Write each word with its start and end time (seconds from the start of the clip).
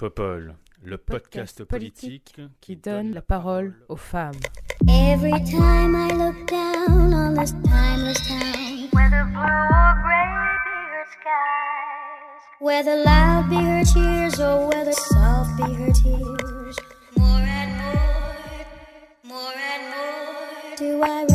Popol, 0.00 0.54
le 0.82 0.96
podcast, 0.96 1.62
politique, 1.64 2.40
qui 2.62 2.76
donne 2.76 3.12
la 3.12 3.20
parole 3.20 3.74
aux 3.90 3.96
femmes. 3.96 4.40
Every 4.88 5.44
time 5.44 5.94
I 5.94 6.08
look 6.14 6.46
down 6.46 7.12
on 7.12 7.34
this 7.34 7.52
timeless 7.68 8.16
town, 8.26 8.88
whether 8.92 9.24
blue 9.26 9.42
or 9.42 9.94
gray 10.02 10.56
be 10.64 10.78
her 10.88 11.04
skies, 11.12 12.40
whether 12.60 12.96
loud 13.04 13.50
be 13.50 13.56
her 13.56 13.84
cheers 13.84 14.40
or 14.40 14.68
whether 14.68 14.92
soft 14.92 15.54
be 15.58 15.64
her 15.64 15.92
tears, 15.92 16.76
more 17.18 17.44
and 17.44 17.76
more, 17.76 18.64
more 19.24 19.52
and 19.54 19.82
more, 19.90 20.76
do 20.78 21.02
I 21.02 21.29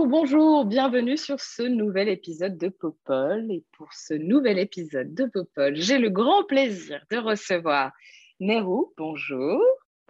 Bonjour, 0.00 0.08
bonjour, 0.08 0.64
bienvenue 0.64 1.18
sur 1.18 1.40
ce 1.40 1.62
nouvel 1.62 2.08
épisode 2.08 2.56
de 2.56 2.68
Popol. 2.70 3.50
Et 3.50 3.66
pour 3.76 3.92
ce 3.92 4.14
nouvel 4.14 4.58
épisode 4.58 5.12
de 5.12 5.26
Popol, 5.26 5.76
j'ai 5.76 5.98
le 5.98 6.08
grand 6.08 6.42
plaisir 6.44 7.04
de 7.10 7.18
recevoir 7.18 7.92
Nerou. 8.40 8.94
Bonjour. 8.96 9.60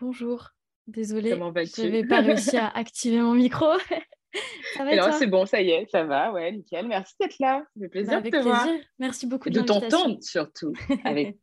Bonjour, 0.00 0.50
désolée, 0.86 1.30
Comment 1.30 1.50
vas-tu? 1.50 1.72
je 1.78 1.82
n'avais 1.82 2.06
pas 2.06 2.20
réussi 2.20 2.56
à 2.56 2.68
activer 2.68 3.20
mon 3.20 3.34
micro. 3.34 3.66
ça 4.76 4.84
va 4.84 4.94
et 4.94 4.98
Alors 4.98 5.12
c'est 5.14 5.26
bon, 5.26 5.44
ça 5.44 5.60
y 5.60 5.70
est, 5.70 5.90
ça 5.90 6.04
va, 6.04 6.30
ouais, 6.30 6.52
nickel. 6.52 6.86
Merci 6.86 7.14
d'être 7.18 7.40
là. 7.40 7.64
Ça 7.76 7.80
fait 7.80 7.80
Bah, 7.80 7.88
plaisir 7.88 8.12
Avec 8.12 8.32
de 8.32 8.38
te 8.38 8.42
voir. 8.44 8.68
Merci 9.00 9.26
beaucoup 9.26 9.50
de 9.50 9.60
t'entendre 9.60 10.18
surtout. 10.20 10.72
Avec... 11.04 11.36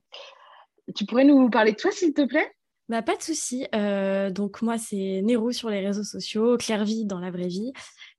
tu 0.95 1.05
pourrais 1.05 1.25
nous 1.25 1.49
parler 1.49 1.73
de 1.73 1.77
toi, 1.77 1.91
s'il 1.91 2.13
te 2.13 2.25
plaît? 2.25 2.49
Bah, 2.89 3.01
pas 3.01 3.17
de 3.17 3.21
souci. 3.21 3.67
Euh, 3.75 4.29
donc 4.29 4.61
moi, 4.61 4.77
c'est 4.77 5.21
Nero 5.21 5.51
sur 5.51 5.69
les 5.69 5.85
réseaux 5.85 6.05
sociaux, 6.05 6.57
Clairvy 6.57 7.05
dans 7.05 7.19
la 7.19 7.31
vraie 7.31 7.49
vie. 7.49 7.73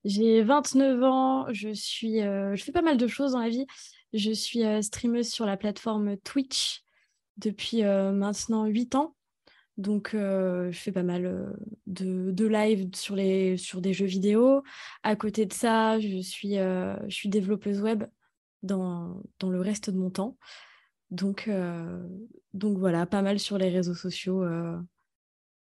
J'ai 0.05 0.43
29 0.43 1.03
ans, 1.03 1.47
je 1.53 1.71
suis, 1.73 2.23
euh, 2.23 2.55
je 2.55 2.63
fais 2.63 2.73
pas 2.73 2.83
mal 2.83 2.97
de 2.97 3.07
choses 3.07 3.33
dans 3.33 3.41
la 3.41 3.49
vie. 3.49 3.67
Je 4.13 4.31
suis 4.31 4.65
euh, 4.65 4.81
streameuse 4.81 5.29
sur 5.29 5.45
la 5.45 5.57
plateforme 5.57 6.17
Twitch 6.19 6.83
depuis 7.37 7.85
euh, 7.85 8.13
maintenant 8.13 8.67
8 8.67 8.95
ans. 8.95 9.15
Donc, 9.77 10.11
je 10.13 10.71
fais 10.73 10.91
pas 10.91 11.05
mal 11.05 11.57
de, 11.87 12.47
live 12.47 12.91
sur, 12.97 13.15
les, 13.15 13.57
sur 13.57 13.81
des 13.81 13.93
jeux 13.93 14.07
vidéo. 14.07 14.65
À 15.05 15.15
côté 15.15 15.47
de 15.47 15.53
ça, 15.53 16.01
je 16.01 16.19
suis, 16.19 16.55
je 16.55 17.15
suis 17.15 17.29
développeuse 17.29 17.81
web 17.81 18.03
dans, 18.65 19.23
dans 19.39 19.51
le 19.51 19.61
reste 19.61 19.91
de 19.91 19.97
mon 19.97 20.11
temps. 20.11 20.37
Donc, 21.13 21.49
donc 22.55 22.77
voilà, 22.77 23.07
pas 23.07 23.23
mal 23.23 23.39
sur 23.39 23.57
les 23.57 23.69
réseaux 23.69 23.95
sociaux. 23.95 24.45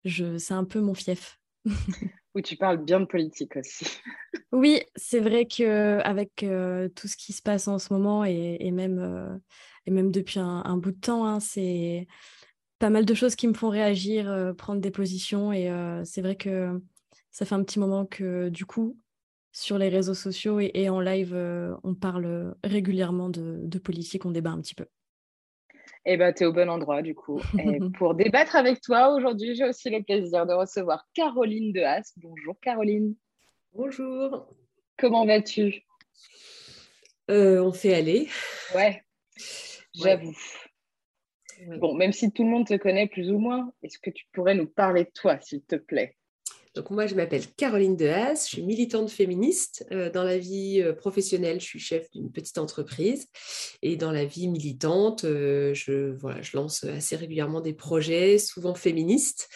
c'est 0.06 0.52
un 0.52 0.64
peu 0.64 0.80
mon 0.80 0.94
fief. 0.94 1.40
Où 2.36 2.42
tu 2.42 2.56
parles 2.58 2.84
bien 2.84 3.00
de 3.00 3.06
politique 3.06 3.56
aussi. 3.56 3.86
Oui, 4.52 4.81
c'est 4.95 5.20
vrai 5.20 5.48
que 5.48 6.00
avec 6.03 6.44
euh, 6.44 6.88
tout 6.90 7.08
ce 7.08 7.17
qui 7.17 7.34
se 7.34 7.42
passe 7.42 7.67
en 7.67 7.80
ce 7.80 7.92
moment 7.92 8.23
et, 8.23 8.70
même, 8.72 9.00
euh, 9.00 9.36
et 9.88 9.92
même 9.92 10.12
depuis 10.12 10.40
un, 10.40 10.78
bout 10.78 10.92
de 10.92 11.00
temps, 11.00 11.25
hein, 11.25 11.40
c'est 11.40 12.08
pas 12.78 12.92
mal 12.92 13.03
de 13.03 13.14
choses 13.16 13.36
qui 13.36 13.48
me 13.48 13.56
font 13.56 13.70
réagir, 13.70 14.30
euh, 14.30 14.53
prendre 14.53 14.80
des 14.80 14.92
positions. 14.92 15.52
Et 15.52 15.72
c'est 16.06 16.22
vrai 16.22 16.36
que 16.36 16.80
ça 17.31 17.45
fait 17.45 17.56
un 17.56 17.64
petit 17.64 17.80
moment 17.80 18.06
que 18.06 18.50
du 18.50 18.68
coup, 18.68 18.95
sur 19.52 19.80
les 19.80 19.90
réseaux 19.90 20.14
sociaux 20.14 20.59
et, 20.59 20.88
en 20.88 21.00
live, 21.00 21.36
on 21.84 21.95
parle 21.95 22.56
régulièrement 22.64 23.30
de 23.30 23.80
politique, 23.80 24.25
on 24.25 24.31
débat 24.31 24.52
un 24.52 24.62
petit 24.62 24.75
peu. 24.75 24.86
Eh 26.06 26.18
ben, 26.18 26.34
tu 26.34 26.44
es 26.44 26.46
au 26.46 26.52
bon 26.52 26.70
endroit, 26.70 27.02
du 27.02 27.16
coup. 27.16 27.40
Et 27.59 27.80
pour 27.98 28.14
débattre 28.14 28.56
avec 28.56 28.82
toi, 28.82 29.14
aujourd'hui, 29.14 29.56
j'ai 29.56 29.64
aussi 29.64 29.90
le 29.90 30.04
plaisir 30.04 30.46
de 30.46 30.54
recevoir 30.54 31.08
Caroline 31.14 31.72
Dehaas. 31.72 32.14
Bonjour, 32.18 32.59
Caroline. 32.59 33.16
Bonjour. 33.73 34.54
Comment 34.98 35.26
vas-tu? 35.26 35.81
Euh, 37.31 37.63
on 37.63 37.72
fait 37.72 37.94
aller. 37.94 38.28
Ouais, 38.75 39.02
j'avoue. 39.96 40.36
Ouais. 41.68 41.78
Bon, 41.78 41.94
même 41.94 42.12
si 42.12 42.31
tout 42.31 42.44
le 42.44 42.50
monde 42.50 42.68
te 42.68 42.75
connaît 42.75 43.08
plus 43.08 43.31
ou 43.31 43.38
moins, 43.38 43.72
est-ce 43.81 43.97
que 43.97 44.09
tu 44.09 44.25
pourrais 44.34 44.56
nous 44.56 44.68
parler 44.68 45.06
de 45.06 45.12
toi, 45.13 45.40
s'il 45.40 45.63
te 45.63 45.75
plaît? 45.75 46.18
Donc 46.75 46.89
moi, 46.89 47.06
je 47.06 47.13
m'appelle 47.13 47.45
Caroline 47.56 47.95
Dehaas, 47.95 48.45
je 48.45 48.56
suis 48.56 48.63
militante 48.63 49.11
féministe. 49.11 49.85
Euh, 49.91 50.09
dans 50.09 50.23
la 50.23 50.39
vie 50.39 50.81
euh, 50.81 50.94
professionnelle, 50.94 51.59
je 51.59 51.66
suis 51.66 51.79
chef 51.79 52.09
d'une 52.11 52.31
petite 52.31 52.57
entreprise. 52.57 53.28
Et 53.84 53.95
dans 53.95 54.11
la 54.11 54.25
vie 54.25 54.47
militante, 54.47 55.23
euh, 55.23 55.75
je, 55.75 56.13
voilà, 56.13 56.41
je 56.41 56.57
lance 56.57 56.83
assez 56.83 57.16
régulièrement 57.16 57.62
des 57.62 57.73
projets, 57.73 58.39
souvent 58.39 58.73
féministes. 58.73 59.50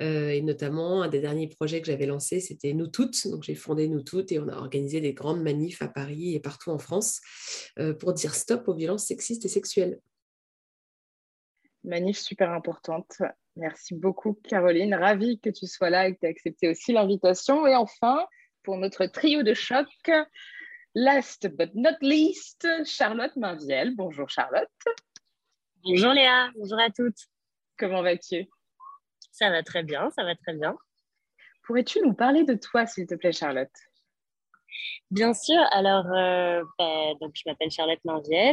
Et 0.00 0.42
notamment, 0.42 1.02
un 1.02 1.08
des 1.08 1.20
derniers 1.20 1.46
projets 1.46 1.80
que 1.80 1.86
j'avais 1.86 2.06
lancé, 2.06 2.40
c'était 2.40 2.72
Nous 2.72 2.88
Toutes. 2.88 3.28
Donc 3.28 3.44
j'ai 3.44 3.54
fondé 3.54 3.86
Nous 3.86 4.02
Toutes 4.02 4.32
et 4.32 4.40
on 4.40 4.48
a 4.48 4.56
organisé 4.56 5.00
des 5.00 5.14
grandes 5.14 5.40
manifs 5.40 5.82
à 5.82 5.88
Paris 5.88 6.34
et 6.34 6.40
partout 6.40 6.70
en 6.70 6.78
France 6.78 7.20
pour 8.00 8.12
dire 8.12 8.34
stop 8.34 8.66
aux 8.66 8.74
violences 8.74 9.06
sexistes 9.06 9.44
et 9.44 9.48
sexuelles. 9.48 10.00
Manif 11.84 12.18
super 12.18 12.50
importante. 12.50 13.22
Merci 13.56 13.94
beaucoup, 13.94 14.34
Caroline. 14.48 14.94
Ravie 14.94 15.38
que 15.38 15.50
tu 15.50 15.66
sois 15.66 15.90
là 15.90 16.08
et 16.08 16.14
que 16.14 16.20
tu 16.20 16.26
aies 16.26 16.30
accepté 16.30 16.68
aussi 16.68 16.92
l'invitation. 16.92 17.66
Et 17.66 17.76
enfin, 17.76 18.26
pour 18.62 18.78
notre 18.78 19.06
trio 19.06 19.42
de 19.42 19.52
choc, 19.54 19.86
last 20.94 21.46
but 21.48 21.74
not 21.74 21.96
least, 22.00 22.66
Charlotte 22.84 23.36
Mainviel. 23.36 23.94
Bonjour, 23.94 24.28
Charlotte. 24.28 24.68
Bonjour 25.84 26.12
Léa, 26.14 26.50
bonjour 26.56 26.80
à 26.80 26.90
toutes. 26.90 27.28
Comment 27.78 28.02
vas-tu? 28.02 28.48
Ça 29.30 29.50
va 29.50 29.62
très 29.62 29.82
bien, 29.82 30.10
ça 30.12 30.24
va 30.24 30.34
très 30.34 30.54
bien. 30.54 30.74
Pourrais-tu 31.64 32.00
nous 32.00 32.14
parler 32.14 32.44
de 32.44 32.54
toi, 32.54 32.86
s'il 32.86 33.06
te 33.06 33.14
plaît, 33.14 33.32
Charlotte? 33.32 33.72
Bien 35.10 35.32
sûr, 35.34 35.60
alors 35.70 36.06
euh, 36.06 36.64
bah, 36.78 37.12
je 37.34 37.42
m'appelle 37.46 37.70
Charlotte 37.70 38.00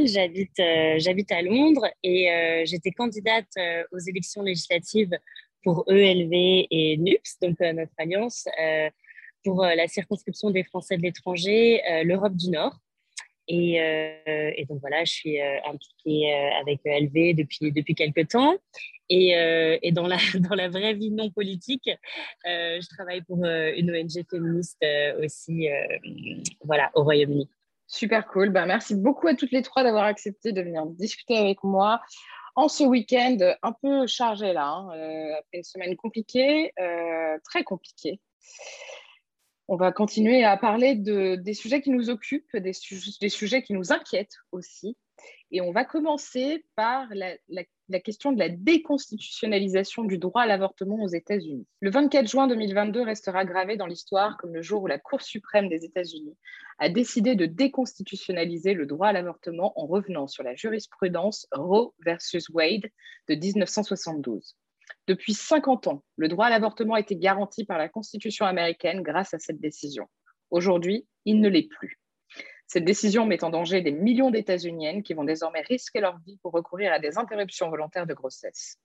j'habite 0.05 0.59
euh, 0.59 0.95
j'habite 0.99 1.31
à 1.31 1.41
Londres 1.41 1.87
et 2.03 2.31
euh, 2.31 2.63
j'étais 2.65 2.91
candidate 2.91 3.47
aux 3.91 3.97
élections 3.97 4.43
législatives 4.43 5.17
pour 5.63 5.83
ELV 5.87 6.67
et 6.69 6.97
NUPS, 6.97 7.39
donc 7.41 7.59
notre 7.59 7.93
alliance 7.97 8.47
pour 9.43 9.63
la 9.63 9.87
circonscription 9.87 10.51
des 10.51 10.63
Français 10.63 10.97
de 10.97 11.03
l'étranger, 11.03 11.81
l'Europe 12.03 12.35
du 12.35 12.49
Nord. 12.49 12.77
Et, 13.53 13.81
euh, 13.81 14.51
et 14.56 14.63
donc 14.63 14.79
voilà, 14.79 15.03
je 15.03 15.12
suis 15.12 15.41
euh, 15.41 15.57
impliquée 15.66 16.34
euh, 16.34 16.62
avec 16.62 16.79
ELV 16.85 17.35
depuis 17.35 17.73
depuis 17.73 17.95
quelques 17.95 18.29
temps. 18.29 18.56
Et, 19.09 19.91
dans 19.91 20.07
la 20.07 20.16
dans 20.50 20.56
la 20.56 20.69
vraie 20.69 20.94
vie 20.94 21.12
non 21.12 21.29
politique, 21.31 21.90
je 22.45 22.88
travaille 22.95 23.22
pour 23.23 23.44
une 23.44 23.91
ONG 23.91 24.25
féministe 24.29 24.85
aussi, 25.22 25.67
voilà, 26.63 26.91
au 26.95 27.03
Royaume-Uni. 27.03 27.50
Super 27.88 28.25
cool. 28.28 28.51
Ben, 28.51 28.66
merci 28.66 28.95
beaucoup 28.95 29.28
à 29.28 29.35
toutes 29.35 29.51
les 29.51 29.63
trois 29.63 29.84
d'avoir 29.84 30.06
accepté 30.06 30.53
de 30.53 30.61
venir 30.61 30.85
discuter 30.85 31.35
avec 31.35 31.61
moi 31.61 32.00
en 32.56 32.69
ce 32.69 32.85
week-end 32.85 33.38
un 33.61 33.73
peu 33.73 34.07
chargé 34.07 34.53
là, 34.53 34.66
hein, 34.66 34.91
après 35.40 35.57
une 35.57 35.63
semaine 35.63 35.97
compliquée, 35.97 36.72
très 37.44 37.66
compliquée. 37.66 38.22
On 39.73 39.77
va 39.77 39.93
continuer 39.93 40.43
à 40.43 40.57
parler 40.57 40.95
de, 40.95 41.35
des 41.35 41.53
sujets 41.53 41.81
qui 41.81 41.91
nous 41.91 42.09
occupent, 42.09 42.57
des, 42.57 42.73
su- 42.73 42.99
des 43.21 43.29
sujets 43.29 43.63
qui 43.63 43.71
nous 43.71 43.93
inquiètent 43.93 44.35
aussi. 44.51 44.97
Et 45.51 45.61
on 45.61 45.71
va 45.71 45.85
commencer 45.85 46.65
par 46.75 47.07
la, 47.13 47.37
la- 47.47 47.63
la 47.87 47.99
question 48.01 48.33
de 48.33 48.39
la 48.39 48.49
déconstitutionnalisation 48.49 50.03
du 50.03 50.17
droit 50.17 50.41
à 50.41 50.45
l'avortement 50.45 51.01
aux 51.01 51.07
États-Unis. 51.07 51.65
Le 51.79 51.89
24 51.89 52.27
juin 52.27 52.47
2022 52.47 53.01
restera 53.01 53.45
gravé 53.45 53.77
dans 53.77 53.85
l'histoire 53.85 54.35
comme 54.37 54.53
le 54.53 54.61
jour 54.61 54.83
où 54.83 54.87
la 54.87 54.99
Cour 54.99 55.21
suprême 55.21 55.69
des 55.69 55.85
États-Unis 55.85 56.35
a 56.79 56.89
décidé 56.89 57.35
de 57.35 57.45
déconstitutionnaliser 57.45 58.73
le 58.73 58.85
droit 58.85 59.07
à 59.07 59.13
l'avortement 59.13 59.71
en 59.79 59.85
revenant 59.85 60.27
sur 60.27 60.43
la 60.43 60.53
jurisprudence 60.53 61.47
Roe 61.53 61.93
versus 62.05 62.49
Wade 62.49 62.89
de 63.29 63.35
1972. 63.35 64.57
Depuis 65.07 65.34
50 65.34 65.88
ans, 65.88 66.03
le 66.17 66.28
droit 66.28 66.46
à 66.46 66.49
l'avortement 66.49 66.93
a 66.93 66.99
été 66.99 67.16
garanti 67.16 67.66
par 67.66 67.78
la 67.78 67.90
Constitution 67.90 68.46
américaine 68.46 69.02
grâce 69.02 69.34
à 69.34 69.40
cette 69.40 69.59
décision. 69.59 70.08
Aujourd'hui, 70.52 71.08
il 71.25 71.40
ne 71.41 71.49
l'est 71.49 71.67
plus. 71.67 71.99
Cette 72.67 72.85
décision 72.85 73.25
met 73.25 73.43
en 73.43 73.49
danger 73.49 73.81
des 73.81 73.91
millions 73.91 74.31
d'États-Uniennes 74.31 75.03
qui 75.03 75.14
vont 75.14 75.25
désormais 75.25 75.61
risquer 75.61 75.99
leur 75.99 76.20
vie 76.20 76.37
pour 76.41 76.53
recourir 76.53 76.93
à 76.93 76.99
des 76.99 77.17
interruptions 77.17 77.70
volontaires 77.70 78.08
de 78.08 78.14
grossesse. 78.14 78.78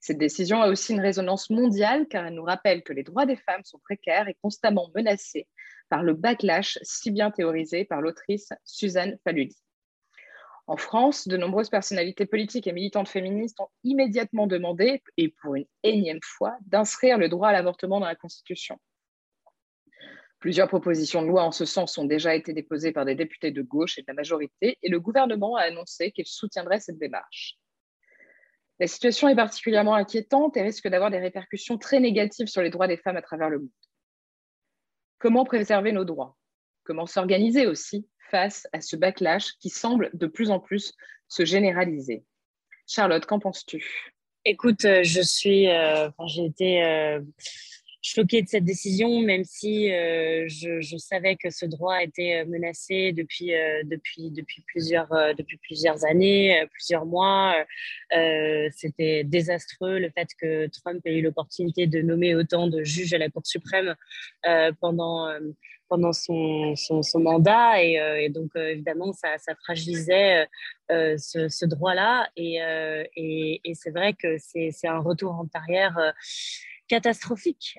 Cette 0.00 0.18
décision 0.18 0.60
a 0.60 0.68
aussi 0.68 0.92
une 0.92 1.00
résonance 1.00 1.48
mondiale 1.48 2.06
car 2.08 2.26
elle 2.26 2.34
nous 2.34 2.42
rappelle 2.42 2.82
que 2.82 2.92
les 2.92 3.04
droits 3.04 3.24
des 3.24 3.36
femmes 3.36 3.64
sont 3.64 3.78
précaires 3.78 4.28
et 4.28 4.36
constamment 4.42 4.90
menacés 4.94 5.46
par 5.88 6.02
le 6.02 6.12
backlash 6.12 6.78
si 6.82 7.10
bien 7.10 7.30
théorisé 7.30 7.84
par 7.84 8.00
l'autrice 8.00 8.50
Suzanne 8.64 9.18
Faludi. 9.24 9.56
En 10.66 10.76
France, 10.76 11.26
de 11.26 11.36
nombreuses 11.36 11.70
personnalités 11.70 12.24
politiques 12.24 12.66
et 12.66 12.72
militantes 12.72 13.08
féministes 13.08 13.58
ont 13.60 13.68
immédiatement 13.82 14.46
demandé, 14.46 15.02
et 15.16 15.28
pour 15.42 15.56
une 15.56 15.66
énième 15.82 16.22
fois, 16.22 16.56
d'inscrire 16.66 17.18
le 17.18 17.28
droit 17.28 17.48
à 17.48 17.52
l'avortement 17.52 18.00
dans 18.00 18.06
la 18.06 18.14
Constitution. 18.14 18.78
Plusieurs 20.38 20.68
propositions 20.68 21.22
de 21.22 21.28
loi 21.28 21.44
en 21.44 21.52
ce 21.52 21.64
sens 21.64 21.98
ont 21.98 22.04
déjà 22.04 22.34
été 22.34 22.52
déposées 22.52 22.92
par 22.92 23.04
des 23.04 23.14
députés 23.14 23.50
de 23.50 23.62
gauche 23.62 23.98
et 23.98 24.02
de 24.02 24.06
la 24.08 24.14
majorité, 24.14 24.78
et 24.82 24.88
le 24.88 25.00
gouvernement 25.00 25.56
a 25.56 25.62
annoncé 25.62 26.10
qu'il 26.12 26.26
soutiendrait 26.26 26.80
cette 26.80 26.98
démarche. 26.98 27.58
La 28.78 28.86
situation 28.86 29.28
est 29.28 29.36
particulièrement 29.36 29.94
inquiétante 29.94 30.56
et 30.56 30.62
risque 30.62 30.88
d'avoir 30.88 31.10
des 31.10 31.18
répercussions 31.18 31.78
très 31.78 32.00
négatives 32.00 32.48
sur 32.48 32.62
les 32.62 32.70
droits 32.70 32.88
des 32.88 32.96
femmes 32.96 33.16
à 33.16 33.22
travers 33.22 33.50
le 33.50 33.60
monde. 33.60 33.68
Comment 35.18 35.44
préserver 35.44 35.92
nos 35.92 36.04
droits? 36.04 36.36
Comment 36.84 37.06
s'organiser 37.06 37.66
aussi 37.66 38.06
face 38.30 38.66
à 38.72 38.80
ce 38.80 38.96
backlash 38.96 39.52
qui 39.60 39.68
semble 39.68 40.10
de 40.14 40.26
plus 40.26 40.50
en 40.50 40.58
plus 40.58 40.94
se 41.28 41.44
généraliser. 41.44 42.24
Charlotte, 42.86 43.24
qu'en 43.26 43.38
penses-tu? 43.38 44.12
Écoute, 44.44 44.84
euh, 44.84 45.02
je 45.04 45.20
suis, 45.20 45.68
euh, 45.68 46.10
j'ai 46.26 46.44
été 46.44 46.82
euh, 46.82 47.20
choquée 48.02 48.42
de 48.42 48.48
cette 48.48 48.64
décision, 48.64 49.20
même 49.20 49.44
si 49.44 49.88
je, 49.88 50.80
je, 50.80 50.96
savais 50.96 51.36
que 51.36 51.50
ce 51.50 51.66
droit 51.66 52.02
était 52.02 52.44
menacé 52.44 53.12
depuis, 53.12 53.52
depuis, 53.84 54.30
depuis, 54.30 54.62
plusieurs, 54.66 55.08
depuis 55.36 55.56
plusieurs 55.58 56.04
années, 56.04 56.64
plusieurs 56.72 57.06
mois. 57.06 57.54
C'était 58.72 59.24
désastreux 59.24 59.98
le 59.98 60.10
fait 60.10 60.28
que 60.40 60.66
Trump 60.66 61.00
ait 61.06 61.18
eu 61.18 61.22
l'opportunité 61.22 61.86
de 61.86 62.02
nommer 62.02 62.34
autant 62.34 62.66
de 62.66 62.82
juges 62.82 63.14
à 63.14 63.18
la 63.18 63.30
Cour 63.30 63.46
suprême 63.46 63.94
pendant 64.80 65.28
pendant 65.92 66.14
son, 66.14 66.74
son, 66.74 67.20
mandat. 67.20 67.82
Et, 67.82 68.00
euh, 68.00 68.26
donc, 68.30 68.48
euh, 68.56 68.70
évidemment, 68.70 69.12
ça, 69.12 69.36
ça 69.36 69.54
fragilisait 69.56 70.48
euh, 70.90 71.18
ce, 71.18 71.50
ce 71.50 71.66
droit-là. 71.66 72.30
Et, 72.34 72.60
et, 73.14 73.60
et 73.62 73.74
c'est 73.74 73.90
vrai 73.90 74.14
que 74.14 74.36
c'est 74.38 74.72
un 74.88 75.00
retour 75.00 75.32
en 75.32 75.46
arrière 75.52 76.14
catastrophique, 76.88 77.78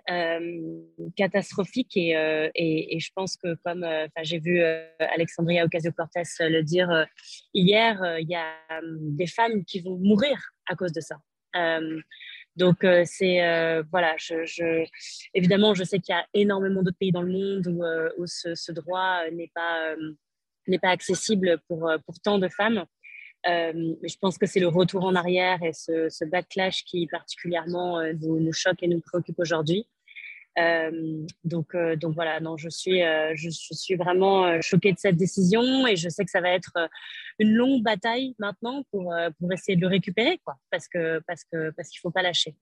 catastrophique 1.16 1.96
et, 1.98 2.12
et, 2.56 2.96
et, 2.96 3.00
je 3.00 3.12
pense 3.14 3.38
que 3.38 3.56
comme 3.64 3.86
j'ai 4.24 4.40
vu 4.40 4.62
Alexandria 5.00 5.66
Ocasio-Cortez 5.66 6.24
le 6.40 6.62
dire 6.62 7.06
hier, 7.54 8.18
il 8.20 8.30
y 8.30 8.36
a 8.36 8.56
des 8.82 9.28
femmes 9.28 9.64
qui 9.66 9.82
vont 9.82 9.98
mourir 9.98 10.38
à 10.68 10.76
cause 10.76 10.92
de 10.94 11.02
ça. 11.02 11.18
Donc, 12.56 12.84
euh, 12.84 13.04
c'est 13.06 13.44
euh, 13.44 13.84
voilà, 13.92 14.16
je, 14.18 14.86
évidemment, 15.34 15.74
je 15.74 15.84
sais 15.84 16.00
qu'il 16.00 16.14
y 16.14 16.18
a 16.18 16.26
énormément 16.34 16.84
d'autres 16.84 16.98
pays 17.00 17.12
dans 17.12 17.24
le 17.24 17.32
monde 17.32 17.68
où, 17.68 17.84
euh, 17.84 18.10
où 18.18 18.28
ce, 18.28 18.72
droit 18.72 19.22
n'est 19.32 19.52
pas, 19.56 19.96
n'est 20.68 20.80
pas 20.80 20.90
accessible 20.90 21.60
pour, 21.68 21.92
pour 22.06 22.20
tant 22.20 22.38
de 22.38 22.48
femmes. 22.48 22.86
Mais 23.46 24.08
je 24.08 24.18
pense 24.20 24.38
que 24.38 24.46
c'est 24.46 24.60
le 24.60 24.68
retour 24.68 25.04
en 25.04 25.16
arrière 25.16 25.62
et 25.64 25.74
ce, 25.74 26.26
backlash 26.26 26.84
qui 26.86 27.08
particulièrement 27.08 28.02
nous, 28.22 28.40
nous, 28.40 28.54
choque 28.54 28.82
et 28.82 28.88
nous 28.88 29.02
préoccupe 29.02 29.40
aujourd'hui. 29.40 29.88
Euh, 30.60 31.26
donc, 31.44 31.74
euh, 31.74 31.96
voilà, 32.04 32.40
non, 32.40 32.58
je 32.58 32.70
suis, 32.70 33.02
euh, 33.02 33.34
vraiment 33.98 34.62
choquée 34.62 34.94
de 34.94 35.00
cette 35.00 35.18
décision 35.18 35.88
et 35.88 35.96
je 35.96 36.10
sais 36.10 36.24
que 36.24 36.32
ça 36.32 36.42
va 36.42 36.50
être 36.50 36.74
une 37.40 37.54
longue 37.54 37.82
bataille 37.82 38.36
maintenant 38.40 38.84
pour, 38.92 39.14
essayer 39.52 39.76
de 39.76 39.82
le 39.82 39.88
récupérer, 39.88 40.40
parce 40.70 40.88
que 40.88 41.20
parce 41.20 41.44
qu'il 41.44 42.00
faut 42.02 42.12
pas 42.12 42.22
lâcher. 42.22 42.56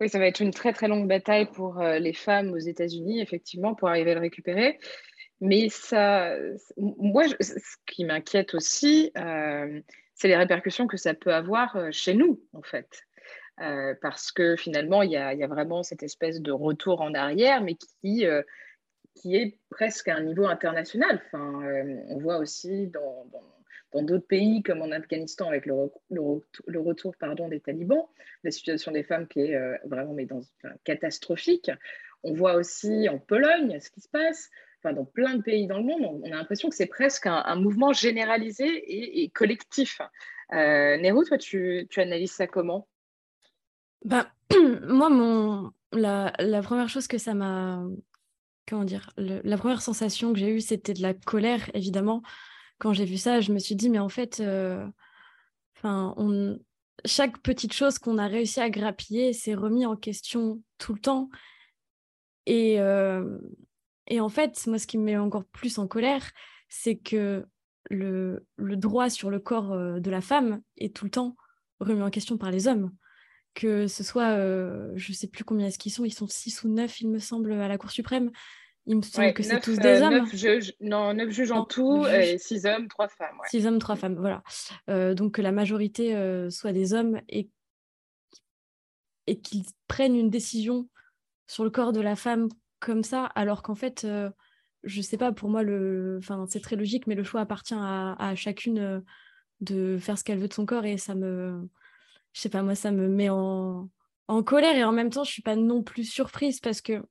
Oui, 0.00 0.10
ça 0.10 0.18
va 0.18 0.26
être 0.26 0.40
une 0.40 0.50
très 0.50 0.72
très 0.72 0.88
longue 0.88 1.08
bataille 1.08 1.46
pour 1.46 1.80
les 1.80 2.12
femmes 2.12 2.52
aux 2.52 2.58
États-Unis, 2.58 3.20
effectivement, 3.20 3.74
pour 3.74 3.88
arriver 3.88 4.12
à 4.12 4.14
le 4.14 4.20
récupérer. 4.20 4.78
Mais 5.40 5.68
ça, 5.68 6.34
moi, 6.76 7.24
ce 7.40 7.76
qui 7.86 8.04
m'inquiète 8.04 8.54
aussi, 8.54 9.12
c'est 9.14 10.28
les 10.28 10.36
répercussions 10.36 10.86
que 10.86 10.96
ça 10.96 11.14
peut 11.14 11.34
avoir 11.34 11.92
chez 11.92 12.14
nous, 12.14 12.40
en 12.52 12.62
fait. 12.62 13.06
Euh, 13.62 13.94
parce 14.02 14.32
que 14.32 14.54
finalement, 14.56 15.02
il 15.02 15.12
y, 15.12 15.16
a, 15.16 15.46
vraiment 15.46 15.82
cette 15.82 16.02
espèce 16.02 16.40
de 16.40 16.52
retour 16.52 17.00
en 17.00 17.14
arrière, 17.14 17.62
mais 17.62 17.74
qui, 17.74 18.26
euh, 18.26 18.42
qui 19.14 19.34
est 19.36 19.58
presque 19.70 20.08
à 20.08 20.16
un 20.16 20.22
niveau 20.22 20.46
international. 20.46 21.22
Enfin, 21.26 21.62
euh, 21.64 21.96
on 22.08 22.18
voit 22.18 22.36
aussi 22.36 22.88
dans, 22.88 23.26
dans, 23.32 24.02
d'autres 24.02 24.26
pays, 24.26 24.62
comme 24.62 24.82
en 24.82 24.90
Afghanistan, 24.90 25.48
avec 25.48 25.64
le, 25.64 25.74
le, 26.10 26.80
retour 26.80 27.16
pardon, 27.16 27.48
des 27.48 27.60
talibans, 27.60 28.04
la 28.44 28.50
situation 28.50 28.92
des 28.92 29.02
femmes 29.02 29.26
qui 29.26 29.40
est 29.40 29.58
vraiment 29.86 30.12
mais 30.12 30.26
dans, 30.26 30.42
catastrophique. 30.84 31.70
On 32.22 32.34
voit 32.34 32.56
aussi 32.56 33.08
en 33.08 33.18
Pologne 33.18 33.80
ce 33.80 33.88
qui 33.88 34.02
se 34.02 34.08
passe. 34.10 34.50
Dans 34.92 35.04
plein 35.04 35.36
de 35.36 35.42
pays 35.42 35.66
dans 35.66 35.78
le 35.78 35.84
monde, 35.84 36.20
on, 36.22 36.26
a 36.26 36.36
l'impression 36.36 36.68
que 36.68 36.76
c'est 36.76 36.86
presque 36.86 37.26
un, 37.26 37.56
mouvement 37.56 37.92
généralisé 37.92 38.66
et, 39.22 39.28
collectif. 39.30 40.00
Nero, 40.52 41.24
toi, 41.24 41.38
tu, 41.38 41.88
analyses 41.96 42.32
ça 42.32 42.46
comment? 42.46 42.88
Bah, 44.04 44.30
moi, 44.86 45.08
mon, 45.08 45.72
la, 45.92 46.62
première 46.62 46.88
chose 46.88 47.06
que 47.06 47.18
ça 47.18 47.34
m'a. 47.34 47.84
Comment 48.68 48.84
dire 48.84 49.10
La 49.16 49.58
première 49.58 49.80
sensation 49.80 50.32
que 50.32 50.38
j'ai 50.38 50.50
eue, 50.50 50.60
c'était 50.60 50.94
de 50.94 51.02
la 51.02 51.14
colère, 51.14 51.70
évidemment. 51.74 52.22
Quand 52.78 52.92
j'ai 52.92 53.04
vu 53.04 53.16
ça, 53.16 53.40
je 53.40 53.52
me 53.52 53.58
suis 53.58 53.76
dit, 53.76 53.88
mais 53.88 54.00
en 54.00 54.08
fait, 54.08 54.40
euh, 54.40 54.84
chaque 57.04 57.38
petite 57.38 57.72
chose 57.72 57.98
qu'on 57.98 58.18
a 58.18 58.26
réussi 58.26 58.60
à 58.60 58.68
grappiller 58.68 59.32
s'est 59.32 59.54
remis 59.54 59.86
en 59.86 59.96
question 59.96 60.60
tout 60.78 60.94
le 60.94 61.00
temps. 61.00 61.30
Et, 62.46 62.80
euh, 62.80 63.38
et 64.06 64.20
en 64.20 64.28
fait, 64.28 64.66
moi, 64.66 64.78
ce 64.78 64.86
qui 64.86 64.98
me 64.98 65.04
met 65.04 65.16
encore 65.16 65.44
plus 65.44 65.78
en 65.78 65.86
colère, 65.86 66.30
c'est 66.68 66.96
que 66.96 67.46
le, 67.90 68.46
le 68.56 68.76
droit 68.76 69.10
sur 69.10 69.30
le 69.30 69.38
corps 69.38 69.72
euh, 69.72 70.00
de 70.00 70.10
la 70.10 70.20
femme 70.20 70.60
est 70.76 70.94
tout 70.94 71.04
le 71.04 71.10
temps 71.10 71.36
remis 71.80 72.02
en 72.02 72.10
question 72.10 72.36
par 72.38 72.50
les 72.50 72.68
hommes 72.68 72.90
que 73.56 73.86
ce 73.88 74.04
soit, 74.04 74.36
euh, 74.36 74.92
je 74.94 75.10
ne 75.10 75.16
sais 75.16 75.26
plus 75.26 75.42
combien 75.42 75.66
est-ce 75.66 75.78
qu'ils 75.78 75.90
sont, 75.90 76.04
ils 76.04 76.12
sont 76.12 76.28
six 76.28 76.62
ou 76.62 76.68
neuf, 76.68 77.00
il 77.00 77.08
me 77.08 77.18
semble, 77.18 77.52
à 77.54 77.66
la 77.66 77.78
Cour 77.78 77.90
suprême. 77.90 78.30
Il 78.84 78.98
me 78.98 79.02
semble 79.02 79.32
que 79.32 79.42
c'est 79.42 79.60
tous 79.60 79.78
des 79.78 80.02
euh, 80.02 80.06
hommes. 80.06 80.26
Juges, 80.32 80.74
non, 80.80 81.12
neuf 81.14 81.30
juges 81.30 81.50
en 81.50 81.64
tout, 81.64 82.06
et 82.06 82.38
six 82.38 82.66
hommes, 82.66 82.86
trois 82.86 83.08
femmes. 83.08 83.38
Six 83.48 83.66
hommes, 83.66 83.80
trois 83.80 83.96
femmes, 83.96 84.14
voilà. 84.14 84.44
Euh, 84.90 85.14
donc 85.14 85.32
que 85.32 85.42
la 85.42 85.50
majorité 85.50 86.12
soit 86.50 86.72
des 86.72 86.92
hommes 86.92 87.20
et, 87.28 87.50
et 89.26 89.40
qu'ils 89.40 89.64
prennent 89.88 90.14
une 90.14 90.30
décision 90.30 90.88
sur 91.48 91.64
le 91.64 91.70
corps 91.70 91.92
de 91.92 92.00
la 92.00 92.14
femme 92.14 92.48
comme 92.86 93.04
ça, 93.04 93.26
alors 93.34 93.62
qu'en 93.62 93.74
fait, 93.74 94.06
je 94.84 94.98
ne 94.98 95.02
sais 95.02 95.18
pas, 95.18 95.32
pour 95.32 95.50
moi, 95.50 95.62
le... 95.62 96.16
enfin, 96.18 96.46
c'est 96.48 96.60
très 96.60 96.76
logique, 96.76 97.06
mais 97.06 97.14
le 97.14 97.24
choix 97.24 97.40
appartient 97.42 97.74
à, 97.76 98.32
chacune 98.36 99.02
de 99.60 99.98
faire 99.98 100.16
ce 100.18 100.24
qu'elle 100.24 100.38
veut 100.38 100.48
de 100.48 100.54
son 100.54 100.66
corps 100.66 100.84
et 100.84 100.96
ça 100.98 101.14
me 101.14 101.68
je 102.36 102.42
sais 102.42 102.50
pas, 102.50 102.62
moi, 102.62 102.74
ça 102.74 102.92
me 102.92 103.08
met 103.08 103.30
en, 103.30 103.88
colère 104.44 104.76
et 104.76 104.84
en 104.84 104.92
même 104.92 105.08
temps, 105.08 105.24
je 105.24 105.32
suis 105.32 105.40
pas 105.40 105.56
non 105.56 105.82
plus 105.82 106.04
surprise 106.04 106.60
parce 106.60 106.82
que 106.82 107.02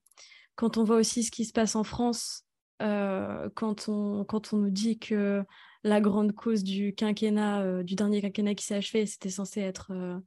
quand 0.53 0.77
on 0.77 0.83
voit 0.83 0.97
aussi 0.97 1.23
ce 1.23 1.31
qui 1.31 1.45
se 1.45 1.51
passe 1.51 1.75
en 1.75 1.83
France, 1.83 2.45
euh, 2.83 3.49
quand, 3.55 3.89
on, 3.89 4.23
quand 4.23 4.53
on 4.53 4.57
nous 4.57 4.69
dit 4.69 4.99
que 4.99 5.43
la 5.83 5.99
grande 5.99 6.33
cause 6.33 6.63
du 6.63 6.93
quinquennat, 6.93 7.63
euh, 7.63 7.81
du 7.81 7.95
dernier 7.95 8.21
quinquennat 8.21 8.53
qui 8.53 8.65
s'est 8.65 8.75
achevé, 8.75 9.07
c'était 9.07 9.31
censé 9.31 9.61
être, 9.61 9.91
euh, 9.93 10.19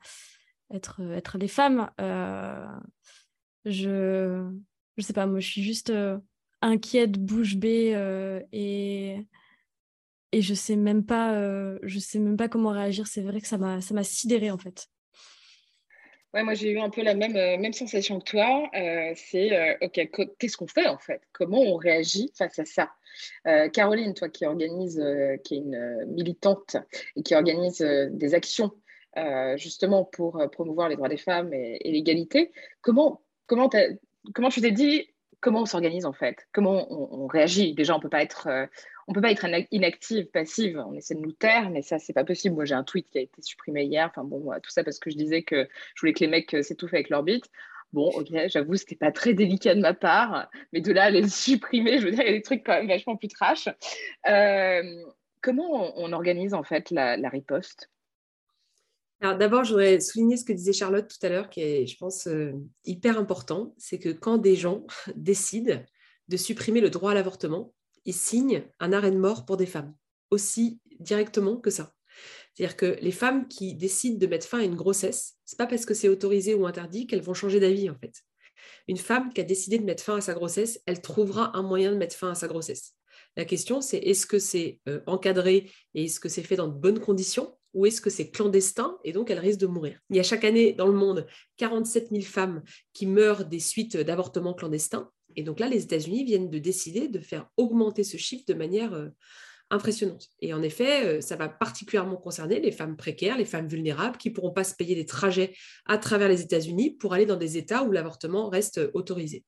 être, 0.75 1.01
être 1.13 1.39
les 1.39 1.47
femmes, 1.47 1.89
je 3.65 4.51
je 4.99 5.03
sais 5.03 5.15
pas, 5.15 5.27
moi, 5.27 5.41
je 5.41 5.49
suis 5.49 5.63
juste 5.63 5.93
inquiète, 6.61 7.13
bouche 7.13 7.57
bée 7.57 7.95
et 8.53 9.17
et 10.33 10.43
je 10.43 10.55
sais 10.55 10.77
même 10.77 11.05
pas 11.05 11.35
euh, 11.35 11.79
je 11.83 11.99
sais 11.99 12.19
même 12.19 12.37
pas 12.37 12.49
comment 12.49 12.71
réagir. 12.71 13.07
C'est 13.07 13.23
vrai 13.23 13.41
que 13.41 13.49
ça 13.49 13.59
m'a 13.59 13.81
ça 13.81 13.95
m'a 13.95 14.05
sidéré 14.05 14.51
en 14.51 14.59
fait. 14.59 14.87
Ouais 16.35 16.43
moi 16.43 16.53
j'ai 16.53 16.71
eu 16.71 16.79
un 16.79 16.91
peu 16.91 17.03
la 17.03 17.15
même 17.15 17.37
euh, 17.37 17.57
même 17.57 17.73
sensation 17.73 18.19
que 18.21 18.25
toi. 18.25 18.69
Euh, 18.75 19.13
c'est 19.17 19.79
ok 19.81 20.11
qu'est-ce 20.39 20.57
qu'on 20.57 20.67
fait 20.67 20.87
en 20.87 20.99
fait? 20.99 21.23
Comment 21.33 21.61
on 21.61 21.77
réagit 21.77 22.31
face 22.37 22.59
à 22.59 22.65
ça? 22.65 22.91
Caroline 23.73 24.15
toi 24.15 24.29
qui 24.29 24.47
organise 24.47 25.03
qui 25.43 25.55
est 25.55 25.59
une 25.59 26.07
militante 26.07 26.77
et 27.17 27.23
qui 27.23 27.35
organise 27.35 27.79
des 27.79 28.35
actions 28.35 28.71
justement 29.57 30.05
pour 30.05 30.41
promouvoir 30.53 30.89
les 30.89 30.95
droits 30.95 31.09
des 31.09 31.17
femmes 31.17 31.53
et, 31.53 31.81
l'égalité 31.85 32.53
comment 32.81 33.23
comment 33.47 33.69
comment 34.35 34.49
tu 34.49 34.61
t'es 34.61 34.73
dit 34.73 35.09
comment 35.41 35.63
on 35.63 35.67
s'organise 35.67 36.07
en 36.07 36.13
fait? 36.13 36.47
Comment 36.53 36.87
on, 36.91 37.27
réagit? 37.27 37.75
Déjà, 37.75 37.95
on 37.95 38.01
peut 38.01 38.09
pas 38.09 38.23
être, 38.23 38.49
euh, 38.49 38.67
on 39.07 39.13
peut 39.13 39.21
pas 39.21 39.31
être 39.31 39.47
inactive, 39.71 40.27
passive. 40.27 40.83
On 40.87 40.95
essaie 40.95 41.15
de 41.15 41.21
nous 41.21 41.33
taire, 41.33 41.71
mais 41.71 41.83
ça, 41.83 41.99
c'est 41.99 42.13
pas 42.13 42.25
possible. 42.25 42.55
Moi, 42.55 42.65
j'ai 42.65 42.75
un 42.75 42.85
tweet 42.85 43.09
qui 43.11 43.19
a 43.19 43.23
été 43.23 43.43
supprimé 43.43 43.85
hier. 43.85 44.11
Tout 44.13 44.71
ça 44.71 44.85
parce 44.85 44.99
que 44.99 45.11
je 45.11 45.17
disais 45.17 45.43
que 45.43 45.69
je 45.95 46.01
voulais 46.01 46.13
que 46.13 46.21
les 46.21 46.29
mecs 46.29 46.55
euh, 46.55 46.63
s'étouffent 46.63 46.95
avec 46.95 47.11
leur 47.11 47.23
bite. 47.23 47.47
Bon, 47.93 48.11
ok, 48.11 48.27
j'avoue, 48.49 48.75
c'était 48.75 48.97
pas 48.97 49.13
très 49.13 49.33
délicat 49.33 49.75
de 49.75 49.81
ma 49.81 49.95
part, 49.95 50.51
mais 50.75 50.83
de 50.83 50.93
là 50.93 51.05
à 51.05 51.11
les 51.11 51.27
supprimer, 51.29 51.99
je 51.99 52.05
veux 52.05 52.11
dire, 52.11 52.21
il 52.21 52.27
y 52.27 52.35
a 52.35 52.37
des 52.37 52.43
trucs 52.43 52.65
quand 52.65 52.75
même 52.75 52.89
vachement 52.89 53.17
plus 53.17 53.29
trash. 53.29 53.69
Euh, 54.29 55.05
comment 55.41 55.99
on, 55.99 56.13
organise 56.13 56.53
en 56.53 56.65
fait 56.65 56.91
la 56.91 57.29
riposte? 57.31 57.89
D'abord, 59.21 59.65
je 59.65 59.71
voudrais 59.71 60.01
souligner 60.01 60.37
ce 60.37 60.45
que 60.45 60.53
disait 60.53 60.73
Charlotte 60.73 61.09
tout 61.09 61.27
à 61.27 61.29
l'heure, 61.29 61.51
qui 61.51 61.61
est, 61.61 61.87
je 61.87 61.97
pense, 61.97 62.27
euh, 62.27 62.53
hyper 62.85 63.19
important, 63.19 63.75
c'est 63.79 63.99
que 63.99 64.11
quand 64.11 64.39
des 64.39 64.57
gens 64.57 64.87
décident 65.17 65.83
de 66.29 66.37
supprimer 66.37 66.81
le 66.81 66.91
droit 66.91 67.13
à 67.13 67.15
l'avortement, 67.15 67.75
ils 68.05 68.15
signent 68.15 68.65
un 68.81 68.93
arrêt 68.93 69.11
de 69.11 69.19
mort 69.19 69.45
pour 69.45 69.57
des 69.57 69.67
femmes, 69.67 69.95
aussi 70.31 70.81
directement 71.01 71.57
que 71.57 71.71
ça. 71.71 71.95
C'est-à-dire 72.55 72.77
que 72.77 72.99
les 73.01 73.13
femmes 73.13 73.47
qui 73.49 73.75
décident 73.75 74.19
de 74.19 74.27
mettre 74.27 74.47
fin 74.47 74.61
à 74.61 74.65
une 74.65 74.75
grossesse, 74.75 75.37
c'est 75.45 75.59
pas 75.59 75.67
parce 75.67 75.87
que 75.87 75.95
c'est 75.95 76.09
autorisé 76.09 76.55
ou 76.55 76.67
interdit 76.67 77.07
qu'elles 77.07 77.23
vont 77.23 77.35
changer 77.35 77.61
d'avis 77.61 77.89
en 77.91 77.97
fait. 77.97 78.15
Une 78.89 78.97
femme 78.97 79.33
qui 79.33 79.41
a 79.41 79.45
décidé 79.45 79.79
de 79.79 79.85
mettre 79.85 80.03
fin 80.03 80.17
à 80.17 80.21
sa 80.21 80.35
grossesse, 80.35 80.81
elle 80.87 81.01
trouvera 81.01 81.57
un 81.57 81.63
moyen 81.63 81.93
de 81.93 81.97
mettre 81.97 82.17
fin 82.17 82.31
à 82.31 82.35
sa 82.35 82.49
grossesse. 82.49 82.95
La 83.37 83.45
question, 83.45 83.81
c'est 83.81 83.99
est-ce 83.99 84.27
que 84.27 84.39
c'est 84.39 84.81
euh, 84.89 85.01
encadré 85.07 85.71
et 85.95 86.05
est-ce 86.05 86.19
que 86.19 86.29
c'est 86.29 86.43
fait 86.43 86.57
dans 86.57 86.69
de 86.69 86.77
bonnes 86.77 86.99
conditions? 86.99 87.58
Ou 87.75 87.87
est-ce 87.87 88.01
que 88.01 88.11
c'est 88.11 88.31
clandestin 88.31 88.99
et 89.05 89.13
donc 89.13 89.31
elle 89.31 89.39
risque 89.39 89.61
de 89.61 89.67
mourir? 89.67 89.99
Il 90.11 90.17
y 90.17 90.21
a 90.21 90.25
chaque 90.25 90.45
année 90.45 90.73
dans 90.73 90.87
le 90.87 90.95
monde 90.95 91.27
47 91.57 92.09
000 92.11 92.23
femmes 92.23 92.63
qui 92.93 93.07
meurent 93.07 93.45
des 93.45 93.61
suites 93.61 93.97
d'avortements 93.97 94.55
clandestins. 94.55 95.11
Et 95.37 95.43
donc 95.43 95.61
là, 95.61 95.69
les 95.69 95.83
États-Unis 95.83 96.25
viennent 96.25 96.51
de 96.51 96.59
décider 96.59 97.09
de 97.09 97.21
faire 97.21 97.49
augmenter 97.57 98.05
ce 98.05 98.17
chiffre 98.17 98.45
de 98.49 98.55
manière 98.55 98.95
euh, 98.95 99.09
impressionnante. 99.71 100.29
Et 100.41 100.55
en 100.55 100.63
effet, 100.63 101.07
euh, 101.07 101.21
ça 101.21 101.37
va 101.37 101.49
particulièrement 101.49 102.17
concerner 102.17 102.61
les 102.61 102.73
femmes 102.73 102.97
précaires, 102.97 103.37
les 103.37 103.45
femmes 103.45 103.69
vulnérables 103.69 104.17
qui 104.17 104.31
ne 104.31 104.35
pourront 104.35 104.53
pas 104.53 104.65
se 104.65 104.75
payer 104.75 104.95
des 104.95 105.07
trajets 105.07 105.55
à 105.87 105.99
travers 105.99 106.29
les 106.29 106.43
États-Unis 106.43 106.97
pour 106.99 107.13
aller 107.13 107.27
dans 107.27 107.37
des 107.37 107.59
États 107.59 107.85
où 107.85 107.93
l'avortement 107.93 108.49
reste 108.49 108.81
autorisé. 108.95 109.45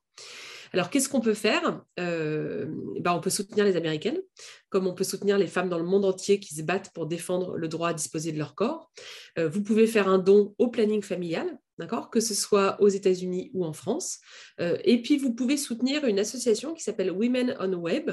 Alors, 0.73 0.91
qu'est-ce 0.91 1.09
qu'on 1.09 1.21
peut 1.21 1.35
faire? 1.35 1.83
Euh, 1.99 2.67
ben, 3.01 3.13
On 3.13 3.21
peut 3.21 3.31
soutenir 3.31 3.65
les 3.65 3.77
Américaines, 3.77 4.21
comme 4.69 4.87
on 4.87 4.95
peut 4.95 5.05
soutenir 5.05 5.39
les 5.39 5.47
femmes 5.47 5.69
dans 5.69 5.79
le 5.79 5.85
monde 5.85 6.05
entier 6.05 6.41
qui 6.41 6.55
se 6.55 6.63
battent 6.63 6.93
pour 6.93 7.07
défendre 7.07 7.57
le 7.57 7.69
droit 7.69 7.91
à 7.91 7.95
disposer 7.95 8.33
de 8.33 8.39
leur 8.39 8.55
corps. 8.55 8.91
Euh, 9.39 9.49
vous 9.49 9.63
pouvez 9.63 9.87
faire 9.87 10.09
un 10.09 10.19
don 10.19 10.55
au 10.59 10.69
planning 10.69 11.03
familial, 11.03 11.59
d'accord, 11.79 12.11
que 12.11 12.21
ce 12.21 12.35
soit 12.35 12.81
aux 12.81 12.89
États-Unis 12.89 13.51
ou 13.55 13.65
en 13.65 13.73
France. 13.73 14.21
et 14.59 15.03
puis, 15.03 15.17
vous 15.17 15.35
pouvez 15.35 15.57
soutenir 15.57 16.05
une 16.05 16.19
association 16.19 16.75
qui 16.75 16.83
s'appelle 16.83 17.11
Women 17.11 17.57
on 17.59 17.73
Web, 17.75 18.11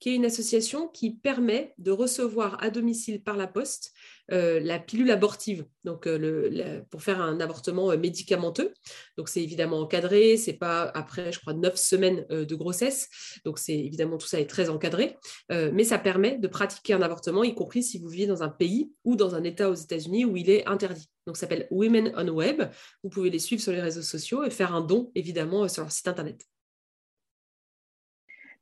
qui 0.00 0.10
est 0.10 0.14
une 0.14 0.24
association 0.24 0.88
qui 0.88 1.14
permet 1.14 1.74
de 1.78 1.90
recevoir 1.90 2.62
à 2.62 2.70
domicile 2.70 3.22
par 3.22 3.36
la 3.36 3.46
poste 3.46 3.92
euh, 4.32 4.60
la 4.60 4.78
pilule 4.78 5.10
abortive, 5.10 5.64
donc 5.82 6.06
euh, 6.06 6.82
pour 6.90 7.02
faire 7.02 7.20
un 7.20 7.40
avortement 7.40 7.90
euh, 7.90 7.96
médicamenteux. 7.96 8.72
Donc 9.16 9.28
c'est 9.28 9.42
évidemment 9.42 9.80
encadré, 9.80 10.36
c'est 10.36 10.52
pas 10.52 10.82
après, 10.94 11.32
je 11.32 11.40
crois, 11.40 11.52
neuf 11.52 11.76
semaines 11.76 12.26
de 12.30 12.54
grossesse. 12.54 13.08
Donc 13.44 13.58
c'est 13.58 13.76
évidemment 13.76 14.18
tout 14.18 14.28
ça 14.28 14.38
est 14.38 14.46
très 14.46 14.68
encadré, 14.70 15.16
mais 15.50 15.84
ça 15.84 15.98
permet 15.98 16.38
de 16.38 16.48
pratiquer 16.48 16.92
un 16.92 17.02
avortement, 17.02 17.44
y 17.44 17.54
compris 17.54 17.82
si 17.82 17.98
vous 17.98 18.08
vivez 18.08 18.26
dans 18.26 18.42
un 18.42 18.48
pays 18.48 18.92
ou 19.04 19.16
dans 19.16 19.34
un 19.34 19.44
État 19.44 19.70
aux 19.70 19.74
États-Unis 19.74 20.24
où 20.24 20.36
il 20.36 20.50
est 20.50 20.66
interdit. 20.66 21.08
Donc 21.26 21.36
ça 21.36 21.42
s'appelle 21.42 21.66
Women 21.70 22.12
on 22.16 22.28
Web. 22.28 22.62
Vous 23.02 23.10
pouvez 23.10 23.30
les 23.30 23.38
suivre 23.38 23.62
sur 23.62 23.72
les 23.72 23.80
réseaux 23.80 24.02
sociaux 24.02 24.44
et 24.44 24.50
faire 24.50 24.74
un 24.74 24.80
don 24.80 25.10
évidemment 25.14 25.66
sur 25.68 25.82
leur 25.82 25.92
site 25.92 26.08
internet. 26.08 26.49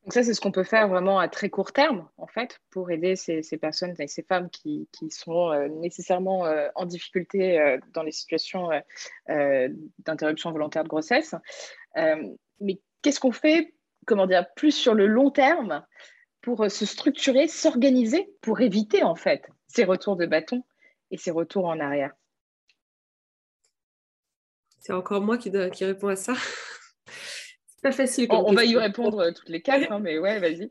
Donc 0.04 0.14
ça, 0.14 0.22
c'est 0.22 0.32
ce 0.32 0.40
qu'on 0.40 0.52
peut 0.52 0.64
faire 0.64 0.88
vraiment 0.88 1.18
à 1.18 1.28
très 1.28 1.50
court 1.50 1.72
terme, 1.72 2.08
en 2.16 2.26
fait, 2.26 2.60
pour 2.70 2.90
aider 2.90 3.16
ces, 3.16 3.42
personnes 3.60 3.94
et 3.98 4.06
ces 4.06 4.22
femmes 4.22 4.48
qui, 4.48 4.88
sont 5.10 5.50
euh, 5.50 5.68
nécessairement 5.68 6.46
euh, 6.46 6.68
en 6.76 6.86
difficulté 6.86 7.60
euh, 7.60 7.78
dans 7.92 8.02
les 8.02 8.12
situations 8.12 8.70
d'interruption 9.26 10.52
volontaire 10.52 10.84
de 10.84 10.88
grossesse. 10.88 11.34
mais 11.94 12.80
qu'est-ce 13.02 13.20
qu'on 13.20 13.32
fait, 13.32 13.74
comment 14.06 14.26
dire, 14.26 14.46
plus 14.54 14.72
sur 14.72 14.94
le 14.94 15.06
long 15.06 15.30
terme 15.30 15.84
pour 16.40 16.70
se 16.70 16.86
structurer, 16.86 17.48
s'organiser, 17.48 18.30
pour 18.40 18.60
éviter, 18.60 19.02
en 19.02 19.14
fait, 19.14 19.46
ces 19.66 19.84
retours 19.84 20.16
de 20.16 20.26
bâton 20.26 20.64
et 21.10 21.18
ces 21.18 21.30
retours 21.30 21.66
en 21.66 21.80
arrière? 21.80 22.14
C'est 24.78 24.92
encore 24.92 25.20
moi 25.20 25.36
qui, 25.36 25.52
qui 25.72 25.84
réponds 25.84 26.08
à 26.08 26.16
ça 26.16 26.34
pas 27.82 27.92
facile. 27.92 28.26
On, 28.30 28.52
va 28.52 28.64
y 28.64 28.76
répondre 28.76 29.18
euh, 29.20 29.32
toutes 29.32 29.48
les 29.48 29.62
quatre, 29.62 29.90
hein, 29.90 30.00
mais 30.00 30.18
ouais, 30.18 30.38
vas-y. 30.38 30.70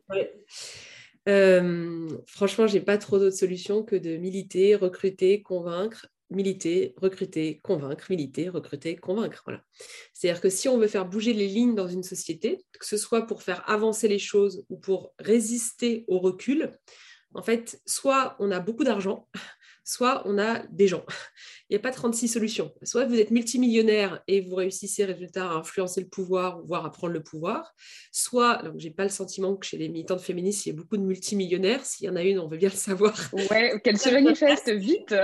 Euh, 1.27 2.07
franchement, 2.25 2.67
j'ai 2.67 2.79
pas 2.79 2.97
trop 2.97 3.19
d'autres 3.19 3.35
solutions 3.35 3.83
que 3.83 3.95
de 3.95 4.17
militer, 4.17 4.75
recruter, 4.75 5.41
convaincre, 5.41 6.07
militer, 6.29 6.93
recruter, 6.97 7.59
convaincre, 7.63 8.05
militer, 8.09 8.49
recruter, 8.49 8.95
convaincre. 8.95 9.41
Voilà. 9.45 9.61
C'est-à-dire 10.13 10.41
que 10.41 10.49
si 10.49 10.69
on 10.69 10.77
veut 10.77 10.87
faire 10.87 11.05
bouger 11.05 11.33
les 11.33 11.47
lignes 11.47 11.75
dans 11.75 11.87
une 11.87 12.03
société, 12.03 12.65
que 12.79 12.85
ce 12.85 12.97
soit 12.97 13.27
pour 13.27 13.43
faire 13.43 13.69
avancer 13.69 14.07
les 14.07 14.19
choses 14.19 14.65
ou 14.69 14.77
pour 14.77 15.13
résister 15.19 16.05
au 16.07 16.19
recul, 16.19 16.71
en 17.33 17.41
fait, 17.41 17.81
soit 17.85 18.35
on 18.39 18.51
a 18.51 18.59
beaucoup 18.59 18.83
d'argent, 18.83 19.27
soit 19.87 20.21
on 20.25 20.37
a 20.37 20.59
des 20.69 20.87
gens. 20.87 21.05
Il 21.69 21.73
n'y 21.73 21.77
a 21.77 21.79
pas 21.79 21.91
36 21.91 22.27
solutions. 22.27 22.73
Soit 22.83 23.05
vous 23.05 23.15
êtes 23.15 23.31
multimillionnaire 23.31 24.21
et 24.27 24.41
vous 24.41 24.55
réussissez, 24.55 25.05
résultat, 25.05 25.49
à 25.49 25.53
influencer 25.53 26.01
le 26.01 26.07
pouvoir, 26.07 26.61
voire 26.63 26.85
à 26.85 26.91
prendre 26.91 27.13
le 27.13 27.23
pouvoir. 27.23 27.73
Soit, 28.11 28.61
je 28.77 28.85
n'ai 28.85 28.93
pas 28.93 29.03
le 29.03 29.09
sentiment 29.09 29.55
que 29.55 29.65
chez 29.65 29.77
les 29.77 29.87
militantes 29.87 30.19
féministes, 30.19 30.65
il 30.65 30.69
y 30.69 30.71
a 30.73 30.75
beaucoup 30.75 30.97
de 30.97 31.03
multimillionnaires. 31.03 31.85
S'il 31.85 32.05
y 32.05 32.09
en 32.09 32.17
a 32.17 32.23
une, 32.23 32.37
on 32.39 32.49
veut 32.49 32.57
bien 32.57 32.69
le 32.69 32.75
savoir. 32.75 33.17
Ouais, 33.49 33.79
qu'elle 33.81 33.97
se 33.97 34.09
manifeste 34.09 34.69
vite. 34.69 35.15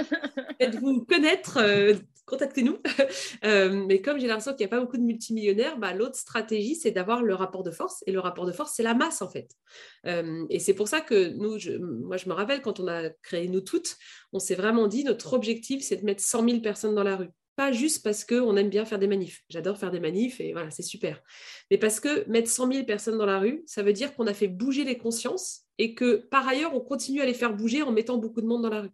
Faites-vous 0.60 1.04
connaître, 1.04 1.58
euh, 1.60 1.94
contactez-nous. 2.26 2.78
Euh, 3.44 3.84
mais 3.86 4.00
comme 4.00 4.18
j'ai 4.18 4.26
l'impression 4.26 4.52
qu'il 4.52 4.66
n'y 4.66 4.72
a 4.72 4.76
pas 4.76 4.80
beaucoup 4.80 4.96
de 4.96 5.02
multimillionnaires, 5.02 5.78
bah, 5.78 5.92
l'autre 5.92 6.16
stratégie, 6.16 6.74
c'est 6.74 6.90
d'avoir 6.90 7.22
le 7.22 7.34
rapport 7.34 7.62
de 7.62 7.70
force. 7.70 8.02
Et 8.06 8.12
le 8.12 8.18
rapport 8.18 8.46
de 8.46 8.52
force, 8.52 8.72
c'est 8.74 8.82
la 8.82 8.94
masse, 8.94 9.22
en 9.22 9.28
fait. 9.28 9.50
Euh, 10.06 10.44
et 10.48 10.58
c'est 10.58 10.74
pour 10.74 10.88
ça 10.88 11.00
que 11.00 11.28
nous, 11.28 11.58
moi, 12.04 12.16
je 12.16 12.28
me 12.28 12.34
rappelle 12.34 12.62
quand 12.62 12.80
on 12.80 12.88
a 12.88 13.10
créé 13.22 13.48
Nous 13.48 13.60
Toutes, 13.60 13.96
on 14.32 14.38
s'est 14.38 14.54
vraiment 14.54 14.88
dit, 14.88 15.04
notre 15.04 15.34
objectif, 15.34 15.82
c'est 15.82 15.96
de 15.96 16.04
mettre 16.04 16.22
100 16.22 16.48
000 16.48 16.60
personnes 16.60 16.94
dans 16.94 17.04
la 17.04 17.16
rue 17.16 17.30
pas 17.56 17.72
juste 17.72 18.02
parce 18.04 18.24
qu'on 18.24 18.56
aime 18.56 18.68
bien 18.68 18.84
faire 18.84 18.98
des 18.98 19.06
manifs. 19.06 19.42
J'adore 19.48 19.78
faire 19.78 19.90
des 19.90 20.00
manifs 20.00 20.40
et 20.40 20.52
voilà, 20.52 20.70
c'est 20.70 20.82
super. 20.82 21.22
Mais 21.70 21.78
parce 21.78 22.00
que 22.00 22.28
mettre 22.28 22.50
100 22.50 22.72
000 22.72 22.84
personnes 22.84 23.16
dans 23.16 23.26
la 23.26 23.38
rue, 23.38 23.62
ça 23.66 23.82
veut 23.82 23.94
dire 23.94 24.14
qu'on 24.14 24.26
a 24.26 24.34
fait 24.34 24.48
bouger 24.48 24.84
les 24.84 24.98
consciences 24.98 25.62
et 25.78 25.94
que 25.94 26.16
par 26.16 26.46
ailleurs, 26.46 26.74
on 26.74 26.80
continue 26.80 27.20
à 27.20 27.26
les 27.26 27.34
faire 27.34 27.54
bouger 27.54 27.82
en 27.82 27.92
mettant 27.92 28.18
beaucoup 28.18 28.40
de 28.40 28.46
monde 28.46 28.62
dans 28.62 28.70
la 28.70 28.82
rue. 28.82 28.90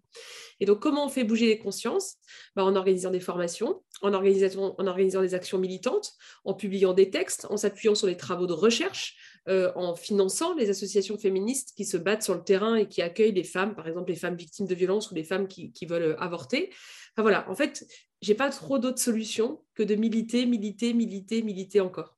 Et 0.60 0.64
donc, 0.64 0.80
comment 0.80 1.06
on 1.06 1.08
fait 1.08 1.24
bouger 1.24 1.46
les 1.46 1.58
consciences? 1.58 2.16
Bah, 2.54 2.64
En 2.64 2.74
organisant 2.76 3.10
des 3.10 3.20
formations, 3.20 3.82
en, 4.00 4.12
organisant, 4.14 5.22
des 5.22 5.34
actions 5.34 5.58
militantes, 5.58 6.12
en 6.44 6.54
publiant 6.54 6.92
des 6.92 7.10
textes, 7.10 7.46
en 7.50 7.56
s'appuyant 7.56 7.94
sur 7.94 8.06
les 8.06 8.16
travaux 8.16 8.46
de 8.46 8.52
recherche, 8.52 9.16
euh, 9.48 9.72
en 9.74 9.96
finançant 9.96 10.54
les 10.54 10.70
associations 10.70 11.18
féministes 11.18 11.72
qui 11.76 11.84
se 11.84 11.96
battent 11.96 12.22
sur 12.22 12.34
le 12.34 12.44
terrain 12.44 12.76
et 12.76 12.88
qui 12.88 13.02
accueillent 13.02 13.32
les 13.32 13.44
femmes, 13.44 13.74
par 13.74 13.88
exemple 13.88 14.10
les 14.10 14.16
femmes 14.16 14.36
victimes 14.36 14.66
de 14.66 14.74
violences 14.74 15.10
ou 15.10 15.14
les 15.14 15.24
femmes 15.24 15.48
qui 15.48 15.86
veulent 15.86 16.16
avorter. 16.18 16.70
Voilà, 17.16 17.48
en 17.50 17.54
fait, 17.54 17.86
j'ai 18.22 18.34
pas 18.34 18.50
trop 18.50 18.78
d'autres 18.78 19.00
solutions 19.00 19.62
que 19.74 19.82
de 19.82 19.94
militer, 19.94 20.46
militer, 20.46 20.94
militer, 20.94 21.42
militer 21.42 21.80
encore. 21.80 22.16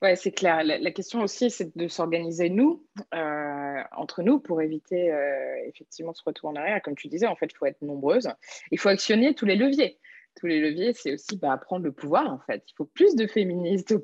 Oui, 0.00 0.16
c'est 0.16 0.30
clair. 0.30 0.62
La, 0.62 0.90
question 0.92 1.22
aussi, 1.22 1.50
c'est 1.50 1.76
de 1.76 1.88
s'organiser, 1.88 2.50
nous, 2.50 2.86
euh, 3.14 3.82
entre 3.96 4.22
nous, 4.22 4.38
pour 4.38 4.62
éviter 4.62 5.12
euh, 5.12 5.56
effectivement 5.66 6.14
ce 6.14 6.22
retour 6.24 6.50
en 6.50 6.56
arrière. 6.56 6.80
Comme 6.82 6.94
tu 6.94 7.08
disais, 7.08 7.26
en 7.26 7.34
fait, 7.34 7.46
il 7.50 7.56
faut 7.56 7.66
être 7.66 7.82
nombreuses. 7.82 8.28
Il 8.70 8.78
faut 8.78 8.90
actionner 8.90 9.34
tous 9.34 9.44
les 9.44 9.56
leviers 9.56 9.98
tous 10.38 10.46
les 10.46 10.60
leviers, 10.60 10.92
c'est 10.92 11.12
aussi 11.12 11.36
bah, 11.36 11.56
prendre 11.56 11.84
le 11.84 11.92
pouvoir, 11.92 12.30
en 12.30 12.38
fait. 12.38 12.62
Il 12.68 12.74
faut 12.76 12.84
plus 12.84 13.16
de 13.16 13.26
féministes 13.26 13.94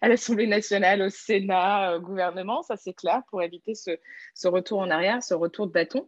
à 0.00 0.08
l'Assemblée 0.08 0.46
nationale, 0.46 1.02
au 1.02 1.08
Sénat, 1.08 1.96
au 1.96 2.00
gouvernement, 2.00 2.62
ça 2.62 2.76
c'est 2.76 2.92
clair, 2.92 3.22
pour 3.30 3.42
éviter 3.42 3.74
ce, 3.74 4.48
retour 4.48 4.80
en 4.80 4.90
arrière, 4.90 5.22
ce 5.22 5.34
retour 5.34 5.66
de 5.66 5.72
bâton. 5.72 6.06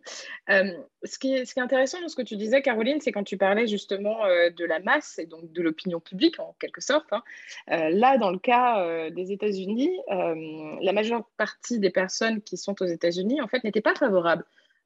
Euh, 0.51 0.71
ce, 1.03 1.19
qui 1.19 1.35
est, 1.35 1.59
intéressant 1.59 2.01
dans 2.01 2.09
ce 2.09 2.17
que 2.17 2.23
tu 2.23 2.37
disais, 2.37 2.63
Caroline, 2.63 3.01
c'est 3.01 3.13
quand 3.13 3.25
tu 3.25 3.37
parlais 3.37 3.67
justement 3.67 4.25
euh, 4.25 4.51
de 4.51 4.65
la 4.65 4.81
masse 4.81 5.19
et 5.19 5.27
donc 5.27 5.51
de 5.53 5.63
l'opinion 5.63 6.01
publique, 6.01 6.39
en 6.41 6.55
quelque 6.61 6.81
sorte. 6.81 7.13
Hein. 7.13 7.23
Euh, 7.71 7.91
là, 7.91 8.19
dans 8.19 8.31
le 8.31 8.39
cas 8.39 9.11
des 9.11 9.33
États-Unis, 9.33 9.91
la 10.09 10.93
majeure 10.93 11.25
partie 11.37 11.79
des 11.79 11.91
personnes 11.91 12.43
qui 12.43 12.57
sont 12.57 12.81
aux 12.81 12.87
États-Unis, 12.87 13.41
en 13.41 13.49
fait, 13.49 13.65
n'étaient 13.65 13.81
pas 13.81 13.95
favorables 13.95 14.45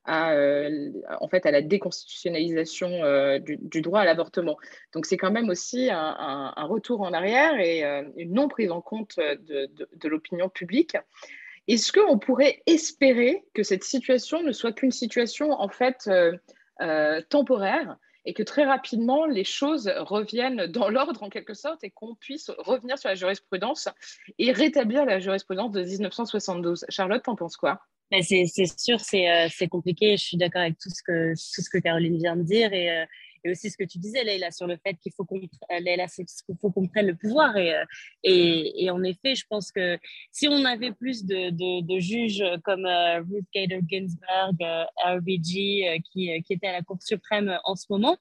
à, 0.08 0.32
euh, 0.32 0.90
en 1.20 1.28
fait, 1.28 1.44
à 1.44 1.50
la 1.50 1.60
déconstitutionnalisation 1.60 2.88
euh, 3.04 3.38
du, 3.38 3.82
droit 3.82 4.00
à 4.00 4.04
l'avortement. 4.06 4.56
Donc 4.94 5.04
c'est 5.04 5.18
quand 5.18 5.30
même 5.30 5.50
aussi 5.50 5.90
un, 5.92 6.52
retour 6.56 7.02
en 7.02 7.12
arrière 7.12 7.60
et 7.60 7.84
euh, 7.84 8.02
une 8.16 8.32
non 8.32 8.48
prise 8.48 8.70
en 8.70 8.80
compte 8.80 9.16
de, 9.18 10.08
l'opinion 10.08 10.48
publique. 10.48 10.96
Est-ce 11.68 11.92
qu'on 11.92 12.18
pourrait 12.18 12.62
espérer 12.64 13.44
que 13.52 13.62
cette 13.62 13.84
situation 13.84 14.42
ne 14.42 14.52
soit 14.52 14.72
qu'une 14.72 14.90
situation 14.90 15.52
en 15.52 15.68
fait 15.68 16.10
temporaire 17.28 17.98
et 18.24 18.32
que 18.32 18.42
très 18.42 18.64
rapidement 18.64 19.26
les 19.26 19.44
choses 19.44 19.92
reviennent 19.98 20.66
dans 20.66 20.88
l'ordre 20.88 21.22
en 21.22 21.28
quelque 21.28 21.52
sorte 21.52 21.84
et 21.84 21.90
qu'on 21.90 22.14
puisse 22.14 22.50
revenir 22.56 22.98
sur 22.98 23.10
la 23.10 23.14
jurisprudence 23.14 23.90
et 24.38 24.52
rétablir 24.52 25.04
la 25.04 25.18
jurisprudence 25.18 25.72
de 25.72 25.82
1972. 25.82 26.86
Charlotte, 26.88 27.22
t'en 27.22 27.36
penses 27.36 27.58
quoi? 27.58 27.82
Mais 28.10 28.22
c'est 28.22 28.46
sûr, 28.46 28.98
euh, 29.14 29.48
c'est 29.50 29.68
compliqué. 29.68 30.16
Je 30.16 30.22
suis 30.22 30.36
d'accord 30.36 30.62
avec 30.62 30.78
tout 30.78 30.90
ce, 30.90 31.02
que, 31.02 31.32
tout 31.32 31.62
ce 31.62 31.68
que 31.68 31.78
Caroline 31.78 32.16
vient 32.16 32.36
de 32.36 32.42
dire 32.42 32.72
et, 32.72 32.90
euh, 32.90 33.04
et 33.44 33.50
aussi 33.50 33.70
ce 33.70 33.76
que 33.76 33.84
tu 33.84 33.98
disais, 33.98 34.24
Leïla, 34.24 34.50
sur 34.50 34.66
le 34.66 34.76
fait 34.76 34.94
qu'il 34.94 35.12
faut 35.12 35.24
qu'on 35.24 35.38
qu 35.38 36.88
prenne 36.88 37.06
le 37.06 37.14
pouvoir. 37.14 37.56
Et, 37.56 37.74
euh, 37.74 37.84
et, 38.24 38.84
et, 38.84 38.90
en 38.90 39.02
effet, 39.02 39.34
je 39.34 39.44
pense 39.48 39.70
que 39.70 39.98
si 40.32 40.48
on 40.48 40.64
avait 40.64 40.92
plus 40.92 41.24
de, 41.24 41.50
de, 41.50 41.82
de 41.82 42.00
juges 42.00 42.42
comme 42.64 42.86
Ruth 42.86 43.46
Gader 43.54 43.80
Ginsburg, 43.86 44.56
RBG, 45.04 46.00
qui, 46.10 46.42
qui 46.42 46.52
étaient 46.52 46.68
à 46.68 46.72
la 46.72 46.82
Cour 46.82 46.98
suprême 47.02 47.58
en 47.64 47.76
ce 47.76 47.86
moment, 47.90 48.16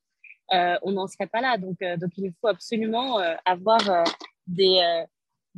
on 0.51 0.91
n'en 0.91 1.08
serait 1.08 1.27
pas 1.27 1.41
là. 1.41 1.58
Donc, 1.58 1.79
donc, 1.79 2.12
il 2.17 2.34
faut 2.41 2.48
absolument 2.48 3.17
avoir 3.46 4.03
des 4.48 5.06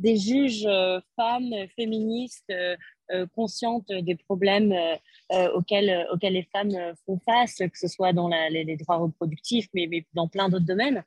des 0.00 0.16
juges 0.16 0.66
femmes 1.14 1.54
féministes 1.76 2.50
euh, 2.50 2.76
consciente 3.34 3.86
des 3.88 4.14
problèmes 4.14 4.72
euh, 4.72 4.96
euh, 5.32 5.52
auxquels, 5.52 6.06
auxquels 6.12 6.32
les 6.32 6.48
femmes 6.52 6.76
font 7.06 7.18
face, 7.24 7.56
que 7.58 7.78
ce 7.78 7.88
soit 7.88 8.12
dans 8.12 8.28
les, 8.28 8.76
droits 8.76 8.96
reproductifs, 8.96 9.68
mais, 9.74 9.86
mais 9.88 10.04
dans 10.14 10.28
plein 10.28 10.48
d'autres 10.48 10.66
domaines. 10.66 11.04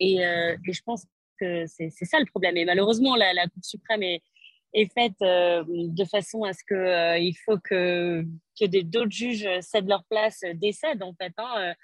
Et, 0.00 0.18
je 0.18 0.82
pense 0.84 1.06
que 1.40 1.66
c'est 1.66 1.90
ça 1.90 2.18
le 2.18 2.26
problème. 2.26 2.56
Et 2.56 2.64
malheureusement, 2.64 3.16
la, 3.16 3.32
Cour 3.48 3.64
suprême 3.64 4.02
est, 4.02 4.22
faite 4.92 5.14
de 5.20 6.04
façon 6.04 6.42
à 6.42 6.52
ce 6.52 6.64
que 6.66 7.18
il 7.18 7.34
faut 7.44 7.58
que 7.58 8.24
que 8.58 8.82
d'autres 8.82 9.10
juges 9.10 9.48
cèdent 9.60 9.88
leur 9.88 10.04
place, 10.04 10.40
décèdent 10.54 11.02
en 11.02 11.14
fait, 11.14 11.32
hein, 11.38 11.74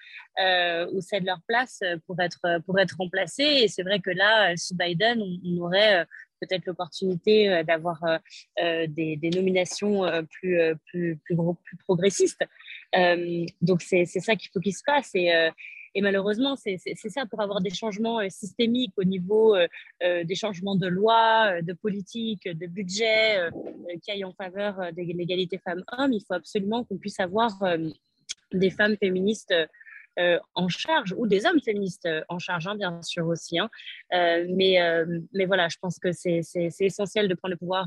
ou 0.93 1.01
cèdent 1.01 1.27
leur 1.27 1.41
place 1.47 1.83
pour 2.07 2.21
être 2.21 2.41
pour 2.67 2.79
être 2.79 2.97
remplacés. 2.99 3.63
Et 3.63 3.69
c'est 3.69 3.83
vrai 3.83 4.01
que 4.01 4.11
là, 4.11 4.57
sous 4.57 4.77
Biden, 4.77 5.23
on, 5.23 5.59
aurait 5.59 6.07
peut-être 6.41 6.67
l'opportunité 6.67 7.63
d'avoir 7.65 8.01
des, 8.59 9.17
des, 9.17 9.31
nominations 9.31 10.03
plus, 10.31 10.59
plus, 10.87 11.19
plus, 11.25 11.77
progressistes. 11.87 12.45
donc, 13.61 13.83
c'est 13.83 14.05
ça 14.07 14.37
qu'il 14.37 14.51
faut 14.53 14.61
qu'il 14.61 14.75
se 14.75 14.83
passe. 14.85 15.11
Et, 15.15 15.51
et 15.95 16.03
malheureusement, 16.03 16.57
c'est 16.57 16.79
ça 16.95 17.27
pour 17.27 17.41
avoir 17.41 17.61
des 17.61 17.71
changements 17.71 18.21
euh, 18.21 18.29
systémiques 18.29 18.93
au 18.97 19.05
niveau 19.05 19.57
euh, 19.57 19.67
euh, 20.03 20.25
des 20.25 20.37
changements 20.37 20.77
de 20.77 20.87
loi, 20.87 21.63
de 21.63 21.73
politique, 21.73 22.45
de 22.45 22.67
budget 22.67 23.51
qui 24.03 24.11
aillent 24.11 24.25
en 24.25 24.33
faveur 24.33 24.93
de 24.93 25.03
l'égalité 25.03 25.59
femmes-hommes. 25.59 26.13
Il 26.13 26.23
faut 26.27 26.35
absolument 26.35 26.85
qu'on 26.85 26.97
puisse 26.97 27.19
avoir 27.19 27.53
des 28.53 28.71
femmes 28.71 28.97
féministes 28.97 29.55
en 30.55 30.69
charge 30.69 31.15
ou 31.17 31.27
des 31.27 31.47
hommes 31.47 31.61
féministes 31.61 32.09
en 32.29 32.39
charge, 32.39 32.67
hein, 32.67 32.75
bien 32.75 33.03
sûr 33.03 33.27
aussi. 33.27 33.59
Hein. 33.59 33.71
mais, 34.11 34.79
mais 35.33 35.47
voilà, 35.47 35.69
je 35.69 35.77
pense 35.81 35.99
que 35.99 36.13
c'est 36.13 36.43
essentiel 36.81 37.29
de 37.29 37.35
prendre 37.35 37.53
le 37.53 37.59
pouvoir 37.59 37.87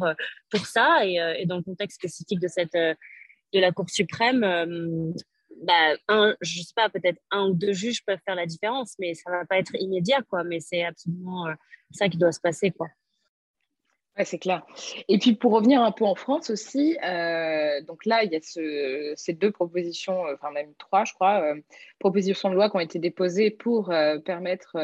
pour 0.49 0.65
ça 0.65 1.05
et, 1.05 1.45
dans 1.45 1.57
le 1.57 1.63
contexte 1.63 1.97
spécifique 1.97 2.39
de, 2.39 2.47
cette, 2.47 2.73
de 2.73 3.59
la 3.59 3.71
Cour 3.71 3.89
suprême, 3.89 5.13
bah, 5.61 5.95
un, 6.07 6.35
je 6.41 6.61
sais 6.61 6.73
pas, 6.75 6.89
peut-être 6.89 7.19
un 7.31 7.47
ou 7.47 7.53
deux 7.53 7.73
juges 7.73 8.03
peuvent 8.05 8.19
faire 8.25 8.35
la 8.35 8.45
différence, 8.45 8.95
mais 8.99 9.13
ça 9.13 9.31
va 9.31 9.45
pas 9.45 9.57
être 9.57 9.75
immédiat, 9.75 10.21
quoi. 10.29 10.43
Mais 10.43 10.59
c'est 10.59 10.83
absolument 10.83 11.47
euh, 11.47 11.53
ça 11.91 12.09
qui 12.09 12.17
doit 12.17 12.31
se 12.31 12.39
passer, 12.39 12.71
quoi. 12.71 12.87
C'est 14.23 14.37
clair. 14.37 14.63
Et 15.07 15.17
puis 15.17 15.33
pour 15.33 15.53
revenir 15.53 15.81
un 15.81 15.91
peu 15.91 16.05
en 16.05 16.13
France 16.13 16.51
aussi, 16.51 16.97
euh, 17.03 17.81
donc 17.81 18.05
là, 18.05 18.23
il 18.23 18.31
y 18.31 18.35
a 18.35 18.41
ce, 18.41 19.13
ces 19.15 19.33
deux 19.33 19.49
propositions, 19.49 20.27
euh, 20.27 20.35
enfin 20.35 20.51
même 20.51 20.71
trois, 20.77 21.03
je 21.03 21.13
crois, 21.13 21.43
propositions 21.97 22.49
de 22.49 22.55
loi 22.55 22.69
qui 22.69 22.75
ont 22.75 22.79
été 22.79 22.99
déposées 22.99 23.49
pour 23.49 23.91
permettre 24.23 24.77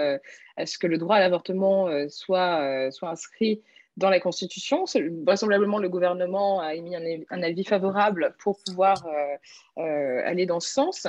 à 0.58 0.66
ce 0.66 0.80
que 0.80 0.88
le 0.88 0.98
droit 0.98 1.18
à 1.18 1.20
l'avortement 1.20 1.90
soit, 2.10 2.90
inscrit 3.04 3.62
dans 4.00 4.10
la 4.10 4.20
Constitution. 4.20 4.86
Vraisemblablement, 5.26 5.78
le 5.78 5.90
gouvernement 5.90 6.62
a 6.62 6.74
émis 6.74 6.96
un, 6.96 7.44
avis 7.44 7.64
favorable 7.64 8.34
pour 8.40 8.60
pouvoir 8.66 9.06
euh, 9.06 9.84
euh, 9.84 10.22
aller 10.26 10.46
dans 10.46 10.60
ce 10.60 10.70
sens. 10.70 11.08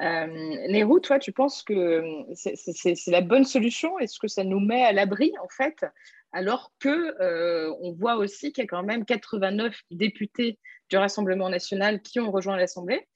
Euh, 0.00 0.26
Nérou, 0.68 1.00
toi, 1.00 1.18
tu 1.18 1.32
penses 1.32 1.62
que 1.62 2.24
c'est 2.34 3.06
la 3.08 3.20
bonne 3.20 3.44
solution? 3.44 3.98
Est-ce 3.98 4.18
que 4.18 4.28
ça 4.28 4.44
nous 4.44 4.60
met 4.60 4.82
à 4.82 4.92
l'abri, 4.92 5.32
en 5.42 5.48
fait, 5.48 5.84
alors 6.32 6.72
que 6.78 7.20
euh, 7.20 7.74
on 7.80 7.92
voit 7.92 8.16
aussi 8.16 8.52
qu'il 8.52 8.62
y 8.62 8.66
a 8.66 8.68
quand 8.68 8.82
même 8.82 9.04
89 9.04 9.76
députés 9.90 10.58
du 10.88 10.96
Rassemblement 10.96 11.48
national 11.48 12.02
qui 12.02 12.20
ont 12.20 12.30
rejoint 12.30 12.56
l'Assemblée 12.56 13.06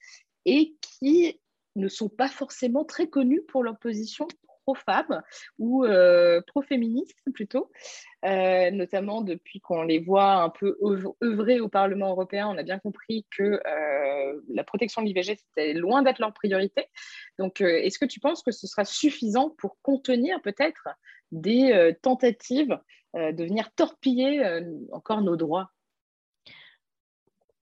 et 0.45 0.75
qui 0.81 1.39
ne 1.75 1.87
sont 1.87 2.09
pas 2.09 2.29
forcément 2.29 2.85
très 2.85 3.07
connus 3.07 3.41
pour 3.47 3.63
leur 3.63 3.77
position 3.77 4.27
pro-femmes 4.65 5.21
ou 5.59 5.85
euh, 5.85 6.41
pro-féministes 6.47 7.19
plutôt, 7.35 7.69
euh, 8.25 8.71
notamment 8.71 9.21
depuis 9.21 9.59
qu'on 9.59 9.83
les 9.83 9.99
voit 9.99 10.41
un 10.41 10.49
peu 10.49 10.75
œuvrer 11.23 11.59
au 11.59 11.69
Parlement 11.69 12.09
européen. 12.09 12.47
On 12.47 12.57
a 12.57 12.63
bien 12.63 12.79
compris 12.79 13.27
que 13.29 13.59
la 14.49 14.63
protection 14.63 15.03
de 15.03 15.07
l'IVG, 15.07 15.35
c'était 15.35 15.73
loin 15.73 16.01
d'être 16.01 16.17
leur 16.17 16.33
priorité. 16.33 16.87
Donc, 17.37 17.61
est-ce 17.61 17.99
que 17.99 18.05
tu 18.05 18.19
penses 18.19 18.41
que 18.41 18.51
ce 18.51 18.65
sera 18.65 18.85
suffisant 18.85 19.51
pour 19.51 19.77
contenir 19.83 20.41
peut-être 20.41 20.87
des 21.31 21.95
tentatives 22.01 22.79
de 23.13 23.43
venir 23.43 23.71
torpiller 23.75 24.61
encore 24.91 25.21
nos 25.21 25.35
droits 25.35 25.71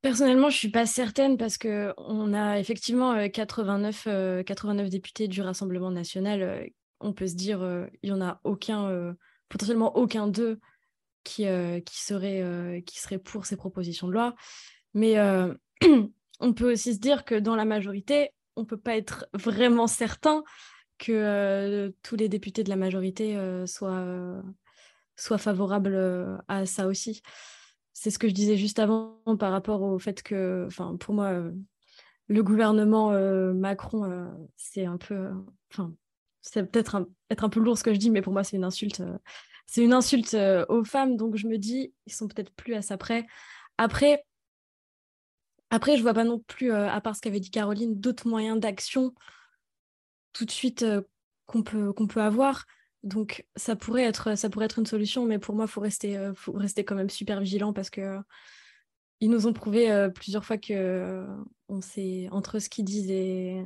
Personnellement, 0.01 0.49
je 0.49 0.55
ne 0.55 0.59
suis 0.59 0.71
pas 0.71 0.85
certaine 0.85 1.37
parce 1.37 1.57
qu'on 1.57 2.33
a 2.33 2.59
effectivement 2.59 3.29
89, 3.29 4.43
89 4.45 4.89
députés 4.89 5.27
du 5.27 5.41
Rassemblement 5.41 5.91
national 5.91 6.71
on 7.03 7.13
peut 7.13 7.27
se 7.27 7.35
dire, 7.35 7.61
euh, 7.61 7.85
il 8.01 8.11
n'y 8.11 8.19
en 8.19 8.25
a 8.25 8.39
aucun, 8.43 8.89
euh, 8.89 9.13
potentiellement 9.49 9.95
aucun 9.95 10.27
d'eux 10.27 10.59
qui, 11.23 11.45
euh, 11.45 11.79
qui, 11.81 12.01
serait, 12.01 12.83
qui 12.85 12.99
serait 12.99 13.19
pour 13.19 13.45
ces 13.45 13.55
propositions 13.55 14.07
de 14.07 14.13
loi. 14.13 14.35
Mais 14.93 15.15
on 16.39 16.53
peut 16.53 16.71
aussi 16.73 16.95
se 16.95 16.99
dire 16.99 17.23
que 17.25 17.35
dans 17.35 17.55
la 17.55 17.65
majorité, 17.65 18.31
on 18.55 18.61
ne 18.61 18.65
peut 18.65 18.77
pas 18.77 18.95
être 18.95 19.27
vraiment 19.33 19.87
certain 19.87 20.43
que 21.05 21.93
tous 22.01 22.15
les 22.15 22.29
députés 22.29 22.63
de 22.63 22.69
la 22.69 22.75
majorité 22.75 23.37
soient, 23.65 24.41
soient 25.15 25.37
favorables 25.37 26.39
à 26.47 26.65
ça 26.65 26.87
aussi. 26.87 27.21
C'est 27.93 28.09
ce 28.09 28.19
que 28.19 28.27
je 28.27 28.33
disais 28.33 28.57
juste 28.57 28.79
avant 28.79 29.19
par 29.39 29.51
rapport 29.51 29.81
au 29.81 29.99
fait 29.99 30.23
que, 30.23 30.65
enfin, 30.67 30.95
pour 30.95 31.13
moi, 31.13 31.43
le 32.27 32.43
gouvernement 32.43 33.11
Macron, 33.53 34.31
c'est 34.55 34.85
un 34.85 34.97
peu, 34.97 35.29
enfin, 35.71 35.93
c'est 36.43 36.69
peut-être 36.69 37.07
être 37.29 37.43
un 37.43 37.49
peu 37.49 37.59
lourd 37.59 37.77
ce 37.77 37.83
que 37.83 37.93
je 37.93 37.99
dis, 37.99 38.11
mais 38.11 38.21
pour 38.21 38.33
moi, 38.33 38.43
c'est 38.43 38.57
une 38.57 38.65
insulte. 38.65 38.99
Euh, 38.99 39.17
c'est 39.65 39.81
une 39.81 39.93
insulte 39.93 40.33
euh, 40.33 40.65
aux 40.67 40.83
femmes, 40.83 41.15
donc 41.15 41.37
je 41.37 41.47
me 41.47 41.57
dis, 41.57 41.93
ils 42.05 42.13
sont 42.13 42.27
peut-être 42.27 42.51
plus 42.53 42.75
à 42.75 42.81
ça 42.81 42.97
près. 42.97 43.25
Après, 43.77 44.23
après, 45.69 45.97
je 45.97 46.03
vois 46.03 46.13
pas 46.13 46.25
non 46.25 46.39
plus, 46.39 46.71
euh, 46.71 46.87
à 46.89 47.01
part 47.01 47.15
ce 47.15 47.21
qu'avait 47.21 47.39
dit 47.39 47.49
Caroline, 47.49 47.99
d'autres 47.99 48.27
moyens 48.27 48.59
d'action 48.59 49.15
tout 50.33 50.45
de 50.45 50.51
suite 50.51 50.85
qu'on 51.45 51.63
peut, 51.63 51.93
qu'on 51.93 52.07
peut 52.07 52.21
avoir. 52.21 52.65
Donc 53.03 53.45
ça 53.55 53.75
pourrait 53.75 54.03
être, 54.03 54.37
ça 54.37 54.49
pourrait 54.49 54.65
être 54.65 54.79
une 54.79 54.85
solution, 54.85 55.25
mais 55.25 55.39
pour 55.39 55.55
moi, 55.55 55.65
il 55.65 55.71
faut 55.71 55.81
rester, 55.81 56.31
faut 56.35 56.53
rester 56.53 56.83
quand 56.83 56.95
même 56.95 57.09
super 57.09 57.39
vigilant 57.39 57.73
parce 57.73 57.89
que 57.89 58.17
ils 59.19 59.29
nous 59.29 59.47
ont 59.47 59.53
prouvé 59.53 60.09
plusieurs 60.13 60.43
fois 60.43 60.57
que 60.57 61.25
on 61.69 61.81
sait 61.81 62.27
entre 62.31 62.59
ce 62.59 62.69
qu'ils 62.69 62.85
disent 62.85 63.11
et 63.11 63.65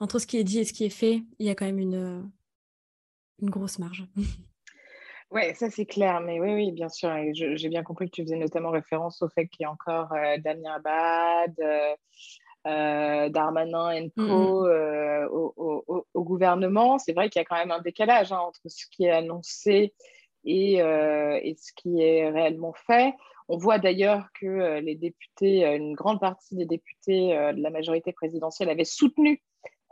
entre 0.00 0.18
ce 0.18 0.26
qui 0.26 0.38
est 0.38 0.44
dit 0.44 0.58
et 0.58 0.64
ce 0.64 0.72
qui 0.72 0.84
est 0.84 0.90
fait, 0.90 1.22
il 1.38 1.46
y 1.46 1.50
a 1.50 1.54
quand 1.54 1.66
même 1.66 1.78
une, 1.78 1.94
euh, 1.94 2.22
une 3.42 3.50
grosse 3.50 3.78
marge. 3.78 4.06
Oui, 5.32 5.42
ça 5.54 5.70
c'est 5.70 5.86
clair, 5.86 6.20
mais 6.20 6.40
oui, 6.40 6.54
oui, 6.54 6.72
bien 6.72 6.88
sûr. 6.88 7.08
J'ai 7.32 7.68
bien 7.68 7.84
compris 7.84 8.10
que 8.10 8.16
tu 8.16 8.22
faisais 8.24 8.36
notamment 8.36 8.70
référence 8.70 9.22
au 9.22 9.28
fait 9.28 9.46
qu'il 9.46 9.62
y 9.62 9.64
a 9.64 9.70
encore 9.70 10.12
euh, 10.12 10.38
Damien 10.38 10.74
Abad, 10.74 11.54
euh, 11.60 11.94
Darmanin 12.64 13.90
et 13.90 14.10
Co 14.16 14.66
au, 14.68 16.04
gouvernement. 16.14 16.98
C'est 16.98 17.12
vrai 17.12 17.28
qu'il 17.28 17.40
y 17.40 17.42
a 17.42 17.46
quand 17.46 17.56
même 17.56 17.70
un 17.70 17.80
décalage 17.80 18.32
hein, 18.32 18.38
entre 18.38 18.60
ce 18.66 18.84
qui 18.90 19.04
est 19.04 19.10
annoncé 19.10 19.94
et, 20.44 20.74
et, 20.74 21.56
ce 21.58 21.72
qui 21.74 22.02
est 22.02 22.30
réellement 22.30 22.72
fait. 22.72 23.14
On 23.48 23.56
voit 23.56 23.78
d'ailleurs 23.78 24.26
que 24.40 24.78
les 24.80 24.94
députés, 24.94 25.64
une 25.64 25.94
grande 25.94 26.20
partie 26.20 26.56
des 26.56 26.66
députés 26.66 27.34
de 27.34 27.62
la 27.62 27.70
majorité 27.70 28.12
présidentielle 28.12 28.70
avaient 28.70 28.84
soutenu 28.84 29.42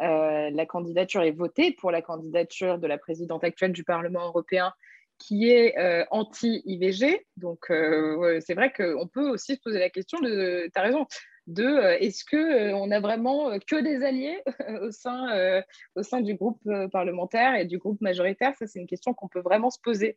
euh, 0.00 0.50
la 0.50 0.66
candidature 0.66 1.22
est 1.22 1.32
votée 1.32 1.72
pour 1.72 1.90
la 1.90 2.02
candidature 2.02 2.78
de 2.78 2.86
la 2.86 2.98
présidente 2.98 3.42
actuelle 3.42 3.72
du 3.72 3.84
Parlement 3.84 4.26
européen 4.26 4.72
qui 5.18 5.50
est 5.50 5.76
euh, 5.78 6.04
anti-IVG. 6.12 7.26
Donc, 7.36 7.70
euh, 7.70 8.38
c'est 8.44 8.54
vrai 8.54 8.72
qu'on 8.72 9.08
peut 9.08 9.28
aussi 9.28 9.56
se 9.56 9.60
poser 9.60 9.80
la 9.80 9.90
question 9.90 10.20
de, 10.20 10.70
tu 10.72 10.78
as 10.78 10.82
raison, 10.82 11.06
de 11.48 11.96
est-ce 12.00 12.24
qu'on 12.24 12.90
a 12.90 13.00
vraiment 13.00 13.58
que 13.58 13.82
des 13.82 14.04
alliés 14.04 14.38
au, 14.82 14.90
sein, 14.90 15.62
au 15.96 16.02
sein 16.02 16.20
du 16.20 16.34
groupe 16.34 16.62
parlementaire 16.92 17.56
et 17.56 17.64
du 17.64 17.78
groupe 17.78 18.00
majoritaire? 18.00 18.54
Ça, 18.56 18.66
c'est 18.66 18.78
une 18.78 18.86
question 18.86 19.14
qu'on 19.14 19.28
peut 19.28 19.40
vraiment 19.40 19.70
se 19.70 19.80
poser. 19.80 20.16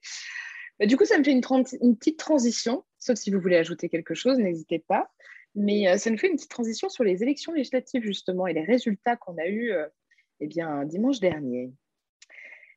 Du 0.80 0.98
coup, 0.98 1.06
ça 1.06 1.17
me 1.17 1.24
fait 1.24 1.32
une, 1.32 1.41
petite 1.96 2.17
transition, 2.17 2.84
sauf 2.98 3.17
si 3.17 3.30
vous 3.30 3.39
voulez 3.39 3.58
ajouter 3.58 3.88
quelque 3.88 4.15
chose, 4.15 4.38
n'hésitez 4.39 4.80
pas. 4.80 5.12
Mais 5.54 5.88
euh, 5.88 5.98
ça 5.98 6.10
nous 6.10 6.17
fait 6.17 6.28
une 6.28 6.36
petite 6.36 6.50
transition 6.50 6.89
sur 6.89 7.04
les 7.04 7.22
élections 7.22 7.54
législatives, 7.54 8.04
justement, 8.04 8.48
et 8.48 8.54
les 8.54 8.63
résultats 8.63 9.15
qu'on 9.15 9.38
a 9.38 9.48
eus 9.48 9.72
euh, 9.72 9.86
eh 10.39 10.48
bien, 10.48 10.86
dimanche 10.86 11.20
dernier. 11.20 11.72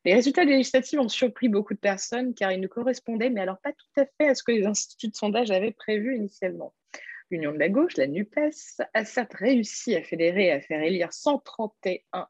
Les 0.03 0.13
résultats 0.13 0.43
législatifs 0.43 0.99
ont 0.99 1.09
surpris 1.09 1.49
beaucoup 1.49 1.73
de 1.73 1.79
personnes 1.79 2.35
car 2.35 2.51
ils 2.51 2.61
ne 2.61 2.67
correspondaient, 2.67 3.31
mais 3.31 3.41
alors 3.41 3.59
pas 3.59 3.71
tout 3.71 4.01
à 4.01 4.05
fait 4.05 4.27
à 4.27 4.35
ce 4.35 4.43
que 4.43 4.51
les 4.51 4.65
instituts 4.65 5.07
de 5.07 5.15
sondage 5.15 5.49
avaient 5.49 5.71
prévu 5.71 6.15
initialement. 6.15 6.75
L'Union 7.31 7.51
de 7.51 7.57
la 7.57 7.69
gauche, 7.69 7.97
la 7.97 8.07
NUPES, 8.07 8.81
a 8.93 9.03
certes 9.05 9.33
réussi 9.33 9.95
à 9.95 10.03
fédérer 10.03 10.45
et 10.47 10.51
à 10.51 10.61
faire 10.61 10.81
élire 10.81 11.11
131 11.11 12.27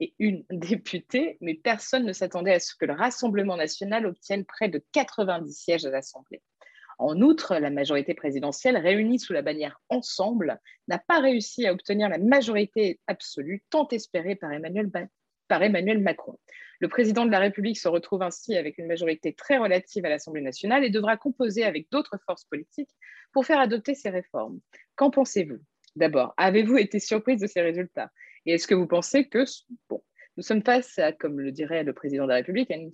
et 0.00 0.14
une 0.18 0.44
députée, 0.50 1.38
mais 1.40 1.54
personne 1.54 2.04
ne 2.04 2.12
s'attendait 2.12 2.54
à 2.54 2.60
ce 2.60 2.74
que 2.74 2.84
le 2.84 2.92
Rassemblement 2.92 3.56
national 3.56 4.06
obtienne 4.06 4.44
près 4.44 4.68
de 4.68 4.84
90 4.92 5.52
sièges 5.52 5.86
à 5.86 5.90
l'Assemblée. 5.90 6.42
En 6.98 7.20
outre, 7.22 7.56
la 7.56 7.70
majorité 7.70 8.14
présidentielle, 8.14 8.76
réunie 8.76 9.18
sous 9.18 9.32
la 9.32 9.42
bannière 9.42 9.80
Ensemble, 9.88 10.60
n'a 10.88 10.98
pas 10.98 11.20
réussi 11.20 11.66
à 11.66 11.72
obtenir 11.72 12.08
la 12.08 12.18
majorité 12.18 13.00
absolue 13.06 13.64
tant 13.70 13.88
espérée 13.88 14.36
par 14.36 14.52
Emmanuel, 14.52 14.90
Emmanuel 15.62 16.00
Macron. 16.00 16.38
Le 16.80 16.88
président 16.88 17.24
de 17.24 17.30
la 17.30 17.38
République 17.38 17.78
se 17.78 17.88
retrouve 17.88 18.22
ainsi 18.22 18.56
avec 18.56 18.78
une 18.78 18.86
majorité 18.86 19.32
très 19.32 19.58
relative 19.58 20.04
à 20.04 20.08
l'Assemblée 20.08 20.42
nationale 20.42 20.84
et 20.84 20.90
devra 20.90 21.16
composer 21.16 21.64
avec 21.64 21.90
d'autres 21.90 22.18
forces 22.26 22.44
politiques 22.44 22.90
pour 23.32 23.46
faire 23.46 23.58
adopter 23.58 23.94
ces 23.94 24.10
réformes. 24.10 24.60
Qu'en 24.96 25.10
pensez-vous? 25.10 25.58
D'abord, 25.96 26.34
avez-vous 26.36 26.76
été 26.76 26.98
surprise 26.98 27.40
de 27.40 27.46
ces 27.46 27.62
résultats? 27.62 28.10
Et 28.46 28.54
est-ce 28.54 28.66
que 28.66 28.74
vous 28.74 28.86
pensez 28.86 29.28
que, 29.28 29.44
bon, 29.88 30.02
nous 30.36 30.42
sommes 30.42 30.62
face 30.62 30.98
à, 30.98 31.12
comme 31.12 31.40
le 31.40 31.52
dirait 31.52 31.84
le 31.84 31.92
président 31.92 32.24
de 32.24 32.30
la 32.30 32.36
République, 32.36 32.70
à 32.70 32.76
une 32.76 32.90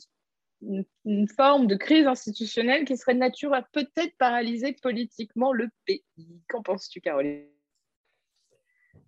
une, 1.04 1.28
forme 1.28 1.66
de 1.66 1.74
crise 1.74 2.06
institutionnelle 2.06 2.84
qui 2.84 2.96
serait 2.96 3.14
de 3.14 3.18
nature 3.18 3.54
à 3.54 3.62
peut-être 3.62 4.16
paralyser 4.18 4.76
politiquement 4.82 5.52
le 5.52 5.68
pays? 5.86 6.04
Qu'en 6.48 6.62
penses-tu, 6.62 7.00
Caroline? 7.00 7.46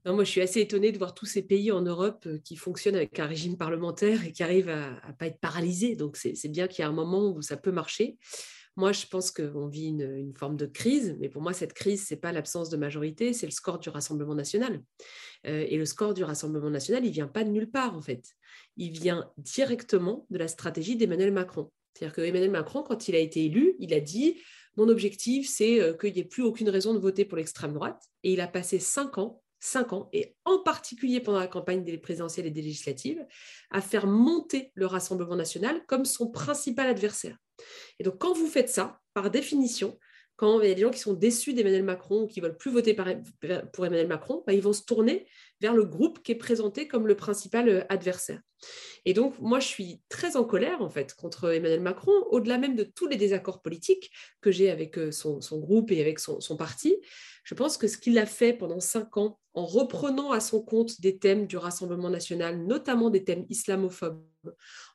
Non, 0.04 0.14
moi, 0.14 0.24
je 0.24 0.30
suis 0.30 0.40
assez 0.40 0.60
étonnée 0.60 0.90
de 0.90 0.98
voir 0.98 1.14
tous 1.14 1.26
ces 1.26 1.42
pays 1.42 1.70
en 1.70 1.82
Europe 1.82 2.24
euh, 2.26 2.38
qui 2.38 2.56
fonctionnent 2.56 2.96
avec 2.96 3.20
un 3.20 3.26
régime 3.26 3.56
parlementaire 3.56 4.24
et 4.24 4.32
qui 4.32 4.42
arrivent 4.42 4.68
à 4.68 5.00
ne 5.06 5.12
pas 5.12 5.26
être 5.26 5.38
paralysés. 5.38 5.94
Donc, 5.94 6.16
c'est 6.16 6.48
bien 6.48 6.66
qu'il 6.66 6.82
y 6.82 6.84
a 6.84 6.88
un 6.88 6.92
moment 6.92 7.30
où 7.30 7.40
ça 7.40 7.56
peut 7.56 7.70
marcher. 7.70 8.16
Moi, 8.74 8.92
je 8.92 9.06
pense 9.06 9.30
qu'on 9.30 9.68
vit 9.68 9.88
une, 9.88 10.34
forme 10.34 10.56
de 10.56 10.66
crise, 10.66 11.16
mais 11.20 11.28
pour 11.28 11.42
moi, 11.42 11.52
cette 11.52 11.74
crise, 11.74 12.08
ce 12.08 12.14
n'est 12.14 12.20
pas 12.20 12.32
l'absence 12.32 12.68
de 12.70 12.76
majorité, 12.76 13.32
c'est 13.32 13.46
le 13.46 13.52
score 13.52 13.78
du 13.78 13.90
Rassemblement 13.90 14.34
national. 14.34 14.82
Euh, 15.46 15.66
et 15.68 15.76
le 15.76 15.84
score 15.84 16.14
du 16.14 16.24
Rassemblement 16.24 16.70
national, 16.70 17.04
il 17.04 17.08
ne 17.08 17.14
vient 17.14 17.28
pas 17.28 17.44
de 17.44 17.50
nulle 17.50 17.70
part, 17.70 17.94
en 17.94 18.00
fait. 18.00 18.24
Il 18.76 18.90
vient 18.90 19.30
directement 19.36 20.26
de 20.30 20.38
la 20.38 20.48
stratégie 20.48 20.96
d'Emmanuel 20.96 21.32
Macron. 21.32 21.70
C'est-à-dire 21.94 22.16
que 22.16 22.22
Emmanuel 22.22 22.50
Macron, 22.50 22.82
quand 22.82 23.08
il 23.08 23.14
a 23.14 23.18
été 23.18 23.44
élu, 23.44 23.76
il 23.78 23.92
a 23.92 24.00
dit 24.00 24.40
Mon 24.76 24.88
objectif, 24.88 25.48
c'est 25.48 25.80
euh, 25.80 25.92
qu'il 25.92 26.14
n'y 26.14 26.20
ait 26.20 26.24
plus 26.24 26.42
aucune 26.42 26.70
raison 26.70 26.94
de 26.94 26.98
voter 26.98 27.26
pour 27.26 27.36
l'extrême 27.36 27.74
droite. 27.74 28.02
Et 28.24 28.32
il 28.32 28.40
a 28.40 28.48
passé 28.48 28.78
cinq 28.78 29.18
ans 29.18 29.42
cinq 29.62 29.92
ans, 29.92 30.09
et 30.12 30.35
en 30.44 30.59
particulier 30.59 31.20
pendant 31.20 31.38
la 31.38 31.46
campagne 31.46 31.85
des 31.85 31.96
présidentielles 31.96 32.46
et 32.46 32.51
des 32.51 32.62
législatives, 32.62 33.25
à 33.70 33.81
faire 33.81 34.07
monter 34.07 34.72
le 34.75 34.87
Rassemblement 34.87 35.37
national 35.37 35.87
comme 35.87 36.05
son 36.05 36.31
principal 36.31 36.88
adversaire. 36.88 37.38
Et 38.01 38.05
donc, 38.05 38.18
quand 38.18 38.33
vous 38.33 38.48
faites 38.48 38.68
ça, 38.68 39.01
par 39.14 39.31
définition, 39.31 39.98
quand 40.35 40.61
il 40.61 40.68
y 40.68 40.72
a 40.72 40.75
des 40.75 40.81
gens 40.81 40.90
qui 40.90 40.98
sont 40.98 41.12
déçus 41.12 41.55
d'Emmanuel 41.55 41.85
Macron 41.85 42.22
ou 42.22 42.27
qui 42.27 42.40
veulent 42.40 42.57
plus 42.57 42.72
voter 42.72 42.94
pour 42.94 43.87
Emmanuel 43.87 44.09
Macron, 44.09 44.42
bah, 44.46 44.53
ils 44.53 44.62
vont 44.62 44.72
se 44.72 44.83
tourner 44.83 45.29
vers 45.62 45.75
le 45.75 45.85
groupe 45.85 46.22
qui 46.22 46.33
est 46.33 46.37
présenté 46.37 46.88
comme 46.88 47.07
le 47.07 47.14
principal 47.14 47.68
euh, 47.68 47.85
adversaire. 47.88 48.40
Et 49.05 49.14
donc, 49.14 49.38
moi, 49.40 49.59
je 49.59 49.66
suis 49.66 50.01
très 50.09 50.37
en 50.37 50.44
colère, 50.44 50.83
en 50.83 50.90
fait, 50.90 51.14
contre 51.14 51.53
Emmanuel 51.53 51.81
Macron, 51.81 52.12
au-delà 52.31 52.59
même 52.59 52.77
de 52.77 52.85
tous 52.85 53.09
les 53.09 53.16
désaccords 53.16 53.62
politiques 53.62 54.11
que 54.40 54.51
j'ai 54.51 54.70
avec 54.70 54.98
euh, 54.98 55.11
son, 55.11 55.40
groupe 55.59 55.90
et 55.90 56.01
avec 56.01 56.18
son, 56.18 56.57
parti. 56.57 56.96
Je 57.44 57.55
pense 57.55 57.77
que 57.77 57.88
ce 57.88 57.98
qu'il 57.98 58.18
a 58.18 58.27
fait 58.27 58.53
pendant 58.53 58.81
cinq 58.81 59.16
ans, 59.16 59.40
en 59.55 59.66
reprenant 59.66 60.31
à 60.31 60.40
son 60.40 60.62
compte 60.62 61.01
des 61.01 61.18
thèmes 61.18 61.46
du 61.46 61.57
Rassemblement 61.57 62.09
national, 62.09 62.64
notamment 62.64 63.11
des 63.11 63.25
thèmes 63.25 63.44
islamophobes, 63.51 64.22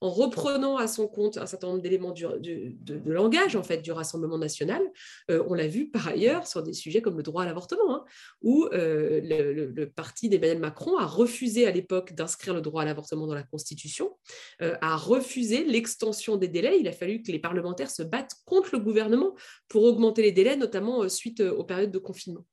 en 0.02 0.10
reprenant 0.10 0.78
à 0.78 0.88
son 0.88 1.08
compte 1.08 1.38
un 1.38 1.46
certain 1.46 1.68
nombre 1.68 1.82
d'éléments 1.82 2.12
de, 2.12 3.02
langage 3.06 3.56
en 3.56 3.64
fait 3.64 3.82
du 3.82 3.92
Rassemblement 3.92 4.40
national. 4.40 4.82
Euh, 5.30 5.44
on 5.48 5.54
l'a 5.54 5.68
vu 5.68 5.92
par 5.92 6.08
ailleurs 6.08 6.48
sur 6.48 6.64
des 6.64 6.74
sujets 6.74 7.02
comme 7.02 7.18
le 7.18 7.24
droit 7.24 7.44
à 7.44 7.46
l'avortement, 7.46 7.98
hein, 7.98 8.06
où 8.42 8.66
euh, 8.74 9.22
le, 9.24 9.86
parti 9.86 10.28
d'Emmanuel 10.30 10.57
Macron 10.58 10.98
a 10.98 11.06
refusé 11.06 11.68
à 11.68 11.72
l'époque 11.72 12.14
d'inscrire 12.14 12.54
le 12.54 12.62
droit 12.62 12.82
à 12.82 12.86
l'avortement 12.86 13.28
dans 13.28 13.34
la 13.36 13.44
Constitution, 13.44 14.18
euh, 14.62 14.76
a 14.82 14.96
refusé 14.96 15.64
l'extension 15.64 16.38
des 16.38 16.48
délais. 16.48 16.80
Il 16.80 16.88
a 16.88 16.92
fallu 16.92 17.22
que 17.22 17.32
les 17.32 17.40
parlementaires 17.40 17.90
se 17.90 18.04
battent 18.04 18.36
contre 18.46 18.70
le 18.74 18.80
gouvernement 18.80 19.36
pour 19.68 19.84
augmenter 19.84 20.22
les 20.22 20.32
délais, 20.32 20.56
notamment 20.56 21.08
suite 21.10 21.42
aux 21.42 21.64
périodes 21.64 21.92
de 21.92 22.00
confinement. 22.00 22.46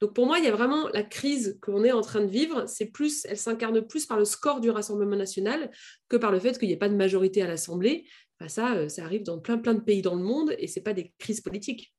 Donc 0.00 0.14
pour 0.14 0.26
moi, 0.26 0.38
il 0.38 0.44
y 0.44 0.48
a 0.48 0.52
vraiment 0.52 0.88
la 0.88 1.02
crise 1.02 1.58
qu'on 1.62 1.84
est 1.84 1.92
en 1.92 2.00
train 2.00 2.20
de 2.20 2.30
vivre, 2.30 2.64
c'est 2.66 2.86
plus, 2.86 3.24
elle 3.26 3.38
s'incarne 3.38 3.80
plus 3.86 4.06
par 4.06 4.18
le 4.18 4.24
score 4.24 4.60
du 4.60 4.70
Rassemblement 4.70 5.16
national 5.16 5.70
que 6.08 6.16
par 6.16 6.32
le 6.32 6.38
fait 6.38 6.58
qu'il 6.58 6.68
n'y 6.68 6.74
ait 6.74 6.78
pas 6.78 6.88
de 6.88 6.96
majorité 6.96 7.42
à 7.42 7.46
l'Assemblée. 7.46 8.06
ça, 8.48 8.74
euh, 8.74 8.88
ça 8.88 9.04
arrive 9.04 9.22
dans 9.22 9.38
plein 9.38 9.58
plein 9.58 9.74
de 9.74 9.80
pays 9.80 10.02
dans 10.02 10.14
le 10.14 10.22
monde 10.22 10.54
et 10.58 10.66
c'est 10.66 10.80
pas 10.82 10.94
des 10.94 11.12
crises 11.18 11.40
politiques. 11.40 11.94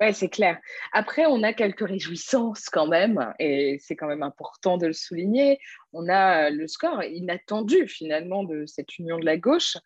Oui, 0.00 0.12
c'est 0.14 0.28
clair. 0.28 0.58
Après, 0.92 1.26
on 1.26 1.42
a 1.42 1.52
quelques 1.52 1.86
réjouissances 1.86 2.68
quand 2.68 2.86
même, 2.86 3.32
et 3.38 3.78
c'est 3.80 3.96
quand 3.96 4.06
même 4.06 4.22
important 4.22 4.78
de 4.78 4.86
le 4.86 4.92
souligner. 4.92 5.58
On 5.92 6.08
a 6.08 6.50
le 6.50 6.66
score 6.66 7.02
inattendu 7.04 7.88
finalement 7.88 8.44
de 8.44 8.66
cette 8.66 8.98
union 8.98 9.18
de 9.18 9.24
la 9.24 9.36
gauche. 9.36 9.76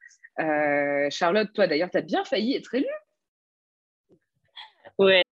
Euh, 0.41 1.09
Charlotte, 1.11 1.53
toi 1.55 1.67
d'ailleurs, 1.67 1.91
tu 1.91 1.99
as 1.99 2.03
bien 2.03 2.25
failli 2.25 2.55
être 2.55 2.75
élue. 2.75 2.87
Ouais, 4.99 5.23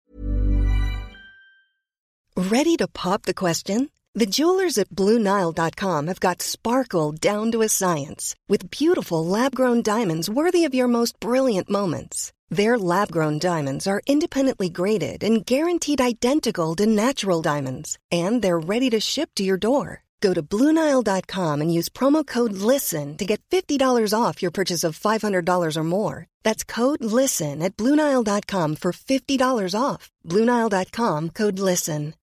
Ready 2.37 2.75
to 2.77 2.87
pop 2.87 3.21
the 3.21 3.33
question? 3.33 3.89
The 4.13 4.25
jewelers 4.25 4.77
at 4.77 4.89
BlueNile.com 4.89 6.07
have 6.07 6.19
got 6.19 6.41
sparkle 6.41 7.13
down 7.13 7.49
to 7.53 7.61
a 7.61 7.69
science 7.69 8.35
with 8.49 8.69
beautiful 8.69 9.25
lab 9.25 9.55
grown 9.55 9.81
diamonds 9.81 10.29
worthy 10.29 10.65
of 10.65 10.75
your 10.75 10.89
most 10.89 11.17
brilliant 11.21 11.69
moments. 11.69 12.33
Their 12.49 12.77
lab 12.77 13.11
grown 13.11 13.39
diamonds 13.39 13.87
are 13.87 14.01
independently 14.07 14.69
graded 14.69 15.23
and 15.23 15.45
guaranteed 15.45 15.99
identical 15.99 16.75
to 16.75 16.85
natural 16.85 17.41
diamonds, 17.41 17.97
and 18.11 18.41
they're 18.41 18.59
ready 18.59 18.89
to 18.91 18.99
ship 18.99 19.31
to 19.35 19.43
your 19.43 19.57
door. 19.57 20.03
Go 20.21 20.33
to 20.33 20.41
Bluenile.com 20.41 21.61
and 21.61 21.73
use 21.73 21.89
promo 21.89 22.25
code 22.25 22.53
LISTEN 22.53 23.17
to 23.17 23.25
get 23.25 23.41
$50 23.51 24.13
off 24.13 24.41
your 24.41 24.51
purchase 24.51 24.83
of 24.83 24.97
$500 24.99 25.77
or 25.77 25.83
more. 25.83 26.27
That's 26.43 26.63
code 26.63 27.03
LISTEN 27.03 27.61
at 27.61 27.75
Bluenile.com 27.77 28.77
for 28.77 28.91
$50 28.91 29.79
off. 29.79 30.11
Bluenile.com 30.25 31.29
code 31.29 31.59
LISTEN. 31.59 32.13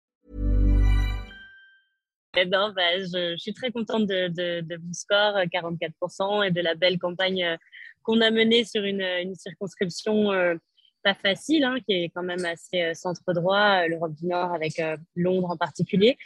Eh 2.35 2.47
ben, 2.47 2.73
bah, 2.75 2.97
je, 2.99 3.35
je, 3.37 3.37
suis 3.37 3.53
très 3.53 3.71
contente 3.71 4.07
de, 4.07 4.29
de, 4.29 4.63
de 4.63 4.77
mon 4.79 4.95
score, 4.95 5.37
44%, 5.53 6.47
et 6.47 6.51
de 6.51 6.63
la 6.63 6.75
belle 6.75 6.99
campagne 6.99 7.45
euh, 7.45 7.57
qu'on 8.03 8.21
a 8.21 8.31
menée 8.31 8.65
sur 8.65 8.85
une, 8.85 9.35
circonscription 9.35 10.33
euh, 10.33 10.55
pas 11.03 11.15
facile, 11.15 11.65
hein, 11.65 11.77
qui 11.87 11.95
est 11.95 12.11
quand 12.11 12.23
même 12.23 12.45
assez 12.45 12.81
euh, 12.83 12.95
centre 12.95 13.33
droit, 13.33 13.87
l'Europe 13.89 14.15
du 14.15 14.27
Nord 14.27 14.53
avec 14.53 14.81
Londres 15.17 15.51
en 15.51 15.57
particulier. 15.57 16.17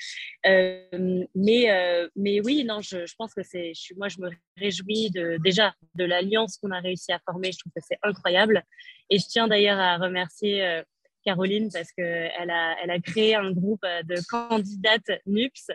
mais, 0.45 2.09
mais 2.15 2.41
oui, 2.45 2.65
non, 2.65 2.81
je, 2.81 3.15
pense 3.17 3.33
que 3.35 3.43
c'est, 3.43 3.73
moi, 3.97 4.09
je 4.09 4.21
me 4.21 4.31
réjouis 4.59 5.11
de, 5.11 5.39
déjà 5.43 5.75
de 5.95 6.05
l'alliance 6.05 6.59
qu'on 6.59 6.71
a 6.71 6.81
réussi 6.81 7.12
à 7.12 7.21
former. 7.25 7.53
Je 7.53 7.59
trouve 7.59 7.73
que 7.75 7.83
c'est 7.87 7.99
incroyable. 8.03 8.62
Et 9.09 9.19
je 9.19 9.27
tiens 9.27 9.49
d'ailleurs 9.49 9.79
à 9.79 9.97
remercier 9.97 10.83
Caroline 11.25 11.71
parce 11.73 11.91
qu'elle 11.93 12.51
a, 12.51 12.77
elle 12.83 12.91
a 12.91 13.01
créé 13.01 13.35
un 13.35 13.53
groupe 13.53 13.85
de 14.05 14.17
candidates 14.29 15.11
NUPS 15.27 15.71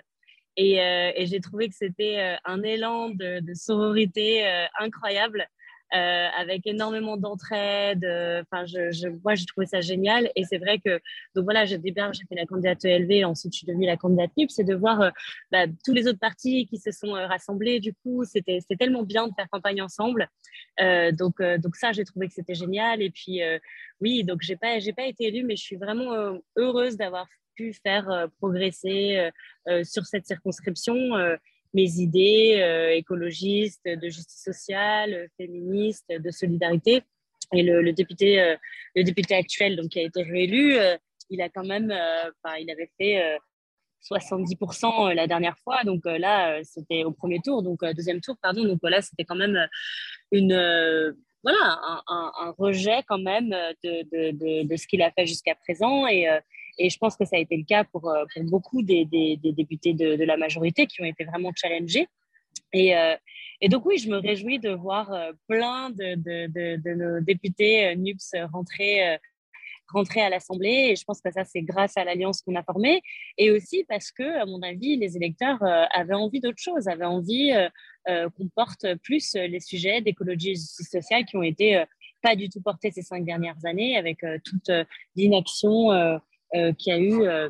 euh, 0.59 1.11
et, 1.15 1.25
j'ai 1.27 1.39
trouvé 1.39 1.69
que 1.69 1.75
c'était 1.75 2.19
euh, 2.19 2.35
un 2.45 2.61
élan 2.63 3.09
de, 3.09 3.39
de 3.39 3.53
sororité 3.53 4.45
euh, 4.45 4.65
incroyable. 4.79 5.47
Euh, 5.93 6.27
avec 6.37 6.65
énormément 6.65 7.17
d'entraide. 7.17 8.05
Enfin, 8.05 8.65
je, 8.65 8.91
je, 8.91 9.09
moi, 9.23 9.35
j'ai 9.35 9.45
trouvé 9.45 9.65
ça 9.65 9.81
génial. 9.81 10.31
Et 10.35 10.45
c'est 10.45 10.57
vrai 10.57 10.79
que, 10.79 11.01
donc 11.35 11.43
voilà, 11.43 11.65
j'ai 11.65 11.77
bien, 11.77 12.13
j'ai 12.13 12.23
fait 12.29 12.35
la 12.35 12.45
candidate 12.45 12.85
ELV, 12.85 13.25
ensuite 13.25 13.53
je 13.53 13.57
suis 13.57 13.67
devenue 13.67 13.85
la 13.85 13.97
candidate 13.97 14.31
NUP, 14.37 14.49
c'est 14.49 14.63
de 14.63 14.73
voir 14.73 15.11
bah, 15.51 15.65
tous 15.83 15.93
les 15.93 16.07
autres 16.07 16.19
partis 16.19 16.65
qui 16.65 16.77
se 16.77 16.91
sont 16.91 17.11
rassemblés. 17.11 17.81
Du 17.81 17.93
coup, 17.93 18.23
c'était, 18.23 18.59
tellement 18.79 19.03
bien 19.03 19.27
de 19.27 19.33
faire 19.35 19.49
campagne 19.49 19.81
ensemble. 19.81 20.29
Euh, 20.79 21.11
donc, 21.11 21.35
ça, 21.75 21.91
j'ai 21.91 22.05
trouvé 22.05 22.27
que 22.27 22.33
c'était 22.33 22.55
génial. 22.55 23.01
Et 23.01 23.09
puis, 23.09 23.41
oui, 23.99 24.23
donc 24.23 24.41
j'ai 24.41 24.55
pas, 24.55 24.77
pas 24.95 25.05
été 25.05 25.25
élue, 25.25 25.43
mais 25.43 25.57
je 25.57 25.63
suis 25.63 25.75
vraiment 25.75 26.39
heureuse 26.55 26.95
d'avoir 26.95 27.27
pu 27.55 27.73
faire 27.73 28.09
euh, 28.09 28.27
progresser 28.39 29.17
euh, 29.17 29.31
euh, 29.69 29.83
sur 29.83 30.05
cette 30.05 30.25
circonscription 30.25 30.95
mes 31.73 31.99
idées 31.99 32.93
écologistes, 32.95 33.85
de 33.85 34.09
justice 34.09 34.43
sociale, 34.43 35.27
féministes, 35.37 36.09
de 36.09 36.31
solidarité. 36.31 37.01
Et 37.53 37.63
le, 37.63 37.91
député, 37.91 38.55
le 38.95 39.03
député 39.03 39.35
actuel, 39.35 39.75
donc 39.75 39.89
qui 39.89 39.99
a 39.99 40.03
été 40.03 40.23
réélu, 40.23 40.77
il 41.29 41.41
a 41.41 41.49
quand 41.49 41.65
même, 41.65 41.93
il 42.59 42.71
avait 42.71 42.89
fait 42.97 43.37
70% 44.09 45.13
la 45.13 45.27
dernière 45.27 45.57
fois. 45.59 45.83
Donc 45.83 46.01
là, 46.05 46.61
c'était 46.63 47.03
au 47.03 47.11
premier 47.11 47.39
tour, 47.43 47.61
donc 47.63 47.83
deuxième 47.95 48.21
tour, 48.21 48.35
pardon. 48.41 48.63
Donc 48.63 48.79
voilà, 48.81 49.01
c'était 49.01 49.25
quand 49.25 49.35
même 49.35 49.67
une 50.31 51.15
voilà 51.43 52.01
un, 52.07 52.53
rejet 52.57 53.01
quand 53.07 53.17
même 53.17 53.49
de, 53.49 54.31
de, 54.31 54.67
de 54.67 54.75
ce 54.75 54.87
qu'il 54.87 55.01
a 55.01 55.11
fait 55.11 55.25
jusqu'à 55.25 55.55
présent 55.55 56.07
et 56.07 56.27
et 56.77 56.89
je 56.89 56.97
pense 56.97 57.15
que 57.15 57.25
ça 57.25 57.35
a 57.35 57.39
été 57.39 57.57
le 57.57 57.63
cas 57.63 57.83
pour, 57.83 58.09
euh, 58.09 58.25
beaucoup 58.43 58.81
des, 58.81 59.05
députés 59.05 59.93
de, 59.93 60.23
la 60.23 60.37
majorité 60.37 60.87
qui 60.87 61.01
ont 61.01 61.05
été 61.05 61.23
vraiment 61.25 61.51
challengés. 61.55 62.07
Et, 62.73 62.95
euh, 62.95 63.15
donc 63.69 63.85
oui, 63.85 63.97
je 63.97 64.09
me 64.09 64.17
réjouis 64.17 64.59
de 64.59 64.71
voir 64.71 65.11
euh, 65.11 65.31
plein 65.47 65.89
de, 65.89 66.95
nos 66.95 67.21
députés 67.21 67.95
NUPS 67.95 68.35
rentrer, 68.51 69.17
rentrer 69.89 70.21
à 70.21 70.29
l'Assemblée. 70.29 70.89
Et 70.91 70.95
je 70.95 71.03
pense 71.03 71.21
que 71.21 71.31
ça, 71.31 71.43
c'est 71.43 71.61
grâce 71.61 71.97
à 71.97 72.03
l'alliance 72.03 72.41
qu'on 72.41 72.55
a 72.55 72.63
formée. 72.63 73.01
Et 73.37 73.51
aussi 73.51 73.83
parce 73.87 74.11
que, 74.11 74.39
à 74.41 74.45
mon 74.45 74.61
avis, 74.61 74.95
les 74.95 75.17
électeurs 75.17 75.61
avaient 75.61 76.15
envie 76.15 76.39
d'autre 76.39 76.57
chose, 76.59 76.87
avaient 76.87 77.05
envie 77.05 77.51
qu'on 78.07 78.47
porte 78.55 78.95
plus 79.03 79.33
les 79.33 79.59
sujets 79.59 80.01
d'écologie 80.01 80.51
et 80.51 80.55
justice 80.55 80.89
sociale 80.89 81.25
qui 81.25 81.37
ont 81.37 81.43
été 81.43 81.83
pas 82.23 82.35
du 82.35 82.49
tout 82.49 82.61
portés 82.61 82.91
ces 82.91 83.01
cinq 83.01 83.25
dernières 83.25 83.63
années 83.65 83.97
avec 83.97 84.25
toute 84.43 84.71
l'inaction 85.15 86.19
euh, 86.55 86.73
qu'il 86.73 86.93
y 86.93 86.95
a 86.95 86.99
eu 86.99 87.23
euh, 87.23 87.49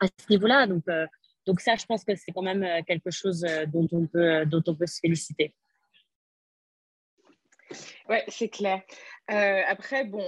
à 0.00 0.06
ce 0.06 0.30
niveau-là. 0.30 0.66
Donc, 0.66 0.82
euh, 0.88 1.06
donc 1.46 1.60
ça, 1.60 1.76
je 1.76 1.84
pense 1.86 2.04
que 2.04 2.14
c'est 2.14 2.32
quand 2.32 2.42
même 2.42 2.66
quelque 2.84 3.10
chose 3.10 3.46
dont 3.68 3.88
on 3.92 4.06
peut, 4.06 4.46
dont 4.46 4.62
on 4.66 4.74
peut 4.74 4.86
se 4.86 5.00
féliciter. 5.00 5.54
Oui, 8.08 8.16
c'est 8.28 8.48
clair. 8.48 8.80
après, 9.28 10.04
bon, 10.04 10.24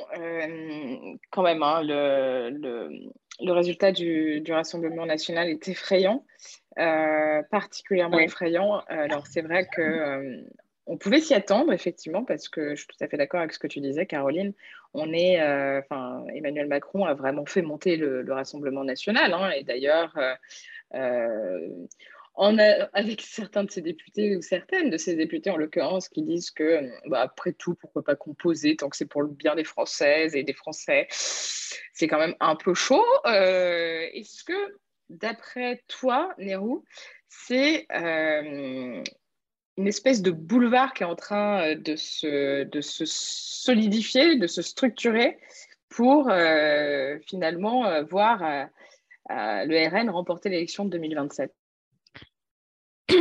quand 1.31 1.43
même, 1.43 1.63
hein, 1.63 1.83
le, 1.83 2.51
le, 2.51 2.91
le, 3.41 3.53
résultat 3.53 3.93
du, 3.93 4.41
du, 4.41 4.53
Rassemblement 4.53 5.07
national 5.07 5.49
est 5.49 5.69
effrayant, 5.69 6.27
particulièrement 7.51 8.19
effrayant. 8.19 8.81
Alors, 8.89 9.27
c'est 9.27 9.43
vrai 9.43 9.67
que 9.75 10.45
on 10.87 10.97
pouvait 10.97 11.21
s'y 11.21 11.35
attendre, 11.35 11.73
effectivement, 11.73 12.25
parce 12.25 12.49
que 12.49 12.71
je 12.71 12.77
suis 12.77 12.87
tout 12.87 13.05
à 13.05 13.09
fait 13.09 13.17
d'accord 13.17 13.41
avec 13.41 13.53
ce 13.53 13.59
que 13.59 13.67
tu 13.67 13.81
disais, 13.81 14.07
Caroline. 14.07 14.53
Enfin, 14.99 16.25
Emmanuel 16.35 16.69
Macron 16.69 17.05
a 17.05 17.15
vraiment 17.15 17.47
fait 17.47 17.63
monter 17.63 17.97
le, 17.97 18.25
Rassemblement 18.33 18.85
national. 18.85 19.33
Hein, 19.33 19.51
et 19.51 19.65
d'ailleurs, 19.65 20.17
avec 22.93 23.23
certains 23.23 23.65
de 23.65 23.71
ses 23.71 23.81
députés 23.81 24.37
ou 24.37 24.43
certaines 24.43 24.91
de 24.91 24.99
ses 24.99 25.17
députés 25.17 25.51
en 25.51 25.57
l'occurrence 25.57 26.09
qui 26.09 26.23
disent 26.23 26.51
que 26.51 26.91
bah, 27.07 27.21
après 27.23 27.53
tout 27.53 27.75
pourquoi 27.75 28.03
pas 28.03 28.17
composer 28.17 28.77
tant 28.77 28.89
que 28.89 28.97
c'est 28.97 29.07
pour 29.07 29.23
le 29.23 29.29
bien 29.29 29.55
des 29.55 29.65
Françaises 29.65 30.37
et 30.37 30.43
des 30.43 30.53
Français 30.53 31.07
c'est 31.11 32.09
quand 32.09 32.19
même 32.19 32.35
un 32.41 32.57
peu 32.57 32.75
chaud 32.75 33.05
euh, 33.27 34.07
est-ce 34.13 34.45
que 34.45 34.77
d'après 35.09 35.83
toi 35.89 36.35
Nérou 36.39 36.85
c'est 37.29 37.87
euh, 37.93 39.03
une 39.77 39.87
espèce 39.87 40.23
de 40.23 40.31
boulevard 40.31 40.95
qui 40.95 41.03
est 41.03 41.07
en 41.07 41.17
train 41.17 41.75
de 41.75 41.97
se, 41.97 42.65
de 42.65 42.81
se 42.81 43.05
solidifier 43.05 44.37
de 44.37 44.47
se 44.47 44.63
structurer 44.63 45.39
pour 45.89 46.29
euh, 46.29 47.19
finalement 47.27 48.03
voir 48.05 48.69
le 49.29 49.89
RN 49.89 50.11
remporter 50.11 50.49
l'élection 50.49 50.85
de 50.85 50.91
2027 50.91 51.53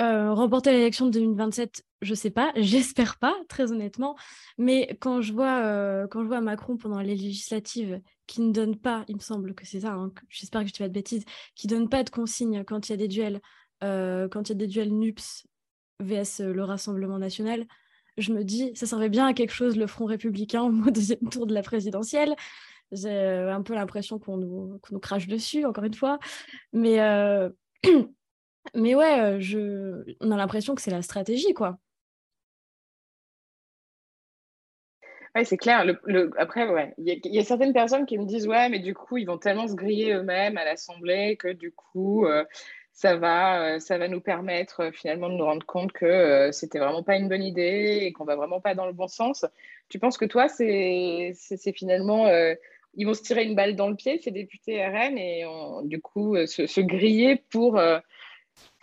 euh, 0.00 0.34
remporter 0.34 0.72
l'élection 0.72 1.06
de 1.06 1.12
2027, 1.12 1.82
je 2.02 2.14
sais 2.14 2.30
pas, 2.30 2.52
j'espère 2.56 3.18
pas, 3.18 3.34
très 3.48 3.72
honnêtement. 3.72 4.16
Mais 4.58 4.96
quand 5.00 5.20
je 5.20 5.32
vois, 5.32 5.64
euh, 5.64 6.06
quand 6.08 6.22
je 6.22 6.28
vois 6.28 6.40
Macron 6.40 6.76
pendant 6.76 7.00
les 7.00 7.16
législatives, 7.16 8.00
qui 8.26 8.40
ne 8.40 8.52
donne 8.52 8.76
pas, 8.76 9.04
il 9.08 9.16
me 9.16 9.20
semble 9.20 9.54
que 9.54 9.64
c'est 9.66 9.80
ça, 9.80 9.92
hein, 9.92 10.12
j'espère 10.28 10.62
que 10.62 10.66
je 10.66 10.72
ne 10.72 10.74
dis 10.74 10.82
pas 10.82 10.88
de 10.88 10.94
bêtises, 10.94 11.24
qui 11.54 11.66
donne 11.66 11.88
pas 11.88 12.02
de 12.02 12.10
consignes 12.10 12.64
quand 12.64 12.88
il 12.88 12.92
y 12.92 12.94
a 12.94 12.96
des 12.96 13.08
duels, 13.08 13.40
euh, 13.84 14.28
quand 14.28 14.48
il 14.48 14.52
y 14.52 14.56
a 14.56 14.58
des 14.58 14.66
duels 14.66 14.92
NUPS 14.92 15.46
vs 16.00 16.40
le 16.40 16.64
Rassemblement 16.64 17.18
national, 17.18 17.66
je 18.18 18.32
me 18.32 18.44
dis, 18.44 18.72
ça 18.74 18.86
servait 18.86 19.08
bien 19.08 19.26
à 19.26 19.34
quelque 19.34 19.52
chose 19.52 19.76
le 19.76 19.86
Front 19.86 20.06
républicain 20.06 20.62
au 20.62 20.70
deuxième 20.90 21.28
tour 21.30 21.46
de 21.46 21.54
la 21.54 21.62
présidentielle. 21.62 22.34
J'ai 22.92 23.10
un 23.10 23.62
peu 23.62 23.74
l'impression 23.74 24.18
qu'on 24.18 24.36
nous, 24.36 24.80
nous, 24.90 25.00
crache 25.00 25.26
dessus, 25.26 25.64
encore 25.64 25.84
une 25.84 25.94
fois. 25.94 26.18
Mais 26.72 26.98
Mais 28.74 28.94
ouais, 28.94 29.40
je... 29.40 30.04
on 30.20 30.30
a 30.30 30.36
l'impression 30.36 30.74
que 30.74 30.82
c'est 30.82 30.90
la 30.90 31.02
stratégie, 31.02 31.54
quoi. 31.54 31.78
Oui, 35.34 35.44
c'est 35.44 35.58
clair. 35.58 35.84
Après, 36.38 36.66
ouais, 36.66 36.94
il 36.96 37.20
y, 37.24 37.38
a 37.38 37.44
certaines 37.44 37.74
personnes 37.74 38.06
qui 38.06 38.16
me 38.16 38.24
disent 38.24 38.48
ouais, 38.48 38.70
mais 38.70 38.78
du 38.78 38.94
coup, 38.94 39.18
ils 39.18 39.26
vont 39.26 39.36
tellement 39.36 39.68
se 39.68 39.74
griller 39.74 40.14
eux-mêmes 40.14 40.56
à 40.56 40.64
l'Assemblée 40.64 41.36
que 41.36 41.48
du 41.48 41.72
coup, 41.72 42.26
ça 42.96 43.16
va, 43.16 43.78
ça 43.78 43.98
va 43.98 44.08
nous 44.08 44.20
permettre 44.20 44.90
finalement 44.92 45.28
de 45.28 45.34
nous 45.34 45.44
rendre 45.44 45.64
compte 45.64 45.92
que 45.92 46.50
c'était 46.50 46.80
vraiment 46.80 47.04
pas 47.04 47.16
une 47.16 47.28
bonne 47.28 47.44
idée 47.44 48.00
et 48.02 48.12
qu'on 48.12 48.24
va 48.24 48.34
vraiment 48.34 48.60
pas 48.60 48.74
dans 48.74 48.86
le 48.86 48.92
bon 48.92 49.06
sens. 49.06 49.46
Tu 49.88 50.00
penses 50.00 50.18
que 50.18 50.24
toi, 50.24 50.48
c'est 50.48 51.34
finalement 51.74 52.26
ils 52.98 53.06
vont 53.06 53.14
se 53.14 53.22
tirer 53.22 53.44
une 53.44 53.54
balle 53.54 53.76
dans 53.76 53.88
le 53.88 53.96
pied, 53.96 54.18
ces 54.22 54.30
députés 54.30 54.84
RN, 54.84 55.18
et 55.18 55.44
du 55.84 56.00
coup 56.00 56.36
se, 56.46 56.80
griller 56.80 57.36
pour 57.50 57.78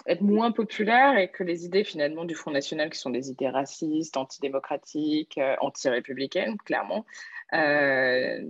être 0.05 0.21
moins 0.21 0.51
populaire 0.51 1.17
et 1.17 1.29
que 1.29 1.43
les 1.43 1.65
idées 1.65 1.83
finalement 1.83 2.25
du 2.25 2.35
Front 2.35 2.51
National, 2.51 2.89
qui 2.89 2.99
sont 2.99 3.09
des 3.09 3.29
idées 3.29 3.49
racistes, 3.49 4.17
antidémocratiques, 4.17 5.37
euh, 5.37 5.55
anti-républicaines, 5.61 6.57
clairement, 6.57 7.05
euh, 7.53 8.41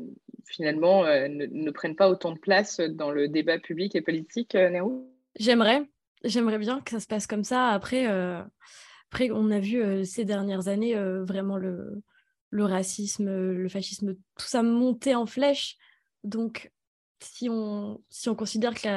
finalement 0.46 1.06
euh, 1.06 1.28
ne, 1.30 1.72
prennent 1.72 1.96
pas 1.96 2.10
autant 2.10 2.32
de 2.32 2.40
place 2.40 2.80
dans 2.80 3.12
le 3.12 3.28
débat 3.28 3.60
public 3.60 3.96
et 3.96 4.02
politique, 4.02 4.56
Néo? 4.56 5.08
J'aimerais, 5.40 5.84
j'aimerais 6.24 6.60
bien 6.60 6.82
que 6.82 6.92
ça 6.92 7.00
se 7.00 7.08
passe 7.08 7.28
comme 7.28 7.44
ça. 7.44 7.70
Après, 7.70 8.06
après 8.06 9.32
on 9.32 9.52
a 9.52 9.60
vu 9.60 10.06
ces 10.06 10.26
dernières 10.26 10.68
années 10.68 10.96
vraiment 10.96 11.58
le, 11.58 12.04
racisme, 12.52 13.52
le 13.52 13.70
fascisme, 13.70 14.14
tout 14.14 14.48
ça 14.48 14.64
monter 14.64 15.16
en 15.16 15.26
flèche. 15.26 15.78
Donc, 16.24 16.72
si 17.20 17.50
on, 17.50 18.02
si 18.10 18.30
on 18.30 18.36
considère 18.36 18.74
que 18.74 18.88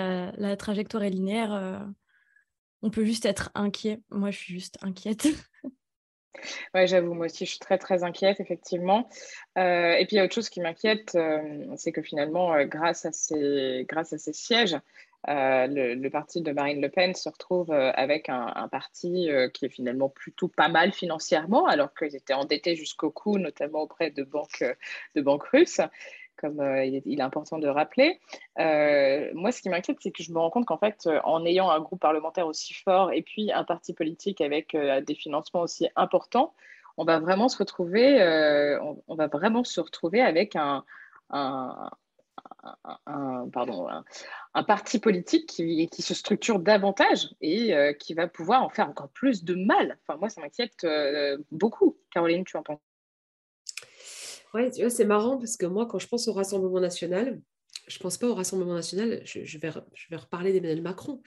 la, 0.40 0.56
trajectoire 0.56 1.04
est 1.04 1.10
linéaire, 1.10 1.86
on 2.82 2.90
peut 2.90 3.04
juste 3.04 3.26
être 3.26 3.50
inquiet. 3.54 4.00
Moi, 4.10 4.30
je 4.30 4.38
suis 4.38 4.54
juste 4.54 4.78
inquiète. 4.82 5.26
Oui, 6.74 6.86
j'avoue, 6.86 7.14
moi 7.14 7.26
aussi, 7.26 7.44
je 7.44 7.50
suis 7.50 7.58
très, 7.58 7.78
très 7.78 8.04
inquiète, 8.04 8.40
effectivement. 8.40 9.08
Euh, 9.58 9.92
et 9.94 10.06
puis, 10.06 10.16
il 10.16 10.18
y 10.18 10.20
a 10.20 10.24
autre 10.24 10.34
chose 10.34 10.48
qui 10.48 10.60
m'inquiète, 10.60 11.14
euh, 11.14 11.64
c'est 11.76 11.92
que 11.92 12.02
finalement, 12.02 12.54
euh, 12.54 12.64
grâce, 12.64 13.04
à 13.06 13.12
ces, 13.12 13.86
grâce 13.88 14.12
à 14.12 14.18
ces 14.18 14.32
sièges, 14.32 14.76
le, 15.26 16.08
parti 16.08 16.40
de 16.40 16.52
Marine 16.52 16.80
Le 16.80 16.88
Pen 16.88 17.14
se 17.14 17.28
retrouve 17.28 17.72
avec 17.72 18.28
un, 18.28 18.68
parti 18.70 19.28
qui 19.54 19.66
est 19.66 19.70
finalement 19.70 20.08
plutôt 20.08 20.48
pas 20.48 20.68
mal 20.68 20.92
financièrement, 20.92 21.66
alors 21.66 21.94
qu'ils 21.94 22.14
étaient 22.14 22.34
endettés 22.34 22.76
jusqu'au 22.76 23.10
cou, 23.10 23.38
notamment 23.38 23.82
auprès 23.82 24.10
de 24.10 24.22
banques, 24.22 24.64
russes 25.52 25.80
comme 26.36 26.60
euh, 26.60 26.84
il, 26.84 27.18
est, 27.18 27.20
important 27.20 27.58
de 27.58 27.68
rappeler. 27.68 28.20
Euh, 28.58 29.30
moi, 29.34 29.52
ce 29.52 29.62
qui 29.62 29.68
m'inquiète, 29.68 29.98
c'est 30.00 30.10
que 30.10 30.22
je 30.22 30.32
me 30.32 30.38
rends 30.38 30.50
compte 30.50 30.66
qu'en 30.66 30.78
fait, 30.78 31.06
euh, 31.06 31.20
en 31.24 31.44
ayant 31.44 31.70
un 31.70 31.80
groupe 31.80 32.00
parlementaire 32.00 32.46
aussi 32.46 32.74
fort 32.74 33.12
et 33.12 33.22
puis 33.22 33.52
un 33.52 33.64
parti 33.64 33.94
politique 33.94 34.40
avec 34.40 34.76
des 34.76 35.14
financements 35.14 35.62
aussi 35.62 35.88
importants, 35.96 36.54
on 36.98 37.04
va 37.04 37.18
vraiment 37.18 37.48
se 37.48 37.58
retrouver, 37.58 38.22
on, 39.08 39.14
va 39.14 39.26
vraiment 39.26 39.64
se 39.64 39.80
retrouver 39.80 40.20
avec 40.20 40.56
un, 40.56 40.84
pardon, 43.52 43.88
un, 44.54 44.64
parti 44.64 44.98
politique 44.98 45.48
qui, 45.48 45.88
qui, 45.88 46.02
se 46.02 46.14
structure 46.14 46.58
davantage 46.58 47.28
et 47.40 47.74
qui 47.98 48.14
va 48.14 48.28
pouvoir 48.28 48.62
en 48.62 48.68
faire 48.68 48.88
encore 48.88 49.10
plus 49.10 49.44
de 49.44 49.54
mal. 49.54 49.98
Enfin, 50.02 50.18
moi, 50.18 50.28
ça 50.28 50.40
m'inquiète 50.40 50.86
beaucoup. 51.50 51.98
Caroline, 52.10 52.44
tu 52.44 52.56
en 52.56 52.62
penses? 52.62 52.80
Ouais, 54.54 54.70
c'est 54.70 55.04
marrant 55.04 55.38
parce 55.38 55.56
que 55.56 55.66
moi, 55.66 55.86
quand 55.86 55.98
je 55.98 56.08
pense 56.08 56.28
au 56.28 56.32
Rassemblement 56.32 56.80
national, 56.80 57.40
je 57.86 57.98
ne 57.98 58.00
pense 58.00 58.18
pas 58.18 58.26
au 58.26 58.34
Rassemblement 58.34 58.74
national, 58.74 59.20
je, 59.24 59.58
vais, 59.58 59.70
je 59.94 60.06
vais 60.10 60.16
reparler 60.16 60.52
d'Emmanuel 60.52 60.82
Macron, 60.82 61.22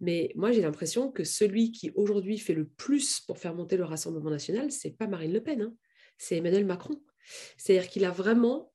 mais 0.00 0.32
moi 0.34 0.50
j'ai 0.50 0.60
l'impression 0.60 1.10
que 1.10 1.24
celui 1.24 1.72
qui 1.72 1.92
aujourd'hui 1.94 2.38
fait 2.38 2.54
le 2.54 2.66
plus 2.66 3.20
pour 3.20 3.38
faire 3.38 3.54
monter 3.54 3.76
le 3.76 3.84
Rassemblement 3.84 4.30
national, 4.30 4.70
c'est 4.72 4.90
pas 4.90 5.06
Marine 5.06 5.32
Le 5.32 5.42
Pen, 5.42 5.62
hein. 5.62 5.74
c'est 6.18 6.36
Emmanuel 6.36 6.66
Macron. 6.66 7.00
C'est-à-dire 7.56 7.88
qu'il 7.88 8.04
a 8.04 8.10
vraiment 8.10 8.72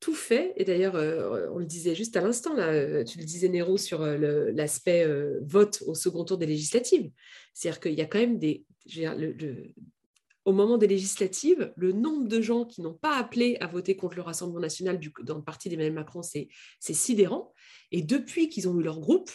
tout 0.00 0.14
fait, 0.14 0.52
et 0.56 0.64
d'ailleurs 0.64 0.94
euh, 0.96 1.48
on 1.52 1.58
le 1.58 1.64
disait 1.64 1.94
juste 1.94 2.16
à 2.16 2.20
l'instant, 2.20 2.56
euh, 2.58 3.02
tu 3.04 3.18
le 3.18 3.24
disais 3.24 3.48
Nero 3.48 3.78
sur 3.78 4.02
euh, 4.02 4.50
l'aspect 4.52 5.06
vote 5.42 5.82
au 5.86 5.94
second 5.94 6.24
tour 6.24 6.38
des 6.38 6.46
législatives, 6.46 7.10
c'est-à-dire 7.54 7.80
qu'il 7.80 7.94
y 7.94 8.02
a 8.02 8.06
quand 8.06 8.18
même 8.18 8.38
des... 8.38 8.64
au 10.44 10.52
moment 10.52 10.76
des 10.76 10.86
législatives, 10.86 11.72
le 11.76 11.92
nombre 11.92 12.28
de 12.28 12.40
gens 12.40 12.66
qui 12.66 12.82
n'ont 12.82 12.94
pas 12.94 13.16
appelé 13.16 13.56
à 13.60 13.66
voter 13.66 13.96
contre 13.96 14.16
le 14.16 14.22
Rassemblement 14.22 14.60
national 14.60 15.00
dans 15.22 15.36
le 15.36 15.44
parti 15.44 15.68
d'Emmanuel 15.68 15.94
Macron, 15.94 16.22
c'est 16.22 16.48
sidérant. 16.80 17.52
Et 17.90 18.02
depuis 18.02 18.48
qu'ils 18.48 18.68
ont 18.68 18.78
eu 18.78 18.82
leur 18.82 19.00
groupe, 19.00 19.30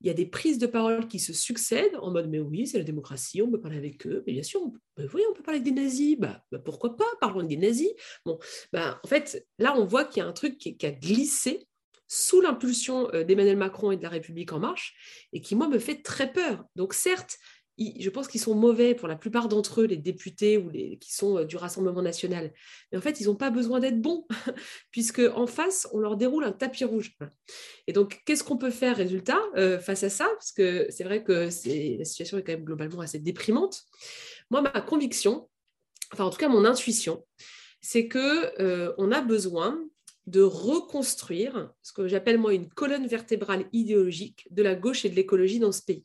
il 0.00 0.06
y 0.06 0.10
a 0.10 0.14
des 0.14 0.26
prises 0.26 0.58
de 0.58 0.66
parole 0.66 1.08
qui 1.08 1.18
se 1.18 1.32
succèdent 1.32 1.96
en 2.00 2.10
mode 2.10 2.28
mais 2.28 2.38
oui, 2.38 2.66
c'est 2.66 2.78
la 2.78 2.84
démocratie, 2.84 3.42
on 3.42 3.50
peut 3.50 3.60
parler 3.60 3.78
avec 3.78 4.06
eux, 4.06 4.22
mais 4.26 4.34
bien 4.34 4.42
sûr, 4.42 4.60
on 4.62 4.70
peut, 4.70 5.08
parler 5.08 5.24
avec 5.48 5.62
des 5.62 5.72
nazis, 5.72 6.18
bah, 6.18 6.44
bah, 6.52 6.58
pourquoi 6.58 6.96
pas, 6.96 7.06
parlons 7.20 7.42
des 7.42 7.56
nazis. 7.56 7.90
Bah, 8.72 9.00
en 9.02 9.08
fait, 9.08 9.46
là, 9.58 9.74
on 9.76 9.84
voit 9.84 10.04
qu'il 10.04 10.22
y 10.22 10.26
a 10.26 10.28
un 10.28 10.32
truc 10.32 10.58
qui, 10.58 10.76
qui 10.76 10.86
a 10.86 10.92
glissé 10.92 11.66
sous 12.08 12.40
l'impulsion 12.40 13.12
euh, 13.14 13.24
d'Emmanuel 13.24 13.56
Macron 13.56 13.90
et 13.90 13.96
de 13.96 14.02
la 14.02 14.08
République 14.08 14.52
en 14.52 14.60
marche, 14.60 15.28
et 15.32 15.40
qui, 15.40 15.54
moi, 15.54 15.68
me 15.68 15.78
fait 15.78 16.02
très 16.02 16.32
peur. 16.32 16.64
Donc, 16.76 16.94
certes, 16.94 17.38
je 17.78 18.10
pense 18.10 18.28
qu'ils 18.28 18.40
sont 18.40 18.54
mauvais 18.54 18.94
pour 18.94 19.08
la 19.08 19.16
plupart 19.16 19.48
d'entre 19.48 19.82
eux, 19.82 19.84
les 19.84 19.96
députés 19.96 20.56
ou 20.58 20.70
les 20.70 20.98
qui 20.98 21.14
sont 21.14 21.38
euh, 21.38 21.44
du 21.44 21.56
Rassemblement 21.56 22.02
national. 22.02 22.52
Mais 22.90 22.98
en 22.98 23.00
fait, 23.00 23.20
ils 23.20 23.26
n'ont 23.26 23.36
pas 23.36 23.50
besoin 23.50 23.80
d'être 23.80 24.00
bons, 24.00 24.26
puisque 24.90 25.20
en 25.34 25.46
face, 25.46 25.86
on 25.92 25.98
leur 25.98 26.16
déroule 26.16 26.44
un 26.44 26.52
tapis 26.52 26.84
rouge. 26.84 27.16
Et 27.86 27.92
donc, 27.92 28.22
qu'est-ce 28.24 28.44
qu'on 28.44 28.56
peut 28.56 28.70
faire, 28.70 28.96
résultat, 28.96 29.40
euh, 29.56 29.78
face 29.78 30.02
à 30.02 30.10
ça? 30.10 30.26
Parce 30.34 30.52
que 30.52 30.86
c'est 30.90 31.04
vrai 31.04 31.22
que 31.22 31.32
la 31.32 32.04
situation 32.04 32.38
est 32.38 32.42
quand 32.42 32.52
même 32.52 32.64
globalement 32.64 33.00
assez 33.00 33.18
déprimante. 33.18 33.82
Moi, 34.50 34.62
ma 34.62 34.80
conviction, 34.80 35.48
enfin 36.12 36.24
en 36.24 36.30
tout 36.30 36.38
cas 36.38 36.48
mon 36.48 36.64
intuition, 36.64 37.24
c'est 37.80 38.08
que 38.08 38.60
euh, 38.60 38.92
on 38.98 39.12
a 39.12 39.20
besoin 39.20 39.78
de 40.26 40.42
reconstruire 40.42 41.72
ce 41.82 41.92
que 41.92 42.08
j'appelle 42.08 42.38
moi 42.38 42.52
une 42.52 42.68
colonne 42.68 43.06
vertébrale 43.06 43.66
idéologique 43.72 44.48
de 44.50 44.62
la 44.62 44.74
gauche 44.74 45.04
et 45.04 45.08
de 45.08 45.14
l'écologie 45.14 45.60
dans 45.60 45.72
ce 45.72 45.82
pays. 45.82 46.04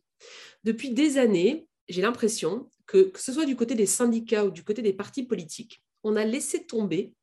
Depuis 0.64 0.92
des 0.92 1.18
années, 1.18 1.68
j'ai 1.88 2.02
l'impression 2.02 2.70
que, 2.86 3.04
que 3.04 3.20
ce 3.20 3.34
soit 3.34 3.46
du 3.46 3.56
côté 3.56 3.76
des 3.76 3.86
syndicats 3.86 4.46
ou 4.46 4.52
du 4.52 4.64
côté 4.64 4.82
des 4.82 4.94
partis 4.94 5.24
politiques, 5.24 5.82
on 6.04 6.16
a 6.16 6.26
laissé 6.26 6.66
tomber 6.66 7.14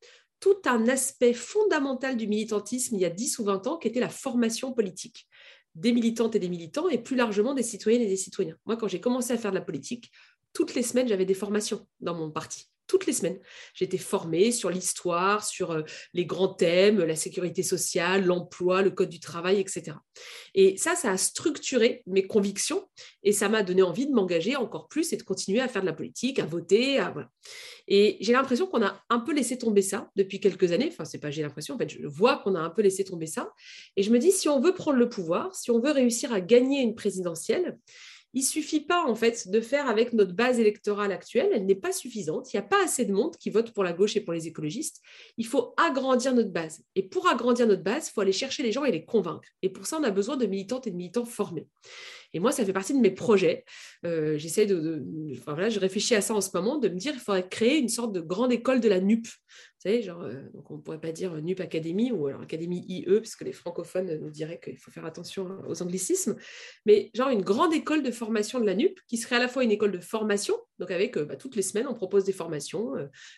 tout 0.40 0.56
un 0.66 0.88
aspect 0.88 1.32
fondamental 1.32 2.16
du 2.16 2.28
militantisme 2.28 2.94
il 2.94 3.00
y 3.00 3.04
a 3.04 3.10
10 3.10 3.38
ou 3.40 3.44
20 3.44 3.66
ans, 3.66 3.76
qui 3.76 3.88
était 3.88 4.00
la 4.00 4.08
formation 4.08 4.72
politique 4.72 5.26
des 5.74 5.92
militantes 5.92 6.34
et 6.34 6.38
des 6.38 6.48
militants, 6.48 6.88
et 6.88 6.98
plus 6.98 7.16
largement 7.16 7.54
des 7.54 7.62
citoyennes 7.62 8.02
et 8.02 8.08
des 8.08 8.16
citoyens. 8.16 8.56
Moi, 8.66 8.76
quand 8.76 8.88
j'ai 8.88 9.00
commencé 9.00 9.32
à 9.32 9.38
faire 9.38 9.52
de 9.52 9.56
la 9.56 9.64
politique, 9.64 10.10
toutes 10.52 10.74
les 10.74 10.82
semaines, 10.82 11.08
j'avais 11.08 11.24
des 11.24 11.34
formations 11.34 11.86
dans 12.00 12.14
mon 12.14 12.30
parti. 12.30 12.68
Toutes 12.88 13.06
les 13.06 13.12
semaines. 13.12 13.38
J'étais 13.74 13.98
formée 13.98 14.50
sur 14.50 14.70
l'histoire, 14.70 15.44
sur 15.44 15.70
euh, 15.70 15.82
les 16.14 16.26
grands 16.26 16.52
thèmes, 16.52 16.98
la 16.98 17.14
sécurité 17.14 17.62
sociale, 17.62 18.24
l'emploi, 18.24 18.82
le 18.82 18.90
code 18.90 19.10
du 19.10 19.20
travail, 19.20 19.60
etc. 19.60 19.96
Et 20.54 20.76
ça, 20.76 20.96
ça 20.96 21.12
a 21.12 21.16
structuré 21.16 22.02
mes 22.06 22.26
convictions 22.26 22.88
et 23.22 23.32
ça 23.32 23.48
m'a 23.48 23.62
donné 23.62 23.82
envie 23.82 24.06
de 24.06 24.12
m'engager 24.12 24.56
encore 24.56 24.88
plus 24.88 25.12
et 25.12 25.16
de 25.16 25.22
continuer 25.22 25.60
à 25.60 25.68
faire 25.68 25.82
de 25.82 25.86
la 25.86 25.92
politique, 25.92 26.40
à 26.40 26.46
voter, 26.46 26.98
à. 26.98 27.14
Et 27.86 28.16
j'ai 28.20 28.32
l'impression 28.32 28.66
qu'on 28.66 28.82
a 28.82 29.00
un 29.08 29.20
peu 29.20 29.32
laissé 29.32 29.56
tomber 29.56 29.82
ça 29.82 30.10
depuis 30.16 30.40
quelques 30.40 30.72
années. 30.72 30.88
Enfin, 30.90 31.04
c'est 31.04 31.18
pas 31.18 31.30
j'ai 31.30 31.42
l'impression, 31.42 31.74
en 31.74 31.78
fait, 31.78 31.88
je 31.88 32.06
vois 32.06 32.38
qu'on 32.38 32.54
a 32.54 32.60
un 32.60 32.70
peu 32.70 32.82
laissé 32.82 33.04
tomber 33.04 33.26
ça. 33.26 33.52
Et 33.96 34.02
je 34.02 34.10
me 34.10 34.18
dis, 34.18 34.32
si 34.32 34.48
on 34.48 34.60
veut 34.60 34.74
prendre 34.74 34.98
le 34.98 35.08
pouvoir, 35.08 35.54
si 35.54 35.70
on 35.70 35.80
veut 35.80 35.92
réussir 35.92 36.32
à 36.32 36.40
gagner 36.40 36.80
une 36.80 36.94
présidentielle, 36.94 37.78
il 38.34 38.42
suffit 38.42 38.80
pas 38.80 39.04
en 39.04 39.14
fait 39.14 39.48
de 39.48 39.60
faire 39.60 39.88
avec 39.88 40.12
notre 40.12 40.32
base 40.32 40.60
électorale 40.60 41.12
actuelle, 41.12 41.50
elle 41.52 41.66
n'est 41.66 41.74
pas 41.74 41.92
suffisante. 41.92 42.52
Il 42.52 42.56
n'y 42.56 42.60
a 42.60 42.66
pas 42.66 42.84
assez 42.84 43.04
de 43.04 43.12
monde 43.12 43.36
qui 43.36 43.50
vote 43.50 43.72
pour 43.72 43.84
la 43.84 43.92
gauche 43.92 44.16
et 44.16 44.20
pour 44.20 44.34
les 44.34 44.46
écologistes. 44.46 45.00
Il 45.36 45.46
faut 45.46 45.74
agrandir 45.76 46.34
notre 46.34 46.50
base. 46.50 46.82
Et 46.94 47.02
pour 47.02 47.28
agrandir 47.28 47.66
notre 47.66 47.82
base, 47.82 48.08
il 48.08 48.12
faut 48.12 48.20
aller 48.20 48.32
chercher 48.32 48.62
les 48.62 48.72
gens 48.72 48.84
et 48.84 48.92
les 48.92 49.04
convaincre. 49.04 49.48
Et 49.62 49.70
pour 49.70 49.86
ça, 49.86 49.98
on 49.98 50.04
a 50.04 50.10
besoin 50.10 50.36
de 50.36 50.46
militantes 50.46 50.86
et 50.86 50.90
de 50.90 50.96
militants 50.96 51.24
formés. 51.24 51.66
Et 52.34 52.40
moi, 52.40 52.52
ça 52.52 52.64
fait 52.64 52.72
partie 52.72 52.92
de 52.92 52.98
mes 52.98 53.10
projets. 53.10 53.64
Euh, 54.04 54.36
j'essaie 54.36 54.66
de, 54.66 55.02
voilà, 55.46 55.70
je 55.70 55.80
réfléchis 55.80 56.14
à 56.14 56.20
ça 56.20 56.34
en 56.34 56.40
ce 56.42 56.50
moment, 56.52 56.76
de 56.78 56.88
me 56.88 56.96
dire 56.96 57.14
il 57.14 57.20
faudrait 57.20 57.48
créer 57.48 57.78
une 57.78 57.88
sorte 57.88 58.12
de 58.12 58.20
grande 58.20 58.52
école 58.52 58.80
de 58.80 58.88
la 58.88 59.00
NUP. 59.00 59.26
Savez, 59.78 60.02
genre, 60.02 60.22
euh, 60.22 60.42
donc 60.54 60.70
on 60.70 60.76
ne 60.76 60.80
pourrait 60.80 61.00
pas 61.00 61.12
dire 61.12 61.34
NUP 61.40 61.60
Academy 61.60 62.10
ou 62.10 62.26
alors 62.26 62.42
Académie 62.42 62.84
IE, 62.88 63.04
puisque 63.20 63.42
les 63.42 63.52
francophones 63.52 64.18
nous 64.20 64.30
diraient 64.30 64.58
qu'il 64.58 64.76
faut 64.76 64.90
faire 64.90 65.04
attention 65.04 65.48
aux 65.68 65.82
anglicismes, 65.82 66.36
mais 66.84 67.10
genre 67.14 67.28
une 67.28 67.42
grande 67.42 67.72
école 67.72 68.02
de 68.02 68.10
formation 68.10 68.60
de 68.60 68.66
la 68.66 68.74
NUP 68.74 68.98
qui 69.06 69.16
serait 69.16 69.36
à 69.36 69.40
la 69.40 69.48
fois 69.48 69.62
une 69.62 69.70
école 69.70 69.92
de 69.92 70.00
formation, 70.00 70.56
donc 70.78 70.90
avec 70.90 71.16
euh, 71.16 71.24
bah, 71.24 71.36
toutes 71.36 71.54
les 71.54 71.62
semaines, 71.62 71.86
on 71.86 71.94
propose 71.94 72.24
des 72.24 72.32
formations, 72.32 72.94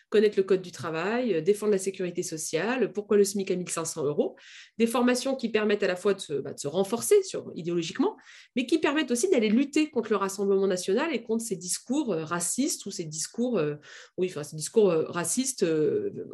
connaître 0.09 0.37
le 0.37 0.43
code 0.43 0.61
du 0.61 0.71
travail, 0.71 1.43
défendre 1.43 1.71
la 1.71 1.77
sécurité 1.77 2.23
sociale, 2.23 2.91
pourquoi 2.91 3.17
le 3.17 3.23
SMIC 3.23 3.51
à 3.51 3.55
1500 3.55 4.05
euros, 4.05 4.35
des 4.77 4.87
formations 4.87 5.35
qui 5.35 5.49
permettent 5.49 5.83
à 5.83 5.87
la 5.87 5.95
fois 5.95 6.13
de 6.13 6.19
se, 6.19 6.33
bah, 6.33 6.53
renforcer 6.65 7.15
idéologiquement, 7.55 8.17
mais 8.55 8.65
qui 8.65 8.79
permettent 8.79 9.11
aussi 9.11 9.29
d'aller 9.29 9.49
lutter 9.49 9.89
contre 9.89 10.11
le 10.11 10.17
Rassemblement 10.17 10.67
national 10.67 11.13
et 11.13 11.23
contre 11.23 11.43
ces 11.43 11.55
discours 11.55 12.13
euh, 12.13 12.23
racistes 12.23 12.85
ou 12.85 12.91
ces 12.91 13.05
discours, 13.05 13.57
euh, 13.57 13.75
oui, 14.17 14.31
ces 14.43 14.55
discours 14.55 14.89
euh, 14.89 15.03
racistes, 15.07 15.65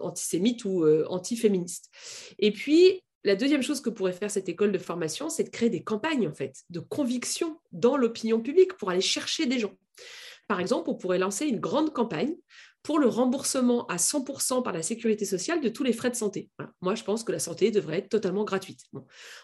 antisémites 0.02 0.66
ou 0.66 0.86
antiféministes. 1.08 1.90
Et 2.40 2.52
puis, 2.52 3.02
la 3.24 3.36
deuxième 3.36 3.62
chose 3.62 3.82
que 3.82 3.90
pourrait 3.90 4.14
faire 4.14 4.32
cette 4.32 4.48
école 4.48 4.72
de 4.72 4.78
formation, 4.78 5.30
c'est 5.30 5.44
de 5.44 5.50
créer 5.50 5.70
des 5.70 5.84
campagnes 5.84 6.28
en 6.28 6.34
fait, 6.34 6.64
de 6.70 6.80
conviction 6.80 7.60
dans 7.72 7.98
l'opinion 7.98 8.42
publique 8.42 8.76
pour 8.76 8.90
aller 8.90 9.02
chercher 9.02 9.46
des 9.46 9.60
gens. 9.60 9.74
Par 10.48 10.62
exemple, 10.62 10.90
on 10.90 10.96
pourrait 10.96 11.20
lancer 11.20 11.46
une 11.46 11.60
grande 11.60 11.92
campagne 11.92 12.34
pour 12.88 13.00
le 13.00 13.10
remboursement 13.10 13.86
à 13.88 13.98
100% 13.98 14.64
par 14.64 14.72
la 14.72 14.82
sécurité 14.82 15.26
sociale 15.26 15.60
de 15.60 15.68
tous 15.68 15.84
les 15.84 15.92
frais 15.92 16.10
de 16.10 16.16
santé. 16.16 16.50
Moi, 16.80 16.96
je 16.96 17.04
pense 17.04 17.26
que 17.26 17.34
la 17.34 17.40
santé 17.40 17.70
devrait 17.70 17.98
être 17.98 18.08
totalement 18.08 18.46
gratuite. 18.46 18.80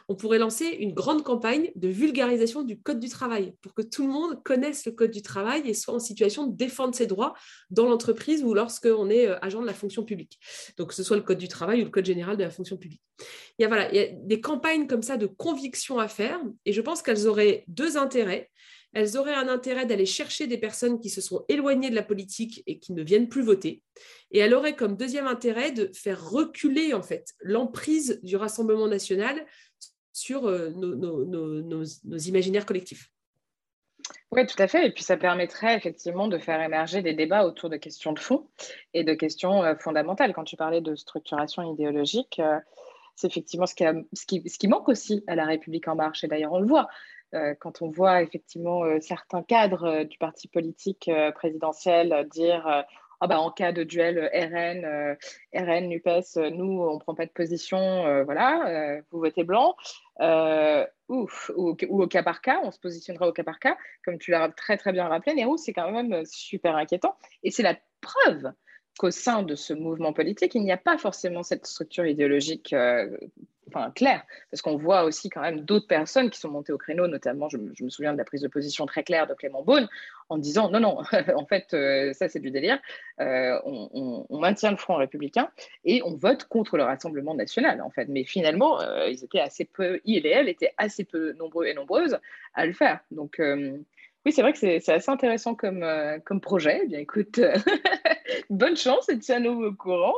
On 0.08 0.16
pourrait 0.16 0.38
lancer 0.38 0.66
une 0.66 0.94
grande 0.94 1.24
campagne 1.24 1.70
de 1.76 1.90
vulgarisation 1.90 2.64
du 2.64 2.80
Code 2.80 3.02
du 3.02 3.10
travail 3.10 3.54
pour 3.62 3.74
que 3.74 3.82
tout 3.82 4.08
le 4.08 4.14
monde 4.14 4.42
connaisse 4.44 4.86
le 4.86 4.94
Code 4.94 5.12
du 5.12 5.22
travail 5.22 5.64
et 5.66 5.74
soit 5.74 5.94
en 5.94 6.00
situation 6.00 6.48
de 6.48 6.56
défendre 6.56 6.96
ses 6.96 7.06
droits 7.06 7.34
dans 7.70 7.90
l'entreprise 7.90 8.46
ou 8.46 8.54
lorsqu'on 8.54 9.10
est 9.10 9.28
euh, 9.28 9.36
agent 9.42 9.60
de 9.60 9.68
la 9.68 9.74
fonction 9.74 10.06
publique. 10.06 10.40
Donc, 10.78 10.92
que 10.92 10.96
ce 10.96 11.04
soit 11.04 11.18
le 11.18 11.24
Code 11.24 11.38
du 11.38 11.50
travail 11.50 11.82
ou 11.82 11.84
le 11.84 11.92
Code 11.92 12.06
général 12.06 12.38
de 12.38 12.44
la 12.44 12.50
fonction 12.50 12.78
publique. 12.78 13.02
Il 13.60 13.64
y 13.64 13.66
a, 13.66 13.68
voilà, 13.68 13.92
il 13.92 13.96
y 13.98 14.00
a 14.00 14.08
des 14.10 14.40
campagnes 14.40 14.88
comme 14.88 15.04
ça 15.04 15.18
de 15.18 15.26
conviction 15.26 16.00
à 16.00 16.08
faire 16.08 16.40
et 16.64 16.72
je 16.72 16.80
pense 16.80 17.02
qu'elles 17.02 17.28
auraient 17.28 17.66
deux 17.68 17.98
intérêts 17.98 18.50
elles 18.94 19.18
auraient 19.18 19.34
un 19.34 19.48
intérêt 19.48 19.86
d'aller 19.86 20.06
chercher 20.06 20.48
des 20.48 20.58
personnes 20.58 21.00
qui 21.00 21.10
se 21.10 21.22
sont 21.22 21.44
éloignées 21.50 21.90
de 21.90 21.96
la 21.96 22.04
politique 22.04 22.64
et 22.68 22.80
qui 22.80 22.94
ne 22.94 23.04
viennent 23.04 23.30
plus 23.30 23.42
voter. 23.42 23.82
Et 24.32 24.40
elles 24.40 24.54
auraient 24.54 24.76
comme 24.76 24.96
deuxième 24.96 25.28
intérêt 25.28 25.72
de 25.72 25.92
faire 25.94 26.30
reculer 26.30 26.94
en 26.94 27.02
fait 27.02 27.34
l'emprise 27.42 28.20
du 28.24 28.36
Rassemblement 28.36 28.88
national 28.88 29.46
sur 30.12 30.46
euh, 30.46 30.70
nos, 30.70 31.84
imaginaires 32.18 32.66
collectifs. 32.66 33.10
Oui, 34.32 34.46
tout 34.46 34.62
à 34.62 34.68
fait. 34.68 34.88
Et 34.88 34.92
puis 34.92 35.04
ça 35.04 35.18
permettrait 35.18 35.76
effectivement 35.76 36.28
de 36.28 36.38
faire 36.38 36.62
émerger 36.62 37.02
des 37.02 37.14
débats 37.14 37.46
autour 37.46 37.70
de 37.70 37.78
questions 37.78 38.14
de 38.14 38.20
fond 38.20 38.48
et 38.94 39.04
de 39.04 39.14
questions 39.14 39.64
euh, 39.64 39.76
fondamentales. 39.76 40.34
Quand 40.34 40.44
tu 40.44 40.56
parlais 40.56 40.82
de 40.82 40.96
structuration 40.96 41.74
idéologique, 41.74 42.40
euh, 42.40 42.60
c'est 43.16 43.28
effectivement 43.28 43.66
ce 43.66 43.76
qui, 43.76 44.68
manque 44.68 44.90
aussi 44.90 45.24
à 45.28 45.36
la 45.36 45.46
République 45.46 45.88
en 45.88 45.96
marche. 45.96 46.24
Et 46.24 46.28
d'ailleurs, 46.28 46.54
on 46.54 46.60
le 46.60 46.68
voit. 46.68 46.88
Euh, 47.34 47.56
quand 47.60 47.82
on 47.82 47.90
voit 47.90 48.22
effectivement 48.22 48.84
euh, 48.84 49.00
certains 49.02 49.42
cadres 49.42 49.86
euh, 49.86 50.04
du 50.04 50.18
parti 50.18 50.48
politique 50.48 51.10
présidentiel 51.36 52.28
dire 52.32 52.86
ah 53.22 53.28
bah, 53.28 53.40
en 53.40 53.52
cas 53.52 53.72
de 53.72 53.84
duel 53.84 54.30
RN, 54.34 55.16
RN, 55.56 55.88
NUPES, 55.88 56.52
nous, 56.52 56.82
on 56.82 56.96
ne 56.96 57.00
prend 57.00 57.16
pas 57.16 57.26
de 57.26 57.32
position, 57.32 58.24
voilà, 58.26 59.00
vous 59.12 59.20
votez 59.20 59.46
blanc, 59.46 59.78
ou, 60.20 61.28
au 61.58 62.08
cas 62.08 62.24
par 62.24 62.42
cas, 62.42 62.60
on 62.66 62.72
se 62.72 62.80
positionnera 62.80 63.30
au 63.30 63.32
cas 63.32 63.44
par 63.44 63.60
cas, 63.60 63.78
comme 64.04 64.18
tu 64.18 64.32
l'as 64.32 64.50
très 64.50 64.76
très 64.76 64.92
bien 64.92 65.08
rappelé, 65.08 65.36
Nérou, 65.36 65.56
c'est 65.56 65.72
quand 65.72 65.90
même 65.90 66.26
super 66.26 66.76
inquiétant. 66.76 67.16
Et 67.44 67.52
c'est 67.52 67.64
la 67.64 67.78
preuve 68.02 68.52
qu'au 68.98 69.12
sein 69.12 69.44
de 69.44 69.56
ce 69.56 69.74
mouvement 69.74 70.14
politique, 70.14 70.56
il 70.56 70.64
n'y 70.64 70.72
a 70.72 70.78
pas 70.78 70.98
forcément 70.98 71.44
cette 71.44 71.66
structure 71.66 72.06
idéologique 72.06 72.74
enfin, 73.74 73.92
clair, 73.92 74.24
parce 74.52 74.62
qu'on 74.62 74.78
voit 74.78 75.04
aussi 75.04 75.30
quand 75.30 75.42
même 75.42 75.62
d'autres 75.62 75.88
personnes 75.88 76.30
qui 76.30 76.40
sont 76.40 76.50
montées 76.50 76.74
au 76.74 76.78
créneau, 76.78 77.08
notamment, 77.08 77.50
je, 77.50 77.58
me 77.58 77.90
souviens 77.90 78.14
de 78.14 78.18
la 78.18 78.26
prise 78.26 78.42
de 78.42 78.48
position 78.48 78.86
très 78.86 79.04
claire 79.04 79.28
de 79.28 79.34
Clément 79.34 79.64
Beaune, 79.64 79.88
en 80.30 80.38
disant 80.38 80.70
non, 80.70 80.80
non, 80.80 81.00
en 81.36 81.46
fait, 81.46 81.74
euh, 81.74 82.14
ça 82.14 82.30
c'est 82.30 82.40
du 82.40 82.52
délire, 82.52 82.80
euh, 83.20 83.60
on, 83.66 84.40
maintient 84.40 84.72
le 84.72 84.78
front 84.78 84.96
républicain 84.96 85.50
et 85.86 86.02
on 86.04 86.16
vote 86.16 86.46
contre 86.46 86.76
le 86.78 86.84
Rassemblement 86.84 87.34
national, 87.34 87.82
en 87.82 87.90
fait. 87.90 88.08
Mais 88.10 88.26
finalement, 88.26 88.82
euh, 88.82 89.08
ils 89.08 89.24
étaient 89.24 89.40
assez 89.40 89.66
peu, 89.66 90.02
il 90.04 90.26
et 90.26 90.32
elle 90.32 90.50
étaient 90.50 90.74
assez 90.78 91.06
peu 91.06 91.34
nombreux 91.34 91.66
et 91.66 91.74
nombreuses 91.74 92.18
à 92.56 92.66
le 92.66 92.74
faire. 92.74 93.00
Donc, 93.12 93.42
oui, 94.26 94.32
c'est 94.32 94.42
vrai 94.42 94.54
que 94.54 94.60
c'est 94.60 94.90
assez 94.90 95.12
intéressant 95.12 95.56
comme, 95.56 95.86
comme 96.26 96.40
projet. 96.40 96.82
Eh 96.84 96.88
bien, 96.88 97.00
écoute, 97.00 97.40
bonne 98.50 98.78
chance 98.78 99.10
et 99.10 99.20
tiens-nous 99.20 99.64
au 99.64 99.74
courant. 99.74 100.16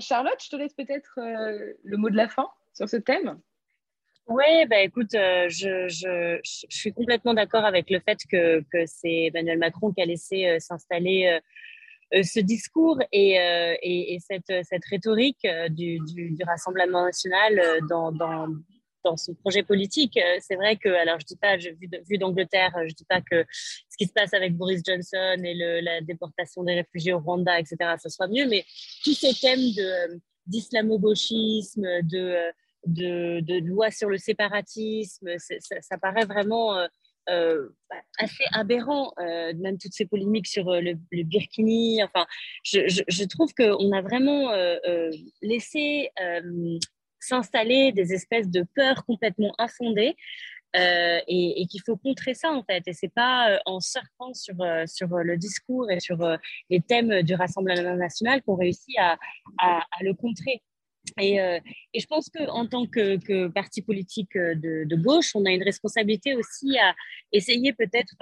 Charlotte, 0.00 0.42
je 0.42 0.48
te 0.48 0.56
laisse 0.56 0.74
peut-être 0.74 1.12
le 1.16 1.96
mot 1.96 2.08
de 2.08 2.16
la 2.16 2.28
fin 2.28 2.48
sur 2.72 2.88
ce 2.88 2.96
thème. 2.96 3.38
Oui, 4.28 4.66
bah 4.70 4.80
écoute, 4.80 5.10
je, 5.12 6.40
suis 6.42 6.92
complètement 6.92 7.34
d'accord 7.34 7.64
avec 7.64 7.90
le 7.90 8.00
fait 8.00 8.18
que, 8.30 8.64
c'est 8.86 9.24
Emmanuel 9.26 9.58
Macron 9.58 9.92
qui 9.92 10.00
a 10.00 10.06
laissé 10.06 10.58
s'installer 10.58 11.38
ce 12.12 12.40
discours 12.40 12.98
et, 13.12 13.32
et, 13.82 14.14
et 14.14 14.18
cette, 14.20 14.84
rhétorique 14.90 15.46
du, 15.70 15.98
Rassemblement 16.46 17.04
national 17.04 17.60
dans, 17.88 18.12
dans 19.04 19.16
son 19.16 19.34
projet 19.34 19.62
politique. 19.62 20.16
Euh, 20.16 20.38
c'est 20.40 20.56
vrai 20.56 20.76
que, 20.76 20.88
alors 20.88 21.18
je 21.20 21.26
dis 21.26 21.36
pas, 21.36 21.56
vu, 21.56 21.76
vu 22.08 22.18
d'Angleterre, 22.18 22.72
je 22.86 22.94
dis 22.94 23.04
pas 23.04 23.20
que 23.20 23.44
ce 23.88 23.96
qui 23.96 24.06
se 24.06 24.12
passe 24.12 24.34
avec 24.34 24.56
Boris 24.56 24.82
Johnson 24.84 25.36
et 25.44 25.54
la 25.82 26.00
déportation 26.00 26.62
des 26.62 26.74
réfugiés 26.74 27.12
au 27.12 27.20
Rwanda, 27.20 27.58
etc., 27.58 27.76
ça 27.98 28.08
soit 28.08 28.28
mieux, 28.28 28.46
mais 28.46 28.64
tous 29.04 29.14
ces 29.14 29.34
thèmes 29.34 29.58
de, 29.58 30.20
d'islamo-gauchisme, 30.46 32.02
de, 32.02 32.52
de, 32.86 33.60
loi 33.66 33.90
sur 33.90 34.08
le 34.08 34.18
séparatisme, 34.18 35.28
ça, 35.38 35.98
paraît 35.98 36.24
vraiment 36.26 36.76
euh, 36.76 36.86
euh, 37.30 37.68
assez 38.18 38.44
aberrant, 38.52 39.12
même 39.18 39.78
toutes 39.78 39.92
ces 39.92 40.06
polémiques 40.06 40.48
sur 40.48 40.64
le, 40.70 40.94
le. 41.12 42.04
Enfin, 42.04 42.26
je, 42.64 42.88
je, 42.88 43.02
je 43.06 43.24
trouve 43.24 43.52
qu'on 43.54 43.92
a 43.92 44.02
vraiment 44.02 44.52
laissé 45.42 46.10
s'installer 47.22 47.92
des 47.92 48.12
espèces 48.12 48.48
de 48.48 48.64
peurs 48.74 49.04
complètement 49.04 49.54
infondées 49.58 50.16
euh, 50.74 51.20
et, 51.28 51.66
qu'il 51.66 51.82
faut 51.84 51.96
contrer 51.96 52.32
ça 52.32 52.50
en 52.50 52.62
fait. 52.62 52.82
Et 52.86 52.94
c'est 52.94 53.12
pas 53.12 53.50
euh, 53.50 53.58
en 53.66 53.80
surfant 53.80 54.32
sur 54.32 54.60
euh, 54.62 54.84
sur 54.86 55.08
le 55.08 55.36
discours 55.36 55.90
et 55.90 56.00
sur 56.00 56.18
les 56.70 56.80
thèmes 56.80 57.22
du 57.22 57.34
Rassemblement 57.34 57.94
national 57.96 58.42
qu'on 58.42 58.56
réussit 58.56 58.96
à, 58.98 59.18
à, 59.58 59.84
le 60.00 60.14
contrer. 60.14 60.62
Et, 61.20 61.34
et, 61.34 62.00
je 62.00 62.06
pense 62.06 62.30
qu'en 62.30 62.66
tant 62.66 62.86
que, 62.86 63.48
parti 63.48 63.82
politique 63.82 64.34
de, 64.34 64.96
gauche, 64.96 65.34
on 65.34 65.44
a 65.44 65.50
une 65.50 65.64
responsabilité 65.64 66.36
aussi 66.36 66.78
à 66.78 66.94
essayer 67.32 67.72
peut-être 67.72 68.14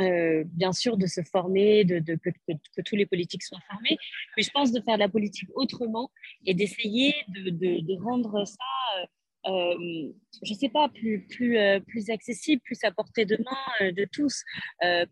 euh, 0.00 0.44
bien 0.46 0.72
sûr, 0.72 0.96
de 0.96 1.06
se 1.06 1.20
former, 1.22 1.84
de, 1.84 2.00
que, 2.00 2.30
que, 2.30 2.82
tous 2.82 2.96
les 2.96 3.06
politiques 3.06 3.42
soient 3.42 3.60
formés, 3.70 3.98
mais 4.36 4.42
je 4.42 4.50
pense 4.50 4.72
de 4.72 4.80
faire 4.80 4.94
de 4.94 5.00
la 5.00 5.08
politique 5.08 5.48
autrement 5.54 6.10
et 6.46 6.54
d'essayer 6.54 7.14
de, 7.28 7.50
de, 7.50 8.02
rendre 8.02 8.44
ça 8.46 8.56
euh, 9.46 10.12
je 10.42 10.54
sais 10.54 10.68
pas, 10.68 10.88
euh, 11.04 11.80
plus 11.80 12.10
accessible, 12.10 12.62
plus 12.64 12.78
à 12.84 12.90
portée 12.90 13.24
de 13.24 13.36
main 13.36 13.86
euh, 13.86 13.92
de 13.92 14.06
tous. 14.10 14.42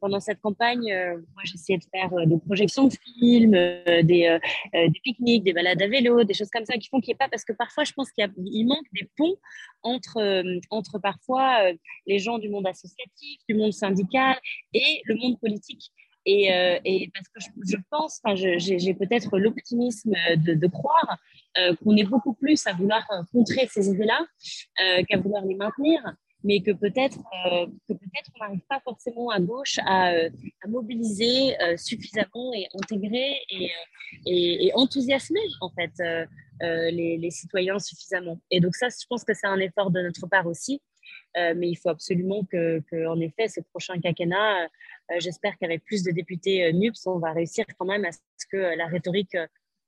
pendant 0.00 0.20
cette 0.20 0.40
campagne, 0.40 0.92
moi, 1.34 1.42
j'essayais 1.44 1.78
de 1.78 1.84
faire 1.92 2.10
des 2.26 2.38
projections 2.38 2.88
de 2.88 2.94
films, 2.94 3.52
des, 3.52 4.38
des 4.72 5.00
pique-niques, 5.04 5.44
des 5.44 5.52
balades 5.52 5.80
à 5.82 5.88
vélo, 5.88 6.24
des 6.24 6.34
choses 6.34 6.50
comme 6.50 6.64
ça 6.64 6.74
qui 6.74 6.88
font 6.88 7.00
qu'il 7.00 7.12
n'y 7.12 7.14
ait 7.14 7.18
pas, 7.18 7.28
parce 7.28 7.44
que 7.44 7.52
parfois, 7.52 7.84
je 7.84 7.92
pense 7.92 8.10
qu'il 8.10 8.66
manque 8.66 8.86
des 8.92 9.08
ponts 9.16 9.36
entre, 9.82 10.44
entre 10.70 10.98
parfois 10.98 11.72
les 12.06 12.18
gens 12.18 12.38
du 12.38 12.48
monde 12.48 12.66
associatif, 12.66 13.40
du 13.48 13.54
monde 13.54 13.72
syndical 13.72 14.38
et 14.74 15.02
le 15.04 15.14
monde 15.16 15.38
politique. 15.40 15.92
Et, 16.26 16.52
euh, 16.52 16.78
et 16.84 17.10
parce 17.14 17.28
que 17.28 17.40
je, 17.66 17.76
pense, 17.90 18.20
j'ai 18.58 18.94
peut-être 18.94 19.38
l'optimisme 19.38 20.14
de, 20.36 20.66
croire 20.66 21.18
euh, 21.58 21.74
qu'on 21.76 21.96
est 21.96 22.04
beaucoup 22.04 22.34
plus 22.34 22.66
à 22.66 22.72
vouloir 22.72 23.06
contrer 23.32 23.68
ces 23.70 23.88
idées-là 23.88 24.20
qu'à 25.08 25.18
vouloir 25.18 25.44
les 25.44 25.54
maintenir 25.54 26.00
mais 26.42 26.62
que 26.62 26.70
peut-être 26.70 27.18
que 27.86 27.92
peut-être 27.92 28.30
on 28.34 28.44
n'arrive 28.44 28.62
pas 28.66 28.80
forcément 28.80 29.28
à 29.28 29.40
gauche 29.40 29.78
à, 29.84 30.12
mobiliser 30.68 31.54
suffisamment 31.76 32.52
et 32.54 32.66
intégrer 32.74 33.36
et, 34.26 34.72
enthousiasmer 34.74 35.40
en 35.60 35.70
fait 35.70 35.92
les, 36.60 37.30
citoyens 37.30 37.78
suffisamment. 37.78 38.38
Et 38.50 38.60
donc 38.60 38.74
ça, 38.74 38.88
je 38.88 39.06
pense 39.08 39.24
que 39.24 39.34
c'est 39.34 39.46
un 39.46 39.58
effort 39.58 39.90
de 39.90 40.00
notre 40.00 40.26
part 40.28 40.46
aussi 40.46 40.80
euh, 41.36 41.54
mais 41.56 41.68
il 41.68 41.76
faut 41.76 41.88
absolument 41.88 42.44
que, 42.44 42.82
en 43.06 43.20
effet, 43.20 43.48
ce 43.48 43.60
prochain 43.60 44.00
quinquennat, 44.00 44.64
euh, 44.64 44.66
j'espère 45.18 45.56
qu'avec 45.58 45.84
plus 45.84 46.02
de 46.02 46.10
députés 46.10 46.64
euh, 46.64 46.72
NUPS, 46.72 47.06
on 47.06 47.18
va 47.18 47.32
réussir 47.32 47.64
quand 47.78 47.86
même 47.86 48.04
à 48.04 48.12
ce 48.12 48.46
que 48.50 48.56
la 48.56 48.86
rhétorique 48.86 49.36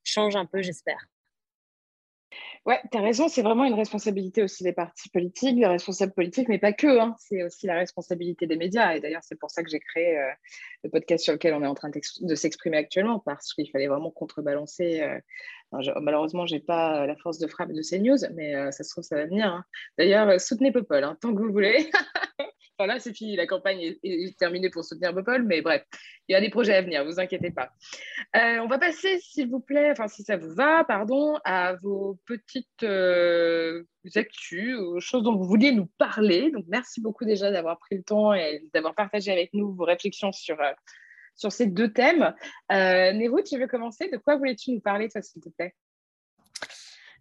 change 0.04 0.36
un 0.36 0.46
peu, 0.46 0.62
j'espère. 0.62 1.06
Ouais, 2.64 2.80
tu 2.92 2.96
as 2.96 3.00
raison, 3.02 3.28
c'est 3.28 3.42
vraiment 3.42 3.64
une 3.64 3.74
responsabilité 3.74 4.42
aussi 4.42 4.62
des 4.62 4.72
partis 4.72 5.08
politiques, 5.10 5.56
des 5.56 5.66
responsables 5.66 6.12
politiques, 6.12 6.48
mais 6.48 6.58
pas 6.60 6.72
que, 6.72 7.00
hein. 7.00 7.16
c'est 7.18 7.42
aussi 7.42 7.66
la 7.66 7.74
responsabilité 7.74 8.46
des 8.46 8.56
médias. 8.56 8.94
Et 8.94 9.00
d'ailleurs, 9.00 9.24
c'est 9.24 9.38
pour 9.38 9.50
ça 9.50 9.64
que 9.64 9.68
j'ai 9.68 9.80
créé 9.80 10.16
le 10.84 10.88
podcast 10.88 11.24
sur 11.24 11.32
lequel 11.32 11.54
on 11.54 11.62
est 11.62 11.66
en 11.66 11.74
train 11.74 11.90
de 11.90 12.34
s'exprimer 12.36 12.76
actuellement, 12.76 13.18
parce 13.18 13.52
qu'il 13.52 13.68
fallait 13.68 13.88
vraiment 13.88 14.12
contrebalancer 14.12 15.02
malheureusement, 16.00 16.46
je 16.46 16.54
n'ai 16.54 16.60
pas 16.60 17.06
la 17.06 17.16
force 17.16 17.38
de 17.38 17.46
frappe 17.46 17.72
de 17.72 17.82
CNews, 17.82 18.18
mais 18.34 18.54
euh, 18.54 18.70
ça 18.70 18.84
se 18.84 18.90
trouve, 18.90 19.04
ça 19.04 19.16
va 19.16 19.26
venir. 19.26 19.46
Hein. 19.46 19.64
D'ailleurs, 19.98 20.28
euh, 20.28 20.38
soutenez 20.38 20.72
Popol, 20.72 21.04
hein, 21.04 21.16
tant 21.20 21.34
que 21.34 21.40
vous 21.40 21.52
voulez. 21.52 21.90
enfin, 22.78 22.86
là, 22.86 22.98
c'est 22.98 23.14
fini, 23.14 23.36
la 23.36 23.46
campagne 23.46 23.96
est, 24.02 24.38
terminée 24.38 24.70
pour 24.70 24.84
soutenir 24.84 25.14
Popol, 25.14 25.44
mais 25.44 25.62
bref, 25.62 25.84
il 26.28 26.32
y 26.32 26.34
a 26.34 26.40
des 26.40 26.50
projets 26.50 26.74
à 26.74 26.82
venir, 26.82 27.04
vous 27.04 27.20
inquiétez 27.20 27.50
pas. 27.50 27.70
Euh, 28.36 28.58
on 28.58 28.66
va 28.66 28.78
passer, 28.78 29.18
s'il 29.20 29.48
vous 29.48 29.60
plaît, 29.60 29.90
enfin, 29.90 30.08
si 30.08 30.22
ça 30.22 30.36
vous 30.36 30.54
va, 30.54 30.84
pardon, 30.84 31.38
à 31.44 31.74
vos 31.82 32.18
petites 32.26 32.84
actus, 34.14 34.76
aux 34.78 35.00
choses 35.00 35.22
dont 35.22 35.36
vous 35.36 35.44
vouliez 35.44 35.72
nous 35.72 35.88
parler. 35.98 36.50
Donc, 36.50 36.64
merci 36.68 37.00
beaucoup 37.00 37.24
déjà 37.24 37.50
d'avoir 37.50 37.78
pris 37.78 37.96
le 37.96 38.02
temps 38.02 38.34
et 38.34 38.62
d'avoir 38.74 38.94
partagé 38.94 39.32
avec 39.32 39.50
nous 39.54 39.74
vos 39.74 39.84
réflexions 39.84 40.32
sur 40.32 40.58
sur 41.34 41.52
ces 41.52 41.66
deux 41.66 41.92
thèmes. 41.92 42.34
Euh, 42.70 43.42
tu 43.46 43.58
veux 43.58 43.66
commencer 43.66 44.08
De 44.08 44.16
quoi 44.16 44.36
voulais-tu 44.36 44.72
nous 44.72 44.80
parler, 44.80 45.08
toi, 45.08 45.22
s'il 45.22 45.42
te 45.42 45.48
plaît? 45.48 45.74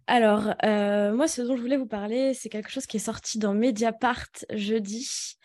Alors, 0.06 0.54
euh, 0.64 1.14
moi, 1.14 1.28
ce 1.28 1.42
dont 1.42 1.56
je 1.56 1.62
voulais 1.62 1.76
vous 1.76 1.86
parler, 1.86 2.34
c'est 2.34 2.48
quelque 2.48 2.70
chose 2.70 2.86
qui 2.86 2.96
est 2.96 3.00
sorti 3.00 3.38
dans 3.38 3.54
Mediapart 3.54 4.28
jeudi. 4.50 5.36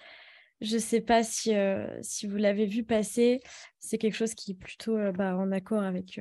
Je 0.61 0.75
ne 0.75 0.81
sais 0.81 1.01
pas 1.01 1.23
si, 1.23 1.55
euh, 1.55 1.87
si 2.01 2.25
vous 2.25 2.37
l'avez 2.37 2.65
vu 2.65 2.83
passer. 2.83 3.41
C'est 3.79 3.99
quelque 3.99 4.15
chose 4.15 4.33
qui 4.33 4.51
est 4.51 4.59
plutôt 4.59 4.97
euh, 4.97 5.11
bah, 5.11 5.37
en, 5.37 5.51
accord 5.51 5.83
avec, 5.83 6.19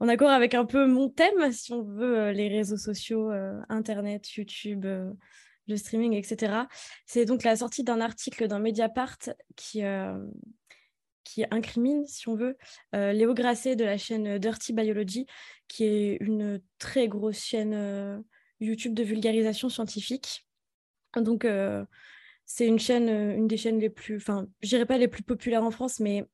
en 0.00 0.08
accord 0.08 0.30
avec 0.30 0.54
un 0.54 0.64
peu 0.64 0.86
mon 0.86 1.10
thème, 1.10 1.52
si 1.52 1.72
on 1.72 1.82
veut, 1.82 2.30
les 2.30 2.48
réseaux 2.48 2.78
sociaux, 2.78 3.30
Internet, 3.68 4.34
YouTube, 4.34 4.86
le 4.86 5.76
streaming, 5.76 6.14
etc. 6.14 6.62
C'est 7.04 7.26
donc 7.26 7.42
la 7.42 7.56
sortie 7.56 7.84
d'un 7.84 8.00
article 8.00 8.48
dans 8.48 8.58
Mediapart 8.58 9.18
qui, 9.56 9.82
qui 11.24 11.44
incrimine, 11.50 12.06
si 12.06 12.28
on 12.28 12.34
veut, 12.34 12.56
euh, 12.94 13.12
Léo 13.12 13.34
Grasset 13.34 13.76
de 13.76 13.84
la 13.84 13.98
chaîne 13.98 14.38
Dirty 14.38 14.72
Biology, 14.72 15.26
qui 15.68 15.84
est 15.84 16.16
une 16.20 16.60
très 16.78 17.08
grosse 17.08 17.42
chaîne 17.42 17.74
euh, 17.74 18.18
YouTube 18.60 18.94
de 18.94 19.02
vulgarisation 19.02 19.68
scientifique. 19.68 20.46
Donc, 21.16 21.44
euh, 21.44 21.84
c'est 22.46 22.66
une 22.66 22.78
chaîne, 22.78 23.08
une 23.08 23.46
des 23.46 23.56
chaînes 23.56 23.78
les 23.78 23.90
plus, 23.90 24.16
enfin, 24.16 24.46
je 24.62 24.68
dirais 24.68 24.86
pas 24.86 24.98
les 24.98 25.08
plus 25.08 25.22
populaires 25.22 25.64
en 25.64 25.70
France, 25.70 26.00
mais 26.00 26.24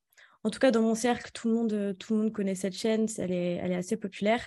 en 0.45 0.51
tout 0.51 0.59
cas, 0.59 0.71
dans 0.71 0.83
mon 0.83 0.95
cercle, 0.95 1.31
tout 1.33 1.49
le 1.49 1.55
monde, 1.55 1.97
tout 1.99 2.15
le 2.15 2.21
monde 2.21 2.33
connaît 2.33 2.55
cette 2.55 2.77
chaîne, 2.77 3.07
elle 3.19 3.33
est, 3.33 3.55
elle 3.55 3.73
est 3.73 3.77
assez 3.77 3.97
populaire. 3.97 4.47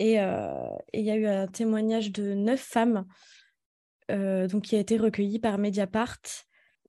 Et 0.00 0.14
il 0.14 1.04
y 1.04 1.10
a 1.10 1.16
eu 1.16 1.26
un 1.26 1.46
témoignage 1.46 2.12
de 2.12 2.34
neuf 2.34 2.60
femmes 2.60 3.04
donc, 4.08 4.62
qui 4.62 4.76
a 4.76 4.80
été 4.80 4.96
recueilli 4.96 5.38
par 5.38 5.58
Mediapart 5.58 6.18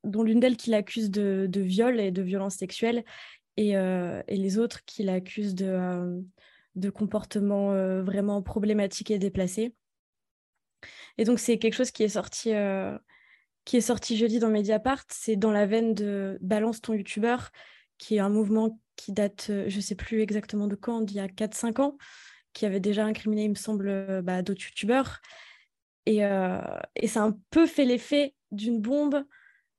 dont 0.04 0.24
l'une 0.24 0.39
d'elles 0.39 0.58
qui 0.58 0.70
l'accuse 0.70 1.12
de, 1.12 1.50
viol 1.56 2.00
et 2.00 2.12
de 2.12 2.22
violence 2.22 2.56
sexuelle, 2.56 3.04
et, 3.58 3.76
euh, 3.76 4.22
les 4.30 4.58
autres 4.58 4.86
qui 4.86 5.04
l'accusent 5.04 5.56
de, 5.56 5.66
euh, 5.66 6.22
de 6.76 6.89
comportements 6.89 7.74
euh, 7.74 8.02
vraiment 8.02 8.41
problématiques 8.41 9.12
et 9.12 9.20
déplacés. 9.20 9.76
Et 11.18 11.26
donc 11.26 11.39
c'est 11.39 11.58
quelque 11.58 11.74
chose 11.74 11.91
qui 11.91 12.04
est 12.04 12.10
sorti 12.10 12.54
qui 13.66 13.78
est 13.78 13.82
sorti 13.82 14.18
jeudi 14.18 14.39
dans 14.39 14.50
Mediapart, 14.50 15.04
c'est 15.10 15.36
dans 15.36 15.52
la 15.52 15.68
veine 15.68 15.93
de 15.93 16.39
Balance 16.41 16.82
ton 16.82 16.93
youtubeur, 16.93 17.52
qui 18.00 18.16
est 18.16 18.20
un 18.20 18.30
mouvement 18.30 18.80
qui 18.95 19.12
date, 19.12 19.45
je 19.47 19.76
ne 19.76 19.82
sais 19.82 19.93
plus 19.93 20.22
exactement 20.22 20.66
de 20.66 20.76
quand, 20.76 21.02
d'il 21.02 21.18
y 21.18 21.20
a 21.20 21.28
4-5 21.28 21.82
ans, 21.82 21.97
qui 22.54 22.66
avait 22.66 22.80
déjà 22.80 23.06
incriminé, 23.06 23.43
il 23.43 23.50
me 23.50 23.56
semble, 23.56 24.24
bah, 24.24 24.41
d'autres 24.41 24.64
youtubeurs. 24.64 25.20
Et, 26.08 26.22
et 26.95 27.08
ça 27.08 27.22
a 27.22 27.28
un 27.28 27.38
peu 27.52 27.68
fait 27.68 27.86
l'effet 27.86 28.34
d'une 28.52 28.82
bombe 28.82 29.24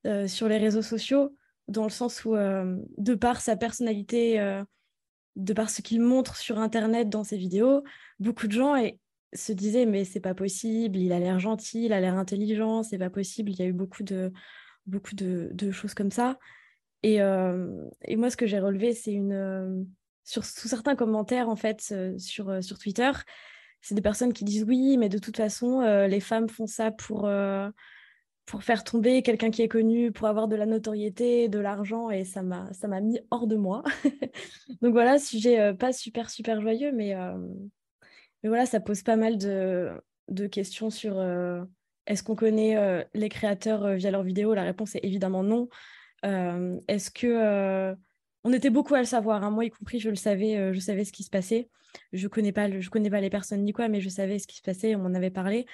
euh, 0.06 0.26
sur 0.26 0.48
les 0.48 0.56
réseaux 0.56 0.80
sociaux, 0.80 1.36
dans 1.68 1.84
le 1.84 1.90
sens 1.90 2.24
où, 2.24 2.34
euh, 2.34 2.76
de 2.96 3.14
par 3.14 3.42
sa 3.42 3.54
personnalité, 3.54 4.40
euh, 4.40 4.64
de 5.36 5.52
par 5.52 5.68
ce 5.68 5.82
qu'il 5.82 6.00
montre 6.00 6.36
sur 6.36 6.58
Internet 6.58 7.10
dans 7.10 7.22
ses 7.22 7.36
vidéos, 7.36 7.84
beaucoup 8.18 8.46
de 8.46 8.52
gens 8.52 8.74
se 9.34 9.52
disaient 9.52 9.84
mais 9.84 10.04
c'est 10.04 10.20
pas 10.20 10.34
possible, 10.34 10.98
il 10.98 11.12
a 11.12 11.20
l'air 11.20 11.38
gentil, 11.38 11.84
il 11.84 11.92
a 11.92 12.00
l'air 12.00 12.16
intelligent, 12.16 12.82
c'est 12.82 12.98
pas 12.98 13.10
possible. 13.10 13.50
Il 13.50 13.58
y 13.58 13.62
a 13.62 13.66
eu 13.66 13.74
beaucoup 13.74 14.02
de, 14.02 14.32
beaucoup 14.86 15.14
de, 15.14 15.70
choses 15.70 15.92
comme 15.92 16.10
ça. 16.10 16.38
Et, 17.02 17.18
moi, 17.20 18.30
ce 18.30 18.36
que 18.36 18.46
j'ai 18.46 18.58
relevé, 18.58 18.94
c'est 18.94 19.12
une. 19.12 19.86
sur, 20.24 20.44
sous 20.44 20.68
certains 20.68 20.96
commentaires, 20.96 21.48
en 21.48 21.56
fait, 21.56 21.94
sur, 22.18 22.62
sur 22.64 22.78
Twitter, 22.78 23.12
c'est 23.82 23.94
des 23.94 24.02
personnes 24.02 24.32
qui 24.32 24.44
disent 24.44 24.64
oui, 24.64 24.96
mais 24.96 25.10
de 25.10 25.18
toute 25.18 25.36
façon, 25.36 25.82
les 26.06 26.20
femmes 26.20 26.48
font 26.48 26.66
ça 26.66 26.90
pour 26.90 27.28
pour 28.50 28.64
faire 28.64 28.82
tomber 28.82 29.22
quelqu'un 29.22 29.52
qui 29.52 29.62
est 29.62 29.68
connu, 29.68 30.10
pour 30.10 30.26
avoir 30.26 30.48
de 30.48 30.56
la 30.56 30.66
notoriété, 30.66 31.48
de 31.48 31.60
l'argent, 31.60 32.10
et 32.10 32.24
ça 32.24 32.42
m'a 32.42 32.70
ça 32.72 32.88
m'a 32.88 33.00
mis 33.00 33.20
hors 33.30 33.46
de 33.46 33.54
moi. 33.54 33.84
Donc 34.82 34.90
voilà, 34.90 35.20
sujet 35.20 35.60
euh, 35.60 35.72
pas 35.72 35.92
super 35.92 36.28
super 36.28 36.60
joyeux, 36.60 36.90
mais 36.90 37.14
euh, 37.14 37.38
mais 38.42 38.48
voilà, 38.48 38.66
ça 38.66 38.80
pose 38.80 39.04
pas 39.04 39.14
mal 39.14 39.38
de, 39.38 39.92
de 40.26 40.48
questions 40.48 40.90
sur 40.90 41.20
euh, 41.20 41.62
est-ce 42.08 42.24
qu'on 42.24 42.34
connaît 42.34 43.06
les 43.14 43.28
créateurs 43.28 43.94
via 43.94 44.10
leurs 44.10 44.24
vidéos? 44.24 44.52
La 44.52 44.64
réponse 44.64 44.96
est 44.96 45.04
évidemment 45.04 45.44
non. 45.44 45.68
est-ce 46.24 47.12
que 47.12 47.94
on 48.42 48.52
était 48.52 48.70
beaucoup 48.70 48.96
à 48.96 48.98
le 48.98 49.04
savoir, 49.04 49.44
hein. 49.44 49.50
moi 49.50 49.64
y 49.64 49.70
compris, 49.70 50.00
je 50.00 50.10
le 50.10 50.16
savais, 50.16 50.74
je 50.74 50.80
savais 50.80 51.04
ce 51.04 51.12
qui 51.12 51.22
se 51.22 51.30
passait. 51.30 51.68
Je 52.12 52.26
connais 52.26 52.52
pas, 52.52 52.68
connais 52.90 53.10
pas 53.10 53.20
les 53.20 53.30
personnes 53.30 53.62
ni 53.62 53.72
quoi, 53.72 53.86
mais 53.86 54.00
je 54.00 54.08
savais 54.08 54.40
ce 54.40 54.48
qui 54.48 54.56
se 54.56 54.62
passait, 54.62 54.96
on 54.96 55.00
m'en 55.00 55.14
avait 55.14 55.30
parlé. 55.30 55.66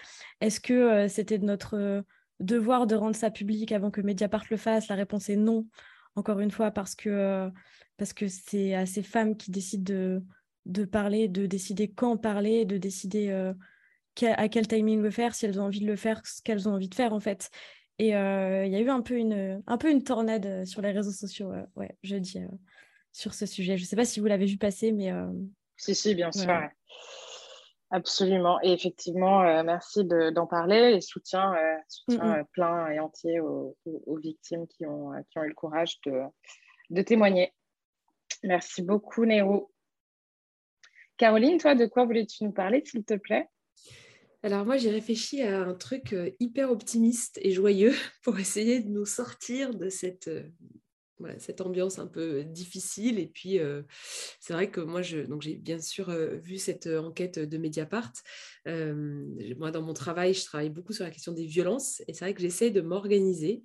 Est-ce 0.42 0.60
que 0.60 1.08
c'était 1.08 1.38
de 1.38 1.46
notre 1.46 2.04
devoir 2.40 2.86
de 2.86 2.94
rendre 2.94 3.16
ça 3.16 3.30
public 3.30 3.72
avant 3.72 3.90
que 3.90 4.00
Mediapart 4.00 4.44
le 4.50 4.56
fasse 4.56 4.88
La 4.88 4.94
réponse 4.94 5.28
est 5.28 5.36
non, 5.36 5.66
encore 6.14 6.40
une 6.40 6.50
fois, 6.50 6.70
parce 6.70 6.94
que 6.94 7.08
euh, 7.08 7.50
parce 7.96 8.12
que 8.12 8.28
c'est 8.28 8.74
à 8.74 8.86
ces 8.86 9.02
femmes 9.02 9.36
qui 9.36 9.50
décident 9.50 9.84
de, 9.84 10.22
de 10.66 10.84
parler, 10.84 11.28
de 11.28 11.46
décider 11.46 11.88
quand 11.88 12.16
parler, 12.16 12.64
de 12.64 12.76
décider 12.76 13.30
euh, 13.30 13.54
à 14.22 14.48
quel 14.48 14.66
timing 14.66 15.00
le 15.00 15.10
faire, 15.10 15.34
si 15.34 15.46
elles 15.46 15.60
ont 15.60 15.64
envie 15.64 15.80
de 15.80 15.86
le 15.86 15.96
faire, 15.96 16.20
ce 16.26 16.42
qu'elles 16.42 16.68
ont 16.68 16.72
envie 16.72 16.88
de 16.88 16.94
faire 16.94 17.12
en 17.12 17.20
fait. 17.20 17.50
Et 17.98 18.14
euh, 18.14 18.66
il 18.66 18.72
y 18.72 18.76
a 18.76 18.80
eu 18.80 18.90
un 18.90 19.00
peu 19.00 19.16
une, 19.16 19.62
un 19.66 19.78
peu 19.78 19.90
une 19.90 20.02
tornade 20.02 20.66
sur 20.66 20.82
les 20.82 20.90
réseaux 20.90 21.12
sociaux, 21.12 21.52
ouais, 21.76 21.96
jeudi, 22.02 22.38
sur 23.12 23.32
ce 23.32 23.46
sujet. 23.46 23.78
Je 23.78 23.84
ne 23.84 23.86
sais 23.86 23.96
pas 23.96 24.04
si 24.04 24.20
vous 24.20 24.26
l'avez 24.26 24.44
vu 24.44 24.58
passer, 24.58 24.92
mais... 24.92 25.10
si, 25.76 25.94
si, 25.94 26.14
bien 26.14 26.30
sûr. 26.30 26.46
Absolument. 27.90 28.60
Et 28.62 28.72
effectivement, 28.72 29.42
euh, 29.42 29.62
merci 29.62 30.04
d'en 30.04 30.46
parler 30.46 30.94
et 30.96 31.00
soutien, 31.00 31.54
euh, 31.54 31.76
soutien 31.88 32.38
euh, 32.38 32.44
plein 32.52 32.88
et 32.88 32.98
entier 32.98 33.38
aux, 33.40 33.76
victimes 34.16 34.66
qui 34.66 34.84
ont, 34.86 35.12
qui 35.30 35.38
ont 35.38 35.44
eu 35.44 35.48
le 35.48 35.54
courage 35.54 36.00
de, 36.04 36.22
de 36.90 37.02
témoigner. 37.02 37.52
Merci 38.42 38.82
beaucoup, 38.82 39.24
Néo. 39.24 39.70
Caroline, 41.16 41.58
toi, 41.58 41.74
de 41.74 41.86
quoi 41.86 42.04
voulais-tu 42.04 42.44
nous 42.44 42.52
parler, 42.52 42.82
s'il 42.84 43.04
te 43.04 43.14
plaît? 43.14 43.48
Alors 44.42 44.64
moi, 44.66 44.76
j'ai 44.76 44.90
réfléchi 44.90 45.42
à 45.42 45.62
un 45.62 45.74
truc 45.74 46.14
hyper 46.40 46.70
optimiste 46.70 47.38
et 47.40 47.52
joyeux 47.52 47.94
pour 48.22 48.38
essayer 48.38 48.80
de 48.80 48.88
nous 48.88 49.06
sortir 49.06 49.74
de 49.74 49.88
cette 49.88 50.28
cette 51.38 51.60
ambiance 51.60 51.98
un 51.98 52.06
peu 52.06 52.44
difficile. 52.44 53.18
Et 53.18 53.26
puis, 53.26 53.58
c'est 54.40 54.52
vrai 54.52 54.70
que 54.70 54.80
moi, 54.80 55.02
j'ai 55.02 55.26
bien 55.56 55.80
sûr 55.80 56.10
vu 56.10 56.58
cette 56.58 56.86
enquête 56.86 57.38
de 57.38 57.58
Mediapart. 57.58 58.12
moi, 58.66 59.70
dans 59.70 59.82
mon 59.82 59.94
travail, 59.94 60.34
je 60.34 60.44
travaille 60.44 60.70
beaucoup 60.70 60.92
sur 60.92 61.04
la 61.04 61.10
question 61.10 61.32
des 61.32 61.46
violences. 61.46 62.02
Et 62.08 62.14
c'est 62.14 62.24
vrai 62.24 62.34
que 62.34 62.40
j'essaie 62.40 62.70
de 62.70 62.80
m'organiser 62.80 63.62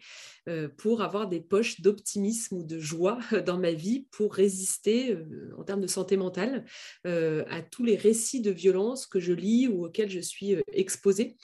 pour 0.77 1.01
avoir 1.01 1.27
des 1.27 1.41
poches 1.41 1.81
d'optimisme 1.81 2.57
ou 2.57 2.63
de 2.63 2.79
joie 2.79 3.19
dans 3.45 3.57
ma 3.57 3.71
vie 3.71 4.07
pour 4.11 4.33
résister, 4.33 5.17
en 5.57 5.63
termes 5.63 5.81
de 5.81 5.87
santé 5.87 6.17
mentale, 6.17 6.65
à 7.05 7.61
tous 7.69 7.83
les 7.83 7.95
récits 7.95 8.41
de 8.41 8.51
violence 8.51 9.05
que 9.05 9.19
je 9.19 9.33
lis 9.33 9.67
ou 9.67 9.85
auxquels 9.85 10.09
je 10.09 10.19
suis 10.19 10.55
exposée 10.73 11.35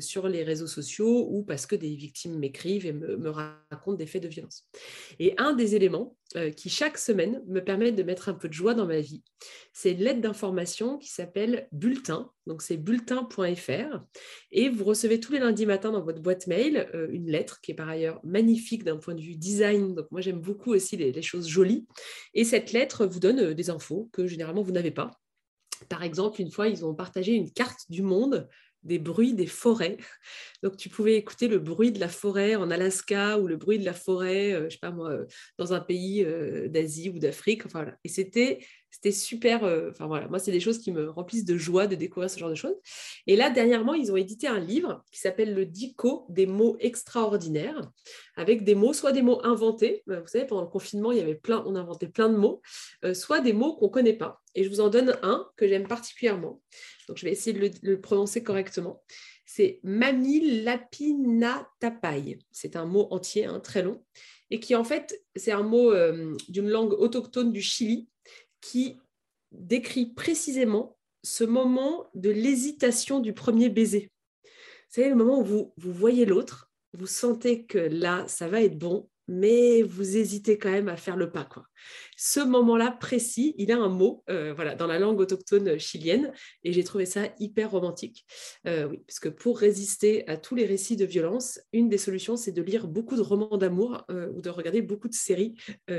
sur 0.00 0.28
les 0.28 0.44
réseaux 0.44 0.66
sociaux 0.66 1.26
ou 1.30 1.42
parce 1.42 1.66
que 1.66 1.76
des 1.76 1.94
victimes 1.94 2.38
m'écrivent 2.38 2.86
et 2.86 2.92
me, 2.92 3.16
me 3.16 3.30
racontent 3.30 3.96
des 3.96 4.06
faits 4.06 4.22
de 4.22 4.28
violence. 4.28 4.66
Un 5.38 5.52
des 5.52 5.76
éléments 5.76 6.16
euh, 6.36 6.50
qui, 6.50 6.68
chaque 6.68 6.98
semaine, 6.98 7.42
me 7.46 7.60
permettent 7.60 7.94
de 7.94 8.02
mettre 8.02 8.28
un 8.28 8.34
peu 8.34 8.48
de 8.48 8.52
joie 8.52 8.74
dans 8.74 8.86
ma 8.86 9.00
vie, 9.00 9.22
c'est 9.72 9.92
une 9.92 10.00
lettre 10.00 10.20
d'information 10.20 10.98
qui 10.98 11.08
s'appelle 11.08 11.68
Bulletin. 11.70 12.30
Donc, 12.46 12.62
c'est 12.62 12.76
bulletin.fr. 12.76 14.00
Et 14.50 14.68
vous 14.68 14.84
recevez 14.84 15.20
tous 15.20 15.32
les 15.32 15.38
lundis 15.38 15.66
matins 15.66 15.92
dans 15.92 16.02
votre 16.02 16.20
boîte 16.20 16.46
mail 16.46 16.88
euh, 16.94 17.08
une 17.10 17.30
lettre 17.30 17.60
qui 17.60 17.70
est 17.70 17.74
par 17.74 17.88
ailleurs 17.88 18.20
magnifique 18.24 18.84
d'un 18.84 18.96
point 18.96 19.14
de 19.14 19.20
vue 19.20 19.36
design. 19.36 19.94
Donc, 19.94 20.10
moi, 20.10 20.20
j'aime 20.20 20.40
beaucoup 20.40 20.72
aussi 20.72 20.96
les, 20.96 21.12
les, 21.12 21.22
choses 21.22 21.48
jolies. 21.48 21.86
Et 22.34 22.44
cette 22.44 22.72
lettre 22.72 23.06
vous 23.06 23.20
donne 23.20 23.54
des 23.54 23.70
infos 23.70 24.10
que 24.12 24.26
généralement 24.26 24.62
vous 24.62 24.72
n'avez 24.72 24.90
pas. 24.90 25.12
Par 25.88 26.02
exemple, 26.02 26.40
une 26.40 26.50
fois, 26.50 26.68
ils 26.68 26.84
ont 26.84 26.94
partagé 26.94 27.34
une 27.34 27.52
carte 27.52 27.80
du 27.88 28.02
monde 28.02 28.48
des 28.84 28.98
bruits 28.98 29.34
des 29.34 29.46
forêts. 29.46 29.96
Donc 30.62 30.76
tu 30.76 30.88
pouvais 30.88 31.16
écouter 31.16 31.48
le 31.48 31.58
bruit 31.58 31.92
de 31.92 32.00
la 32.00 32.08
forêt 32.08 32.54
en 32.54 32.70
Alaska 32.70 33.38
ou 33.38 33.46
le 33.46 33.56
bruit 33.56 33.78
de 33.78 33.84
la 33.84 33.94
forêt, 33.94 34.52
euh, 34.52 34.64
je 34.64 34.74
sais 34.74 34.78
pas 34.80 34.90
moi, 34.90 35.10
euh, 35.10 35.26
dans 35.58 35.72
un 35.72 35.80
pays 35.80 36.24
euh, 36.24 36.68
d'Asie 36.68 37.10
ou 37.10 37.18
d'Afrique. 37.18 37.66
Enfin, 37.66 37.86
Et 38.04 38.08
c'était 38.08 38.60
c'était 38.94 39.12
super. 39.12 39.64
enfin 39.90 40.06
voilà, 40.06 40.28
moi 40.28 40.38
c'est 40.38 40.52
des 40.52 40.60
choses 40.60 40.78
qui 40.78 40.92
me 40.92 41.10
remplissent 41.10 41.44
de 41.44 41.56
joie 41.56 41.86
de 41.86 41.96
découvrir 41.96 42.30
ce 42.30 42.38
genre 42.38 42.50
de 42.50 42.54
choses. 42.54 42.76
Et 43.26 43.34
là 43.34 43.50
dernièrement, 43.50 43.94
ils 43.94 44.12
ont 44.12 44.16
édité 44.16 44.46
un 44.46 44.60
livre 44.60 45.02
qui 45.10 45.18
s'appelle 45.18 45.54
le 45.54 45.66
Dico 45.66 46.26
des 46.28 46.46
mots 46.46 46.76
extraordinaires, 46.80 47.90
avec 48.36 48.64
des 48.64 48.74
mots, 48.74 48.92
soit 48.92 49.12
des 49.12 49.22
mots 49.22 49.40
inventés. 49.44 50.02
Vous 50.06 50.26
savez, 50.26 50.46
pendant 50.46 50.62
le 50.62 50.68
confinement, 50.68 51.10
on 51.10 51.76
inventait 51.76 52.08
plein 52.08 52.28
de 52.28 52.36
mots, 52.36 52.60
soit 53.12 53.40
des 53.40 53.52
mots 53.52 53.76
qu'on 53.76 53.88
connaît 53.88 54.12
pas. 54.12 54.40
Et 54.54 54.64
je 54.64 54.68
vous 54.68 54.80
en 54.80 54.88
donne 54.88 55.16
un 55.22 55.48
que 55.56 55.66
j'aime 55.66 55.88
particulièrement. 55.88 56.60
Donc, 57.08 57.18
je 57.18 57.24
vais 57.24 57.32
essayer 57.32 57.58
de 57.58 57.70
le, 57.82 58.00
prononcer 58.00 58.42
correctement. 58.42 59.02
C'est 59.44 59.80
Mamilapinatapai. 59.82 62.38
C'est 62.50 62.76
un 62.76 62.86
mot 62.86 63.08
entier, 63.10 63.44
hein, 63.46 63.60
très 63.60 63.82
long. 63.82 64.04
Et 64.50 64.60
qui, 64.60 64.74
en 64.74 64.84
fait, 64.84 65.18
c'est 65.36 65.52
un 65.52 65.62
mot 65.62 65.90
euh, 65.92 66.34
d'une 66.48 66.68
langue 66.68 66.92
autochtone 66.92 67.50
du 67.52 67.62
Chili 67.62 68.08
qui 68.64 68.98
décrit 69.52 70.06
précisément 70.06 70.96
ce 71.22 71.44
moment 71.44 72.08
de 72.14 72.30
l'hésitation 72.30 73.20
du 73.20 73.34
premier 73.34 73.68
baiser. 73.68 74.10
C'est 74.88 75.08
le 75.08 75.14
moment 75.14 75.40
où 75.40 75.44
vous, 75.44 75.74
vous 75.76 75.92
voyez 75.92 76.24
l'autre, 76.24 76.72
vous 76.94 77.06
sentez 77.06 77.66
que 77.66 77.76
là, 77.76 78.26
ça 78.26 78.48
va 78.48 78.62
être 78.62 78.78
bon, 78.78 79.10
mais 79.28 79.82
vous 79.82 80.16
hésitez 80.16 80.58
quand 80.58 80.70
même 80.70 80.88
à 80.88 80.96
faire 80.96 81.16
le 81.16 81.30
pas. 81.30 81.44
Quoi. 81.44 81.66
Ce 82.16 82.40
moment-là 82.40 82.90
précis, 82.90 83.54
il 83.58 83.72
a 83.72 83.78
un 83.78 83.88
mot 83.88 84.22
euh, 84.30 84.52
voilà, 84.54 84.74
dans 84.74 84.86
la 84.86 84.98
langue 84.98 85.20
autochtone 85.20 85.78
chilienne 85.78 86.32
et 86.62 86.72
j'ai 86.72 86.84
trouvé 86.84 87.06
ça 87.06 87.28
hyper 87.38 87.70
romantique. 87.70 88.26
Euh, 88.66 88.86
oui, 88.88 88.98
parce 89.06 89.18
que 89.20 89.28
pour 89.28 89.58
résister 89.58 90.26
à 90.28 90.36
tous 90.36 90.54
les 90.54 90.66
récits 90.66 90.96
de 90.96 91.04
violence, 91.04 91.60
une 91.72 91.88
des 91.88 91.98
solutions, 91.98 92.36
c'est 92.36 92.52
de 92.52 92.62
lire 92.62 92.86
beaucoup 92.86 93.16
de 93.16 93.22
romans 93.22 93.56
d'amour 93.56 94.04
euh, 94.10 94.30
ou 94.34 94.40
de 94.40 94.50
regarder 94.50 94.82
beaucoup 94.82 95.08
de 95.08 95.14
séries 95.14 95.54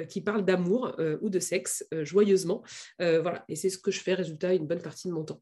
qui 0.09 0.21
parlent 0.21 0.45
d'amour 0.45 0.95
ou 1.21 1.30
de 1.30 1.39
sexe 1.39 1.86
joyeusement. 2.03 2.63
voilà, 2.99 3.43
et 3.47 3.55
c'est 3.55 3.69
ce 3.69 3.78
que 3.78 3.91
je 3.91 3.99
fais, 3.99 4.13
résultat, 4.13 4.53
une 4.53 4.67
bonne 4.67 4.82
partie 4.82 5.07
de 5.07 5.13
mon 5.13 5.23
temps. 5.23 5.41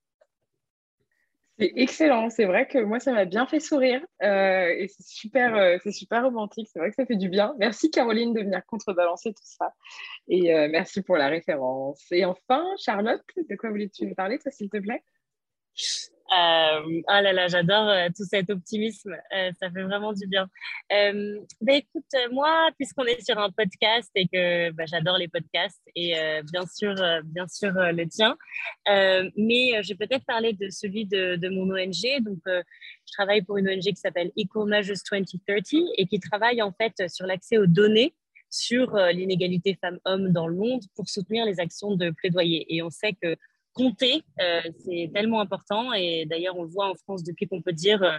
C'est 1.60 1.72
excellent. 1.76 2.30
C'est 2.30 2.46
vrai 2.46 2.68
que 2.68 2.80
moi, 2.80 3.00
ça 3.00 3.12
m'a 3.14 3.26
bien 3.26 3.46
fait 3.46 3.60
sourire. 3.60 4.02
Euh, 4.24 4.74
et 4.76 4.88
c'est 4.88 5.06
super, 5.06 5.56
euh, 5.56 5.78
c'est 5.84 5.92
super 5.92 6.24
romantique. 6.24 6.68
C'est 6.72 6.80
vrai 6.80 6.90
que 6.90 6.96
ça 6.96 7.06
fait 7.06 7.16
du 7.16 7.30
bien. 7.30 7.54
Merci, 7.60 7.92
Caroline, 7.92 8.34
de 8.34 8.42
venir 8.42 8.66
contrebalancer 8.66 9.34
tout 9.34 9.44
ça. 9.46 9.74
Et 10.28 10.54
euh, 10.54 10.68
merci 10.72 11.04
pour 11.04 11.18
la 11.18 11.28
référence. 11.28 12.04
Et 12.12 12.26
enfin, 12.26 12.66
Charlotte, 12.78 13.24
de 13.38 13.56
quoi 13.56 13.70
voulais-tu 13.70 14.08
nous 14.08 14.16
parler, 14.16 14.40
toi, 14.40 14.52
s'il 14.52 14.70
te 14.70 14.78
plaît? 14.78 15.04
Euh, 16.32 16.82
oh 16.86 17.22
là 17.22 17.34
là, 17.34 17.48
j'adore 17.48 17.90
euh, 17.90 18.08
tout 18.16 18.24
cet 18.24 18.50
optimisme. 18.50 19.16
Euh, 19.36 19.52
ça 19.60 19.70
fait 19.70 19.84
vraiment 19.84 20.14
du 20.14 20.26
bien. 20.28 20.50
Bah, 21.62 21.74
écoute, 21.74 22.06
moi, 22.32 22.70
puisqu'on 22.78 23.06
est 23.06 23.24
sur 23.24 23.38
un 23.38 23.52
podcast 23.52 24.10
et 24.16 24.28
que 24.28 24.72
bah, 24.72 24.86
j'adore 24.88 25.18
les 25.18 25.28
podcasts 25.28 25.82
et 25.96 26.14
bien 26.52 26.66
sûr, 26.66 26.96
bien 27.26 27.48
sûr 27.48 27.72
le 27.74 28.06
tien, 28.08 28.38
mais 28.88 29.82
je 29.84 29.90
vais 29.90 30.08
peut-être 30.08 30.26
parler 30.26 30.54
de 30.54 30.70
celui 30.70 31.06
de, 31.06 31.50
mon 31.50 31.70
ONG. 31.72 32.24
Donc, 32.24 32.40
je 32.46 33.14
travaille 33.14 33.42
pour 33.42 33.58
une 33.58 33.70
ONG 33.70 33.82
qui 33.82 33.96
s'appelle 33.96 34.32
Measures 34.36 34.98
2030 35.12 35.92
et 35.98 36.06
qui 36.08 36.20
travaille 36.20 36.62
en 36.62 36.72
fait 36.72 37.10
sur 37.10 37.26
l'accès 37.26 37.58
aux 37.58 37.68
données 37.68 38.14
sur 38.50 38.96
l'inégalité 38.96 39.76
femmes-hommes 39.82 40.32
dans 40.32 40.48
le 40.48 40.56
monde 40.56 40.84
pour 40.96 41.10
soutenir 41.10 41.44
les 41.46 41.60
actions 41.60 41.96
de 41.96 42.12
plaidoyer. 42.12 42.66
Et 42.70 42.84
on 42.84 42.92
sait 42.92 43.14
que 43.20 43.36
compter, 43.74 44.24
euh, 44.40 44.62
c'est 44.86 45.12
tellement 45.14 45.42
important. 45.42 45.94
Et 45.94 46.26
d'ailleurs, 46.26 46.58
on 46.58 46.64
le 46.64 46.70
voit 46.70 46.90
en 46.90 46.96
France 46.96 47.24
depuis 47.24 47.48
qu'on 47.48 47.62
peut 47.62 47.74
dire, 47.74 48.02
euh, 48.04 48.18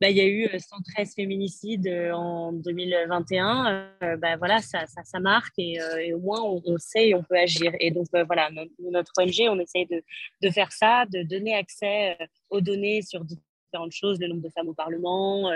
bah, 0.00 0.10
il 0.10 0.16
y 0.16 0.20
a 0.20 0.26
eu 0.26 0.48
113 0.58 1.14
féminicides 1.14 1.86
euh, 1.86 2.12
en 2.12 2.52
2021. 2.52 3.90
bah, 4.18 4.36
voilà, 4.36 4.60
ça, 4.60 4.86
ça, 4.86 5.20
marque 5.20 5.54
et, 5.58 5.78
au 6.14 6.20
moins 6.20 6.40
on, 6.42 6.78
sait 6.78 7.08
et 7.08 7.14
on 7.14 7.22
peut 7.22 7.36
agir. 7.36 7.72
Et 7.80 7.90
donc 7.90 8.06
voilà, 8.12 8.50
notre, 8.78 9.12
ONG, 9.18 9.48
on 9.48 9.58
essaye 9.58 9.86
de, 9.86 10.02
de, 10.42 10.50
faire 10.50 10.72
ça, 10.72 11.04
de 11.06 11.22
donner 11.22 11.54
accès 11.54 12.16
aux 12.50 12.60
données 12.60 13.02
sur 13.02 13.24
différentes 13.24 13.92
choses, 13.92 14.20
le 14.20 14.28
nombre 14.28 14.42
de 14.42 14.50
femmes 14.50 14.68
au 14.68 14.74
Parlement, 14.74 15.50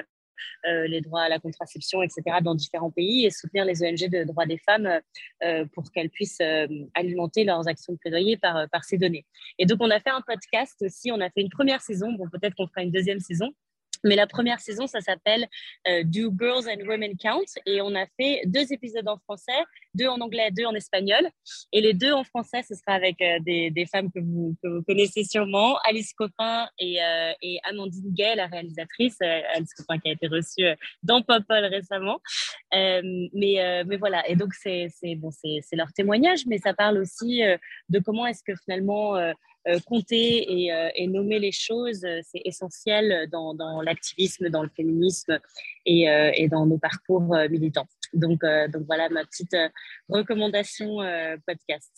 les 0.64 1.01
droits 1.01 1.22
à 1.22 1.28
la 1.28 1.39
contraception, 1.39 2.03
etc., 2.03 2.22
dans 2.43 2.55
différents 2.55 2.91
pays 2.91 3.26
et 3.26 3.30
soutenir 3.30 3.64
les 3.64 3.82
ONG 3.82 4.09
de 4.11 4.24
droits 4.24 4.47
des 4.47 4.59
femmes 4.59 5.01
euh, 5.45 5.64
pour 5.72 5.91
qu'elles 5.93 6.11
puissent 6.11 6.41
euh, 6.41 6.66
alimenter 6.95 7.45
leurs 7.45 7.66
actions 7.68 7.93
de 7.93 7.99
plaidoyer 7.99 8.36
par, 8.36 8.68
par 8.70 8.84
ces 8.84 8.99
données. 8.99 9.26
Et 9.59 9.66
donc, 9.66 9.78
on 9.80 9.91
a 9.91 10.01
fait 10.01 10.11
un 10.11 10.22
podcast 10.26 10.76
aussi, 10.82 11.11
on 11.12 11.20
a 11.20 11.30
fait 11.30 11.41
une 11.41 11.51
première 11.51 11.80
saison, 11.80 12.12
bon, 12.12 12.28
peut-être 12.28 12.55
qu'on 12.55 12.66
fera 12.66 12.82
une 12.82 12.91
deuxième 12.91 13.20
saison, 13.20 13.53
mais 14.05 14.16
la 14.16 14.26
première 14.26 14.61
saison, 14.61 14.86
ça 14.86 15.01
s'appelle 15.01 15.46
euh, 15.88 16.03
Do 16.05 16.32
Girls 16.38 16.68
and 16.68 16.86
Women 16.86 17.16
Count 17.16 17.44
Et 17.66 17.80
on 17.80 17.94
a 17.94 18.07
fait 18.18 18.42
deux 18.46 18.72
épisodes 18.72 19.09
en 19.09 19.18
français, 19.18 19.61
deux 19.94 20.07
en 20.07 20.20
anglais, 20.20 20.51
deux 20.51 20.64
en 20.64 20.74
espagnol. 20.74 21.28
Et 21.72 21.80
les 21.80 21.94
deux 21.94 22.12
en 22.12 22.24
français, 22.24 22.62
ce 22.62 22.74
sera 22.74 22.92
avec 22.94 23.20
euh, 23.20 23.38
des, 23.40 23.86
femmes 23.90 24.11
que 24.11 24.20
vous, 24.20 24.57
connaissez 24.86 25.24
sûrement, 25.24 25.78
Alice 25.84 26.12
Coppin 26.12 26.68
et, 26.78 27.03
euh, 27.03 27.32
et 27.42 27.59
Amandine 27.64 28.12
Gay, 28.12 28.34
la 28.36 28.46
réalisatrice. 28.46 29.16
Alice 29.20 29.74
Coppin 29.74 29.99
qui 29.99 30.09
a 30.09 30.12
été 30.12 30.26
reçue 30.28 30.64
dans 31.03 31.22
Popol 31.22 31.64
récemment. 31.64 32.20
mais, 32.72 33.84
voilà, 33.99 34.28
et 34.28 34.36
donc 34.36 34.55
c'est 34.55 34.88
leur 35.72 35.92
témoignage, 35.92 36.40
mais 36.46 36.59
ça 36.59 36.74
parle 36.74 36.99
aussi 36.99 37.42
de 37.88 37.99
comment 37.99 38.26
est-ce 38.26 38.42
que 38.42 38.53
finalement 38.64 39.16
compter 39.87 40.64
et, 40.64 40.73
euh, 40.73 40.91
et, 40.95 41.07
nommer 41.07 41.39
les 41.39 41.53
choses, 41.53 42.05
euh, 42.05 42.21
c'est 42.23 42.43
essentiel 42.45 43.29
dans, 43.31 43.55
dans 43.55 43.81
l'activisme, 43.83 44.49
dans 44.49 44.62
le 44.62 44.69
féminisme 44.69 45.39
et, 45.87 46.07
et, 46.35 46.49
dans 46.49 46.66
nos 46.66 46.79
parcours 46.79 47.35
militants. 47.51 47.87
Donc, 48.12 48.41
donc 48.43 48.83
voilà 48.87 49.09
ma 49.09 49.25
petite 49.25 49.57
recommandation 50.09 50.99
podcast. 51.47 51.93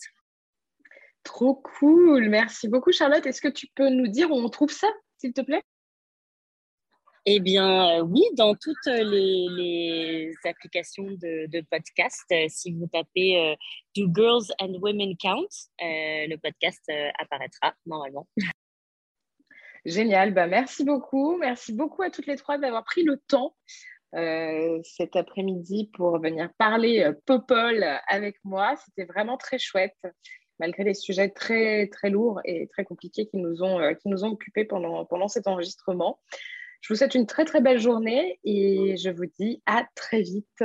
Trop 1.23 1.55
cool, 1.55 2.29
merci 2.29 2.67
beaucoup 2.67 2.91
Charlotte. 2.91 3.25
Est-ce 3.25 3.41
que 3.41 3.47
tu 3.47 3.67
peux 3.75 3.89
nous 3.89 4.07
dire 4.07 4.31
où 4.31 4.35
on 4.35 4.49
trouve 4.49 4.71
ça, 4.71 4.87
s'il 5.17 5.33
te 5.33 5.41
plaît? 5.41 5.63
Eh 7.25 7.39
bien, 7.39 7.99
euh, 7.99 8.01
oui, 8.01 8.23
dans 8.35 8.55
toutes 8.55 8.85
les, 8.87 10.31
applications 10.43 11.05
de, 11.05 11.61
podcast, 11.69 12.25
euh, 12.31 12.45
si 12.49 12.73
vous 12.73 12.87
tapez 12.87 13.37
euh, 13.37 13.55
Do 13.95 14.11
Girls 14.13 14.51
and 14.59 14.79
Women 14.81 15.15
Count, 15.17 15.47
le 15.79 16.35
podcast 16.37 16.81
apparaîtra 17.19 17.75
normalement. 17.85 18.27
Génial, 19.85 20.33
bah, 20.33 20.47
merci 20.47 20.83
beaucoup. 20.83 21.37
Merci 21.37 21.73
beaucoup 21.73 22.01
à 22.01 22.09
toutes 22.09 22.25
les 22.25 22.37
trois 22.37 22.57
d'avoir 22.57 22.83
pris 22.83 23.03
le 23.03 23.17
temps 23.27 23.55
cet 24.13 25.15
après-midi 25.15 25.89
pour 25.93 26.19
venir 26.19 26.49
parler 26.57 27.09
Popol 27.25 27.83
avec 28.07 28.35
moi. 28.43 28.75
C'était 28.75 29.05
vraiment 29.05 29.37
très 29.37 29.57
chouette, 29.57 29.97
malgré 30.59 30.83
les 30.83 30.93
sujets 30.93 31.29
très, 31.29 31.87
très 31.87 32.09
lourds 32.09 32.41
et 32.43 32.67
très 32.67 32.83
compliqués 32.83 33.27
qui 33.27 33.37
nous 33.37 33.63
ont, 33.63 33.79
occupés 34.23 34.65
pendant 34.65 35.27
cet 35.29 35.47
enregistrement. 35.47 36.19
Je 36.81 36.91
vous 36.91 36.97
souhaite 36.97 37.13
une 37.13 37.27
très 37.27 37.45
très 37.45 37.61
belle 37.61 37.79
journée 37.79 38.39
et 38.43 38.97
je 38.97 39.11
vous 39.11 39.27
dis 39.27 39.61
à 39.67 39.85
très 39.95 40.21
vite. 40.23 40.63